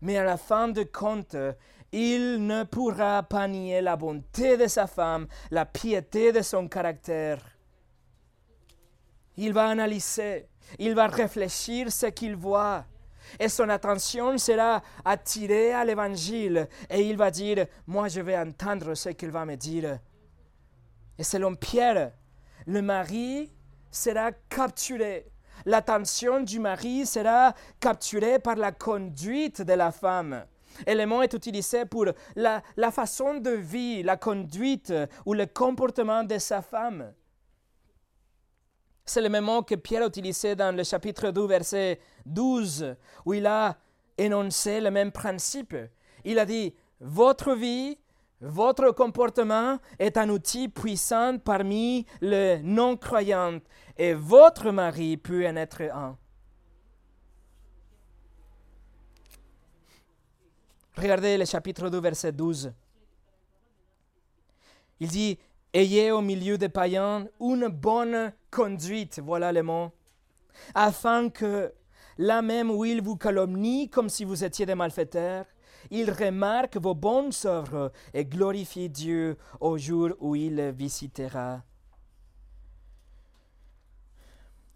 Mais 0.00 0.16
à 0.18 0.24
la 0.24 0.36
fin 0.36 0.68
de 0.68 0.84
compte, 0.84 1.36
il 1.96 2.44
ne 2.44 2.64
pourra 2.64 3.22
pas 3.22 3.46
nier 3.46 3.80
la 3.80 3.94
bonté 3.94 4.56
de 4.56 4.66
sa 4.66 4.88
femme, 4.88 5.28
la 5.52 5.64
piété 5.64 6.32
de 6.32 6.42
son 6.42 6.66
caractère. 6.66 7.38
Il 9.36 9.52
va 9.52 9.68
analyser, 9.68 10.48
il 10.80 10.96
va 10.96 11.06
réfléchir 11.06 11.92
ce 11.92 12.06
qu'il 12.06 12.34
voit. 12.34 12.84
Et 13.38 13.48
son 13.48 13.68
attention 13.68 14.36
sera 14.38 14.82
attirée 15.04 15.72
à 15.72 15.84
l'évangile. 15.84 16.68
Et 16.90 17.02
il 17.02 17.16
va 17.16 17.30
dire, 17.30 17.66
moi 17.86 18.08
je 18.08 18.20
vais 18.20 18.36
entendre 18.36 18.94
ce 18.94 19.10
qu'il 19.10 19.30
va 19.30 19.44
me 19.44 19.54
dire. 19.54 20.00
Et 21.16 21.22
selon 21.22 21.54
Pierre, 21.54 22.10
le 22.66 22.82
mari 22.82 23.52
sera 23.92 24.32
capturé. 24.32 25.30
L'attention 25.64 26.40
du 26.40 26.58
mari 26.58 27.06
sera 27.06 27.54
capturée 27.78 28.40
par 28.40 28.56
la 28.56 28.72
conduite 28.72 29.62
de 29.62 29.74
la 29.74 29.92
femme. 29.92 30.44
Élément 30.86 31.22
est 31.22 31.32
utilisé 31.32 31.84
pour 31.84 32.06
la, 32.36 32.62
façon 32.90 33.34
de 33.34 33.50
vie, 33.50 34.02
la 34.02 34.16
conduite 34.16 34.92
ou 35.26 35.34
le 35.34 35.46
comportement 35.46 36.24
de 36.24 36.38
sa 36.38 36.62
femme. 36.62 37.12
C'est 39.04 39.20
le 39.20 39.28
même 39.28 39.44
mot 39.44 39.62
que 39.62 39.74
Pierre 39.74 40.02
a 40.02 40.06
utilisé 40.06 40.54
dans 40.54 40.74
le 40.74 40.82
chapitre 40.82 41.30
2, 41.30 41.46
verset 41.46 42.00
12, 42.24 42.96
où 43.26 43.34
il 43.34 43.46
a 43.46 43.76
énoncé 44.16 44.80
le 44.80 44.90
même 44.90 45.12
principe. 45.12 45.76
Il 46.24 46.38
a 46.38 46.46
dit, 46.46 46.74
votre 47.00 47.54
vie, 47.54 47.98
votre 48.40 48.90
comportement 48.92 49.78
est 49.98 50.16
un 50.16 50.28
outil 50.28 50.68
puissant 50.68 51.38
parmi 51.38 52.06
les 52.20 52.60
non-croyants 52.62 53.60
et 53.96 54.14
votre 54.14 54.70
mari 54.70 55.16
peut 55.16 55.46
en 55.46 55.56
être 55.56 55.82
un. 55.82 56.16
Regardez 60.96 61.36
le 61.36 61.44
chapitre 61.44 61.88
2, 61.88 62.00
verset 62.00 62.32
12. 62.32 62.72
Il 65.00 65.08
dit, 65.08 65.38
Ayez 65.72 66.12
au 66.12 66.20
milieu 66.20 66.56
des 66.56 66.68
païens 66.68 67.26
une 67.40 67.66
bonne 67.66 68.32
conduite, 68.48 69.18
voilà 69.18 69.50
le 69.50 69.64
mot, 69.64 69.90
afin 70.72 71.30
que, 71.30 71.74
là 72.16 72.42
même 72.42 72.70
où 72.70 72.84
ils 72.84 73.02
vous 73.02 73.16
calomnient 73.16 73.88
comme 73.88 74.08
si 74.08 74.24
vous 74.24 74.44
étiez 74.44 74.66
des 74.66 74.76
malfaiteurs, 74.76 75.46
ils 75.90 76.12
remarquent 76.12 76.76
vos 76.76 76.94
bonnes 76.94 77.32
œuvres 77.44 77.90
et 78.14 78.24
glorifient 78.24 78.88
Dieu 78.88 79.36
au 79.60 79.76
jour 79.76 80.10
où 80.20 80.36
il 80.36 80.70
visitera. 80.70 81.64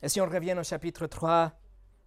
Et 0.03 0.09
si 0.09 0.21
on 0.21 0.29
revient 0.29 0.57
au 0.59 0.65
chapitre 0.65 1.07
3, 1.07 1.53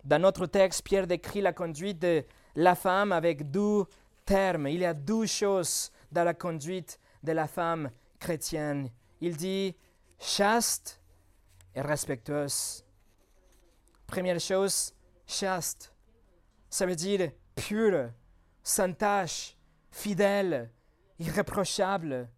dans 0.03 0.21
notre 0.21 0.47
texte, 0.47 0.83
Pierre 0.83 1.07
décrit 1.07 1.41
la 1.41 1.53
conduite 1.53 1.99
de 1.99 2.25
la 2.55 2.75
femme 2.75 3.11
avec 3.11 3.49
deux 3.49 3.85
termes. 4.25 4.67
Il 4.67 4.79
y 4.79 4.85
a 4.85 4.93
deux 4.93 5.25
choses 5.25 5.91
dans 6.11 6.23
la 6.23 6.33
conduite 6.33 6.99
de 7.23 7.31
la 7.31 7.47
femme 7.47 7.91
chrétienne. 8.19 8.89
Il 9.19 9.37
dit 9.37 9.75
chaste 10.19 11.01
et 11.75 11.81
respectueuse. 11.81 12.83
Première 14.07 14.39
chose, 14.39 14.93
chaste. 15.25 15.93
Ça 16.69 16.85
veut 16.85 16.95
dire 16.95 17.31
pure, 17.55 18.09
sans 18.63 18.93
tache, 18.93 19.55
fidèle, 19.91 20.69
irréprochable. 21.19 22.29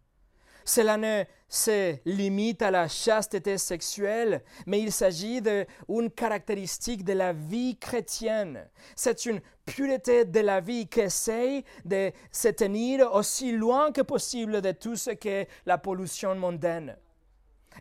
Cela 0.66 0.98
ne 0.98 1.24
se 1.54 2.00
limite 2.06 2.64
à 2.64 2.72
la 2.72 2.88
chasteté 2.88 3.60
sexuelle, 3.60 4.42
mais 4.66 4.82
il 4.82 4.92
s'agit 4.92 5.40
d'une 5.40 6.10
caractéristique 6.10 7.04
de 7.04 7.14
la 7.14 7.32
vie 7.32 7.78
chrétienne. 7.78 8.68
C'est 8.96 9.28
une 9.28 9.40
pureté 9.64 10.26
de 10.26 10.40
la 10.40 10.60
vie 10.60 10.88
qui 10.88 11.02
essaye 11.02 11.64
de 11.86 12.12
se 12.32 12.48
tenir 12.48 13.14
aussi 13.14 13.52
loin 13.52 13.92
que 13.92 14.02
possible 14.02 14.64
de 14.64 14.72
tout 14.72 14.96
ce 14.96 15.12
qu'est 15.12 15.48
la 15.68 15.78
pollution 15.78 16.34
mondaine. 16.34 16.98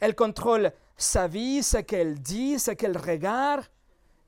Elle 0.02 0.14
contrôle 0.14 0.70
sa 0.98 1.26
vie, 1.26 1.62
ce 1.62 1.78
qu'elle 1.78 2.20
dit, 2.20 2.58
ce 2.58 2.72
qu'elle 2.72 2.98
regarde, 2.98 3.64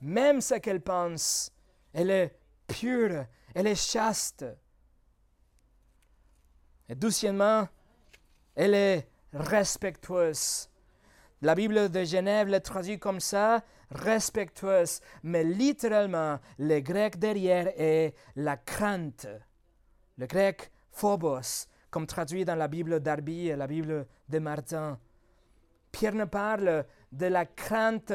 même 0.01 0.41
ce 0.41 0.55
qu'elle 0.55 0.81
pense. 0.81 1.53
Elle 1.93 2.11
est 2.11 2.35
pure, 2.67 3.27
elle 3.55 3.67
est 3.67 3.75
chaste. 3.75 4.47
Et 6.89 6.95
doucement, 6.95 7.69
elle 8.55 8.75
est 8.75 9.09
respectueuse. 9.35 10.69
La 11.43 11.55
Bible 11.55 11.91
de 11.91 12.05
Genève 12.05 12.49
le 12.49 12.61
traduit 12.61 12.99
comme 12.99 13.21
ça, 13.21 13.63
respectueuse, 13.91 15.01
mais 15.23 15.45
littéralement, 15.45 16.39
le 16.59 16.81
grec 16.81 17.19
derrière 17.19 17.69
est 17.77 18.15
la 18.37 18.57
crainte. 18.57 19.27
Le 20.17 20.27
grec 20.27 20.71
phobos, 20.91 21.67
comme 21.91 22.07
traduit 22.07 22.45
dans 22.45 22.55
la 22.55 22.69
Bible 22.69 23.01
d'Arby 23.01 23.49
et 23.49 23.57
la 23.57 23.67
Bible 23.67 24.07
de 24.29 24.39
Martin. 24.39 24.99
Pierre 25.93 26.15
ne 26.15 26.25
parle 26.25 26.87
de 27.13 27.27
la 27.27 27.45
crainte 27.45 28.13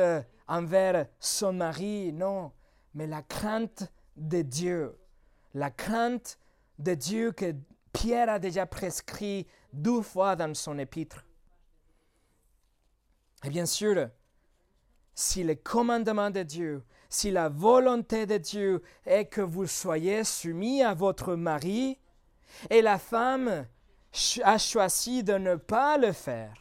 envers 0.48 1.06
son 1.20 1.54
mari, 1.54 2.12
non, 2.12 2.52
mais 2.94 3.08
la 3.08 3.22
crainte 3.22 3.92
de 4.18 4.42
Dieu. 4.42 4.98
La 5.54 5.70
crainte 5.70 6.40
de 6.78 6.94
Dieu 6.94 7.32
que 7.32 7.54
Pierre 7.94 8.30
a 8.30 8.40
déjà 8.40 8.66
prescrit 8.66 9.48
deux 9.74 10.02
fois 10.02 10.36
dans 10.36 10.54
son 10.54 10.78
épître. 10.78 11.26
Et 13.44 13.50
bien 13.50 13.66
sûr, 13.66 14.10
si 15.14 15.44
le 15.44 15.56
commandement 15.56 16.30
de 16.30 16.44
Dieu, 16.44 16.84
si 17.10 17.32
la 17.32 17.50
volonté 17.50 18.26
de 18.26 18.38
Dieu 18.38 18.82
est 19.06 19.26
que 19.26 19.42
vous 19.42 19.68
soyez 19.68 20.24
soumis 20.24 20.84
à 20.84 20.94
votre 20.94 21.36
mari, 21.36 21.98
et 22.70 22.82
la 22.82 22.98
femme 22.98 23.66
a 24.44 24.58
choisi 24.58 25.24
de 25.24 25.34
ne 25.34 25.56
pas 25.56 25.98
le 25.98 26.12
faire, 26.12 26.56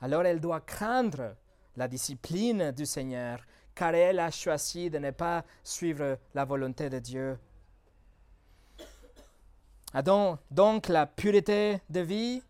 alors 0.00 0.24
elle 0.24 0.40
doit 0.40 0.60
craindre 0.60 1.36
la 1.76 1.88
discipline 1.88 2.72
du 2.72 2.86
Seigneur, 2.86 3.40
car 3.74 3.94
elle 3.94 4.18
a 4.18 4.30
choisi 4.30 4.90
de 4.90 4.98
ne 4.98 5.10
pas 5.10 5.44
suivre 5.62 6.18
la 6.34 6.44
volonté 6.44 6.90
de 6.90 6.98
Dieu. 6.98 7.38
Donc 9.92 10.88
la 10.88 11.06
pureté 11.06 11.80
de 11.88 12.00
vie, 12.00 12.42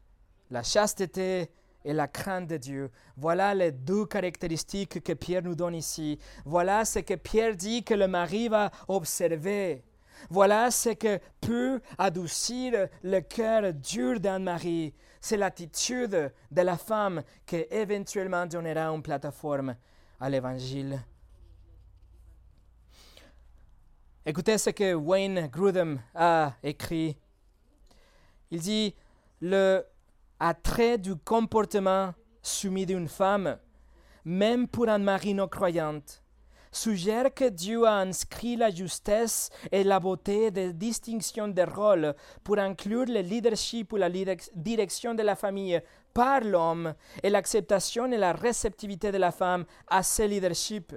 la 0.51 0.63
chasteté 0.63 1.51
et 1.85 1.93
la 1.93 2.07
crainte 2.07 2.49
de 2.49 2.57
Dieu. 2.57 2.91
Voilà 3.17 3.55
les 3.55 3.73
deux 3.73 4.05
caractéristiques 4.07 5.03
que 5.03 5.13
Pierre 5.15 5.43
nous 5.43 5.55
donne 5.55 5.75
ici. 5.75 6.19
Voilà 6.45 6.85
ce 6.85 6.99
que 6.99 7.15
Pierre 7.15 7.57
dit 7.57 7.83
que 7.83 7.95
le 7.95 8.07
mari 8.09 8.49
va 8.49 8.71
observer. 8.89 9.83
Voilà 10.29 10.71
ce 10.71 10.91
que 10.91 11.19
peut 11.41 11.81
adoucir 11.97 12.89
le 13.03 13.21
cœur 13.21 13.73
dur 13.73 14.21
d'un 14.21 14.39
mari. 14.39 14.93
C'est 15.19 15.39
l'attitude 15.39 16.33
de 16.51 16.63
la 16.63 16.77
femme 16.77 17.23
qui 17.47 17.65
éventuellement 17.71 18.45
donnera 18.45 18.91
une 18.91 19.03
plateforme 19.03 19.77
à 20.19 20.29
l'Évangile. 20.29 21.01
Écoutez 24.27 24.59
ce 24.59 24.69
que 24.71 24.93
Wayne 24.93 25.49
Grudem 25.49 26.01
a 26.15 26.53
écrit. 26.63 27.17
Il 28.51 28.61
dit 28.61 28.95
le 29.41 29.85
attrait 30.39 30.99
du 30.99 31.17
comportement 31.17 32.15
soumis 32.43 32.87
d'une 32.87 33.09
femme, 33.09 33.59
même 34.25 34.67
pour 34.67 34.89
un 34.89 34.99
mari 34.99 35.35
non 35.35 35.49
croyante, 35.49 36.23
suggère 36.73 37.33
que 37.35 37.49
Dieu 37.49 37.85
a 37.85 37.99
inscrit 37.99 38.57
la 38.57 38.71
justesse 38.71 39.51
et 39.71 39.85
la 39.85 40.01
beauté 40.01 40.51
des 40.51 40.73
distinctions 40.73 41.49
de 41.49 41.63
rôle 41.63 42.15
pour 42.43 42.59
inclure 42.59 43.07
le 43.07 43.21
leadership 43.21 43.93
ou 43.93 43.97
la 43.97 44.11
direction 44.55 45.15
de 45.15 45.23
la 45.23 45.37
famille 45.37 45.81
par 46.15 46.41
l'homme 46.41 46.95
et 47.23 47.31
l'acceptation 47.31 48.11
et 48.11 48.17
la 48.17 48.33
réceptivité 48.33 49.13
de 49.13 49.19
la 49.19 49.31
femme 49.31 49.65
à 49.89 50.03
ce 50.03 50.23
leadership. 50.23 50.95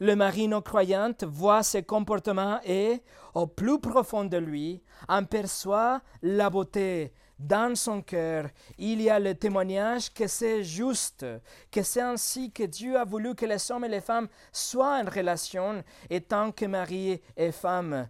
Le 0.00 0.16
mari 0.16 0.48
non 0.48 0.62
croyant 0.62 1.12
voit 1.22 1.62
ce 1.62 1.76
comportements 1.78 2.58
et, 2.64 3.02
au 3.34 3.46
plus 3.46 3.78
profond 3.78 4.24
de 4.24 4.38
lui, 4.38 4.82
en 5.08 5.24
perçoit 5.24 6.00
la 6.22 6.48
beauté. 6.48 7.12
Dans 7.38 7.74
son 7.74 8.00
cœur, 8.00 8.48
il 8.78 9.00
y 9.02 9.10
a 9.10 9.18
le 9.18 9.34
témoignage 9.34 10.12
que 10.12 10.26
c'est 10.26 10.64
juste, 10.64 11.26
que 11.70 11.82
c'est 11.82 12.00
ainsi 12.00 12.50
que 12.50 12.62
Dieu 12.62 12.98
a 12.98 13.04
voulu 13.04 13.34
que 13.34 13.44
les 13.44 13.70
hommes 13.70 13.84
et 13.84 13.88
les 13.88 14.00
femmes 14.00 14.28
soient 14.52 15.02
en 15.02 15.08
relation, 15.08 15.84
étant 16.08 16.50
que 16.50 16.64
mari 16.64 17.20
et 17.36 17.52
femme. 17.52 18.08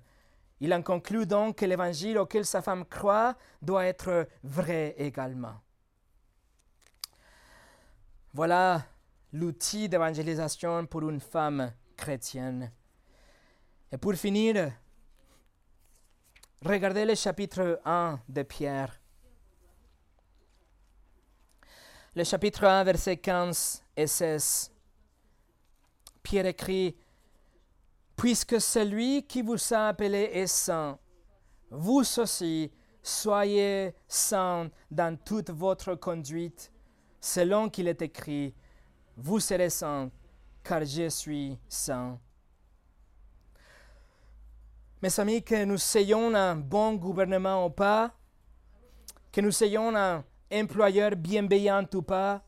Il 0.61 0.72
en 0.72 0.82
conclut 0.82 1.26
donc 1.26 1.57
que 1.57 1.64
l'évangile 1.64 2.18
auquel 2.18 2.45
sa 2.45 2.62
femme 2.62 2.84
croit 2.84 3.34
doit 3.62 3.86
être 3.86 4.28
vrai 4.45 4.95
également. 4.97 5.55
Voilà 8.32 8.82
l'outil 9.32 9.88
d'évangélisation 9.88 10.86
pour 10.86 11.09
une 11.09 11.20
femme 11.20 11.72
Et 13.92 13.98
pour 13.98 14.14
finir, 14.14 14.72
regardez 16.64 17.05
le 17.05 17.14
chapitre 17.14 17.80
1 17.84 18.20
de 18.28 18.42
Pierre. 18.42 18.98
Le 22.14 22.24
chapitre 22.24 22.64
1, 22.64 22.84
versets 22.84 23.18
15 23.18 23.84
et 23.96 24.07
16. 24.07 24.72
Pierre 26.22 26.46
écrit, 26.46 26.96
Puisque 28.16 28.61
celui 28.61 29.26
qui 29.26 29.42
vous 29.42 29.57
a 29.72 29.88
appelé 29.88 30.30
est 30.32 30.46
saint, 30.46 30.98
vous 31.70 32.03
aussi 32.18 32.70
soyez 33.03 33.94
saints 34.07 34.70
dans 34.90 35.16
toute 35.16 35.51
votre 35.51 35.94
conduite, 35.94 36.70
selon 37.20 37.70
qu'il 37.70 37.88
est 37.88 38.03
écrit, 38.03 38.55
vous 39.16 39.40
serez 39.40 39.70
saints 39.70 40.11
car 40.62 40.84
je 40.84 41.08
suis 41.08 41.58
saint. 41.68 42.18
Mes 45.02 45.20
amis, 45.20 45.42
que 45.42 45.64
nous 45.64 45.78
ayons 45.96 46.34
un 46.34 46.56
bon 46.56 46.94
gouvernement 46.94 47.66
ou 47.66 47.70
pas, 47.70 48.12
que 49.32 49.40
nous 49.40 49.64
ayons 49.64 49.96
un 49.96 50.24
employeur 50.52 51.12
bienveillant 51.16 51.86
ou 51.94 52.02
pas, 52.02 52.42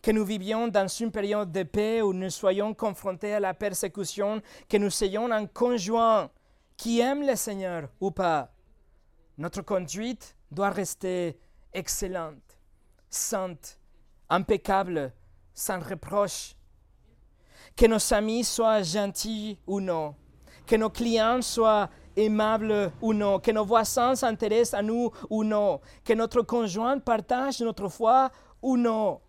que 0.00 0.10
nous 0.10 0.24
vivions 0.24 0.68
dans 0.68 0.88
une 0.88 1.10
période 1.10 1.52
de 1.52 1.62
paix 1.62 2.02
où 2.02 2.12
nous 2.12 2.30
soyons 2.30 2.74
confrontés 2.74 3.34
à 3.34 3.40
la 3.40 3.54
persécution, 3.54 4.40
que 4.68 4.76
nous 4.76 5.04
ayons 5.04 5.30
un 5.30 5.46
conjoint 5.46 6.30
qui 6.76 7.00
aime 7.00 7.26
le 7.26 7.36
Seigneur 7.36 7.88
ou 8.00 8.10
pas, 8.10 8.54
notre 9.38 9.62
conduite 9.62 10.36
doit 10.50 10.70
rester 10.70 11.38
excellente, 11.72 12.58
sainte, 13.10 13.78
impeccable, 14.28 15.12
sans 15.52 15.80
reproche 15.80 16.54
que 17.76 17.86
nos 17.86 18.12
amis 18.12 18.44
soient 18.44 18.82
gentils 18.82 19.58
ou 19.66 19.80
non, 19.80 20.14
que 20.66 20.76
nos 20.76 20.90
clients 20.90 21.42
soient 21.42 21.90
aimables 22.16 22.92
ou 23.00 23.12
non, 23.12 23.40
que 23.40 23.50
nos 23.50 23.64
voisins 23.64 24.14
s'intéressent 24.14 24.78
à 24.78 24.82
nous 24.82 25.10
ou 25.30 25.44
non, 25.44 25.80
que 26.04 26.12
notre 26.12 26.42
conjoint 26.42 26.98
partage 26.98 27.60
notre 27.60 27.88
foi 27.88 28.30
ou 28.62 28.76
non. 28.76 29.20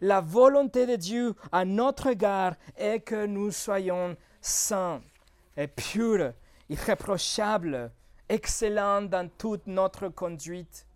La 0.00 0.20
volonté 0.20 0.86
de 0.86 0.96
Dieu 0.96 1.34
à 1.52 1.64
notre 1.64 2.06
égard 2.06 2.54
est 2.76 3.00
que 3.00 3.26
nous 3.26 3.50
soyons 3.50 4.16
saints 4.40 5.02
et 5.56 5.66
purs, 5.66 6.32
irréprochables, 6.70 7.92
excellents 8.28 9.02
dans 9.02 9.28
toute 9.28 9.66
notre 9.66 10.08
conduite. 10.08 10.86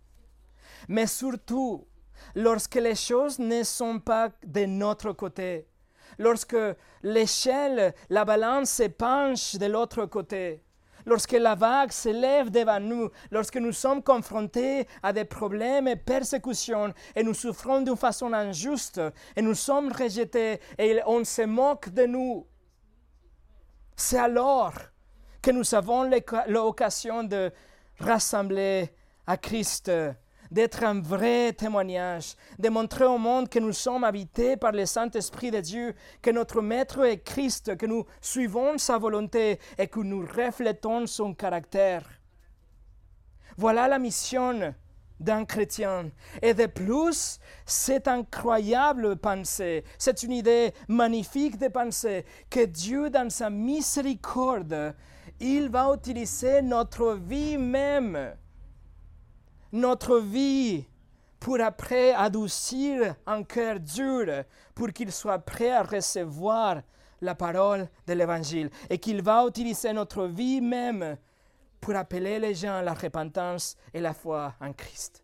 Mais 0.87 1.05
surtout, 1.05 1.85
lorsque 2.33 2.75
les 2.75 2.95
choses 2.95 3.37
ne 3.37 3.61
sont 3.63 3.99
pas 3.99 4.29
de 4.43 4.65
notre 4.65 5.11
côté, 5.11 5.67
lorsque 6.17 6.57
l'échelle, 7.03 7.93
la 8.09 8.25
balance 8.25 8.71
se 8.71 8.83
penche 8.83 9.55
de 9.55 9.65
l'autre 9.65 10.05
côté, 10.05 10.63
lorsque 11.05 11.33
la 11.33 11.55
vague 11.55 11.91
s'élève 11.91 12.49
devant 12.49 12.79
nous, 12.79 13.09
lorsque 13.31 13.57
nous 13.57 13.71
sommes 13.71 14.03
confrontés 14.03 14.87
à 15.03 15.13
des 15.13 15.25
problèmes 15.25 15.87
et 15.87 15.95
persécutions 15.95 16.93
et 17.15 17.23
nous 17.23 17.33
souffrons 17.33 17.81
d'une 17.81 17.95
façon 17.95 18.33
injuste 18.33 19.01
et 19.35 19.41
nous 19.41 19.55
sommes 19.55 19.91
rejetés 19.91 20.59
et 20.77 20.99
on 21.05 21.23
se 21.23 21.43
moque 21.43 21.89
de 21.89 22.05
nous, 22.05 22.47
c'est 23.95 24.19
alors 24.19 24.73
que 25.41 25.51
nous 25.51 25.75
avons 25.75 26.09
l'occasion 26.47 27.23
de 27.23 27.51
rassembler 27.99 28.89
à 29.27 29.37
Christ 29.37 29.91
d'être 30.55 30.85
un 30.85 31.01
vrai 31.01 31.51
témoignage, 31.51 32.35
de 32.57 32.69
montrer 32.69 33.03
au 33.03 33.17
monde 33.17 33.49
que 33.49 33.59
nous 33.59 33.73
sommes 33.73 34.05
habités 34.05 34.55
par 34.55 34.71
le 34.71 34.85
Saint-Esprit 34.85 35.51
de 35.51 35.59
Dieu, 35.59 35.93
que 36.21 36.31
notre 36.31 36.61
Maître 36.61 37.03
est 37.03 37.17
Christ, 37.17 37.75
que 37.75 37.85
nous 37.85 38.05
suivons 38.21 38.77
sa 38.77 38.97
volonté 38.97 39.59
et 39.77 39.87
que 39.87 39.99
nous 39.99 40.21
reflétons 40.25 41.07
son 41.07 41.33
caractère. 41.33 42.07
Voilà 43.57 43.89
la 43.89 43.99
mission 43.99 44.73
d'un 45.19 45.43
chrétien. 45.43 46.09
Et 46.41 46.53
de 46.53 46.67
plus, 46.67 47.37
c'est 47.65 48.07
incroyable 48.07 49.17
pensée, 49.17 49.83
c'est 49.97 50.23
une 50.23 50.31
idée 50.31 50.73
magnifique 50.87 51.57
de 51.57 51.67
penser 51.67 52.23
que 52.49 52.63
Dieu, 52.63 53.09
dans 53.09 53.29
sa 53.29 53.49
miséricorde, 53.49 54.95
il 55.41 55.67
va 55.67 55.93
utiliser 55.93 56.61
notre 56.61 57.15
vie 57.15 57.57
même, 57.57 58.37
notre 59.75 60.19
vie, 60.19 60.85
pour 61.39 61.59
après 61.59 62.13
adoucir 62.13 63.15
un 63.25 63.43
cœur 63.43 63.79
dur, 63.79 64.43
pour 64.73 64.91
qu'il 64.91 65.11
soit 65.11 65.39
prêt 65.39 65.71
à 65.71 65.83
recevoir 65.83 66.81
la 67.21 67.35
parole 67.35 67.89
de 68.07 68.13
l'Évangile, 68.13 68.69
et 68.89 68.97
qu'il 68.97 69.21
va 69.21 69.45
utiliser 69.45 69.91
notre 69.93 70.27
vie 70.27 70.61
même 70.61 71.17
pour 71.81 71.95
appeler 71.95 72.39
les 72.39 72.55
gens 72.55 72.77
à 72.77 72.81
la 72.81 72.93
repentance 72.93 73.75
et 73.93 73.99
la 73.99 74.13
foi 74.13 74.55
en 74.59 74.71
Christ. 74.73 75.23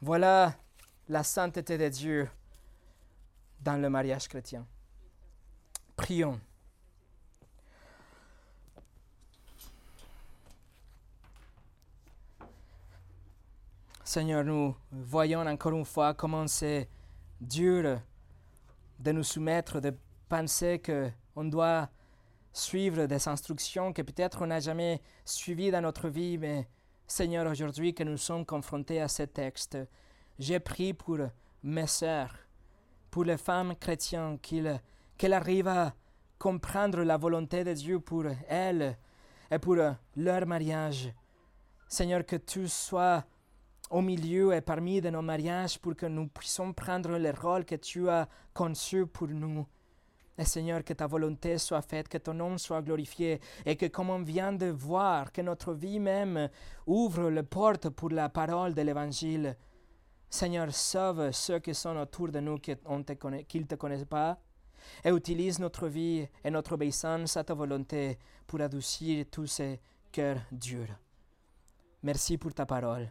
Voilà 0.00 0.54
la 1.08 1.22
sainteté 1.22 1.78
de 1.78 1.88
Dieu 1.88 2.28
dans 3.60 3.80
le 3.80 3.88
mariage 3.88 4.28
chrétien. 4.28 4.66
Prions. 5.96 6.40
Seigneur, 14.08 14.42
nous 14.42 14.74
voyons 14.90 15.40
encore 15.40 15.72
une 15.72 15.84
fois 15.84 16.14
comment 16.14 16.46
c'est 16.46 16.88
dur 17.42 18.00
de 18.98 19.12
nous 19.12 19.22
soumettre, 19.22 19.82
de 19.82 19.94
penser 20.30 20.80
qu'on 20.80 21.44
doit 21.44 21.90
suivre 22.50 23.04
des 23.04 23.28
instructions 23.28 23.92
que 23.92 24.00
peut-être 24.00 24.40
on 24.40 24.46
n'a 24.46 24.60
jamais 24.60 25.02
suivies 25.26 25.70
dans 25.70 25.82
notre 25.82 26.08
vie, 26.08 26.38
mais 26.38 26.66
Seigneur, 27.06 27.46
aujourd'hui 27.50 27.92
que 27.92 28.02
nous 28.02 28.16
sommes 28.16 28.46
confrontés 28.46 29.02
à 29.02 29.08
ce 29.08 29.24
texte, 29.24 29.76
j'ai 30.38 30.58
prié 30.58 30.94
pour 30.94 31.18
mes 31.62 31.86
sœurs, 31.86 32.34
pour 33.10 33.24
les 33.24 33.36
femmes 33.36 33.76
chrétiennes, 33.76 34.38
qu'elles 34.38 35.32
arrivent 35.34 35.68
à 35.68 35.92
comprendre 36.38 37.02
la 37.02 37.18
volonté 37.18 37.62
de 37.62 37.74
Dieu 37.74 38.00
pour 38.00 38.24
elles 38.48 38.96
et 39.50 39.58
pour 39.58 39.76
leur 40.16 40.46
mariage. 40.46 41.12
Seigneur, 41.88 42.24
que 42.24 42.36
tu 42.36 42.68
sois 42.68 43.22
au 43.90 44.00
milieu 44.00 44.52
et 44.52 44.60
parmi 44.60 45.00
de 45.00 45.10
nos 45.10 45.22
mariages 45.22 45.78
pour 45.78 45.96
que 45.96 46.06
nous 46.06 46.28
puissions 46.28 46.72
prendre 46.72 47.18
le 47.18 47.30
rôle 47.30 47.64
que 47.64 47.76
tu 47.76 48.08
as 48.08 48.28
conçu 48.52 49.06
pour 49.06 49.28
nous. 49.28 49.66
Et 50.36 50.44
Seigneur, 50.44 50.84
que 50.84 50.92
ta 50.92 51.06
volonté 51.08 51.58
soit 51.58 51.82
faite, 51.82 52.08
que 52.08 52.18
ton 52.18 52.34
nom 52.34 52.58
soit 52.58 52.80
glorifié, 52.80 53.40
et 53.66 53.76
que 53.76 53.86
comme 53.86 54.10
on 54.10 54.22
vient 54.22 54.52
de 54.52 54.66
voir, 54.66 55.32
que 55.32 55.42
notre 55.42 55.74
vie 55.74 55.98
même 55.98 56.48
ouvre 56.86 57.28
les 57.28 57.42
portes 57.42 57.88
pour 57.88 58.10
la 58.10 58.28
parole 58.28 58.72
de 58.72 58.82
l'Évangile. 58.82 59.56
Seigneur, 60.30 60.72
sauve 60.72 61.32
ceux 61.32 61.58
qui 61.58 61.74
sont 61.74 61.96
autour 61.96 62.28
de 62.28 62.38
nous 62.38 62.58
qui 62.58 62.70
ne 62.70 63.02
te, 63.02 63.14
te 63.14 63.74
connaissent 63.74 64.04
pas, 64.04 64.38
et 65.04 65.10
utilise 65.10 65.58
notre 65.58 65.88
vie 65.88 66.28
et 66.44 66.50
notre 66.50 66.74
obéissance 66.74 67.36
à 67.36 67.42
ta 67.42 67.54
volonté 67.54 68.16
pour 68.46 68.60
adoucir 68.60 69.26
tous 69.30 69.46
ces 69.46 69.80
cœurs 70.12 70.42
durs. 70.52 70.94
Merci 72.02 72.38
pour 72.38 72.54
ta 72.54 72.64
parole. 72.64 73.10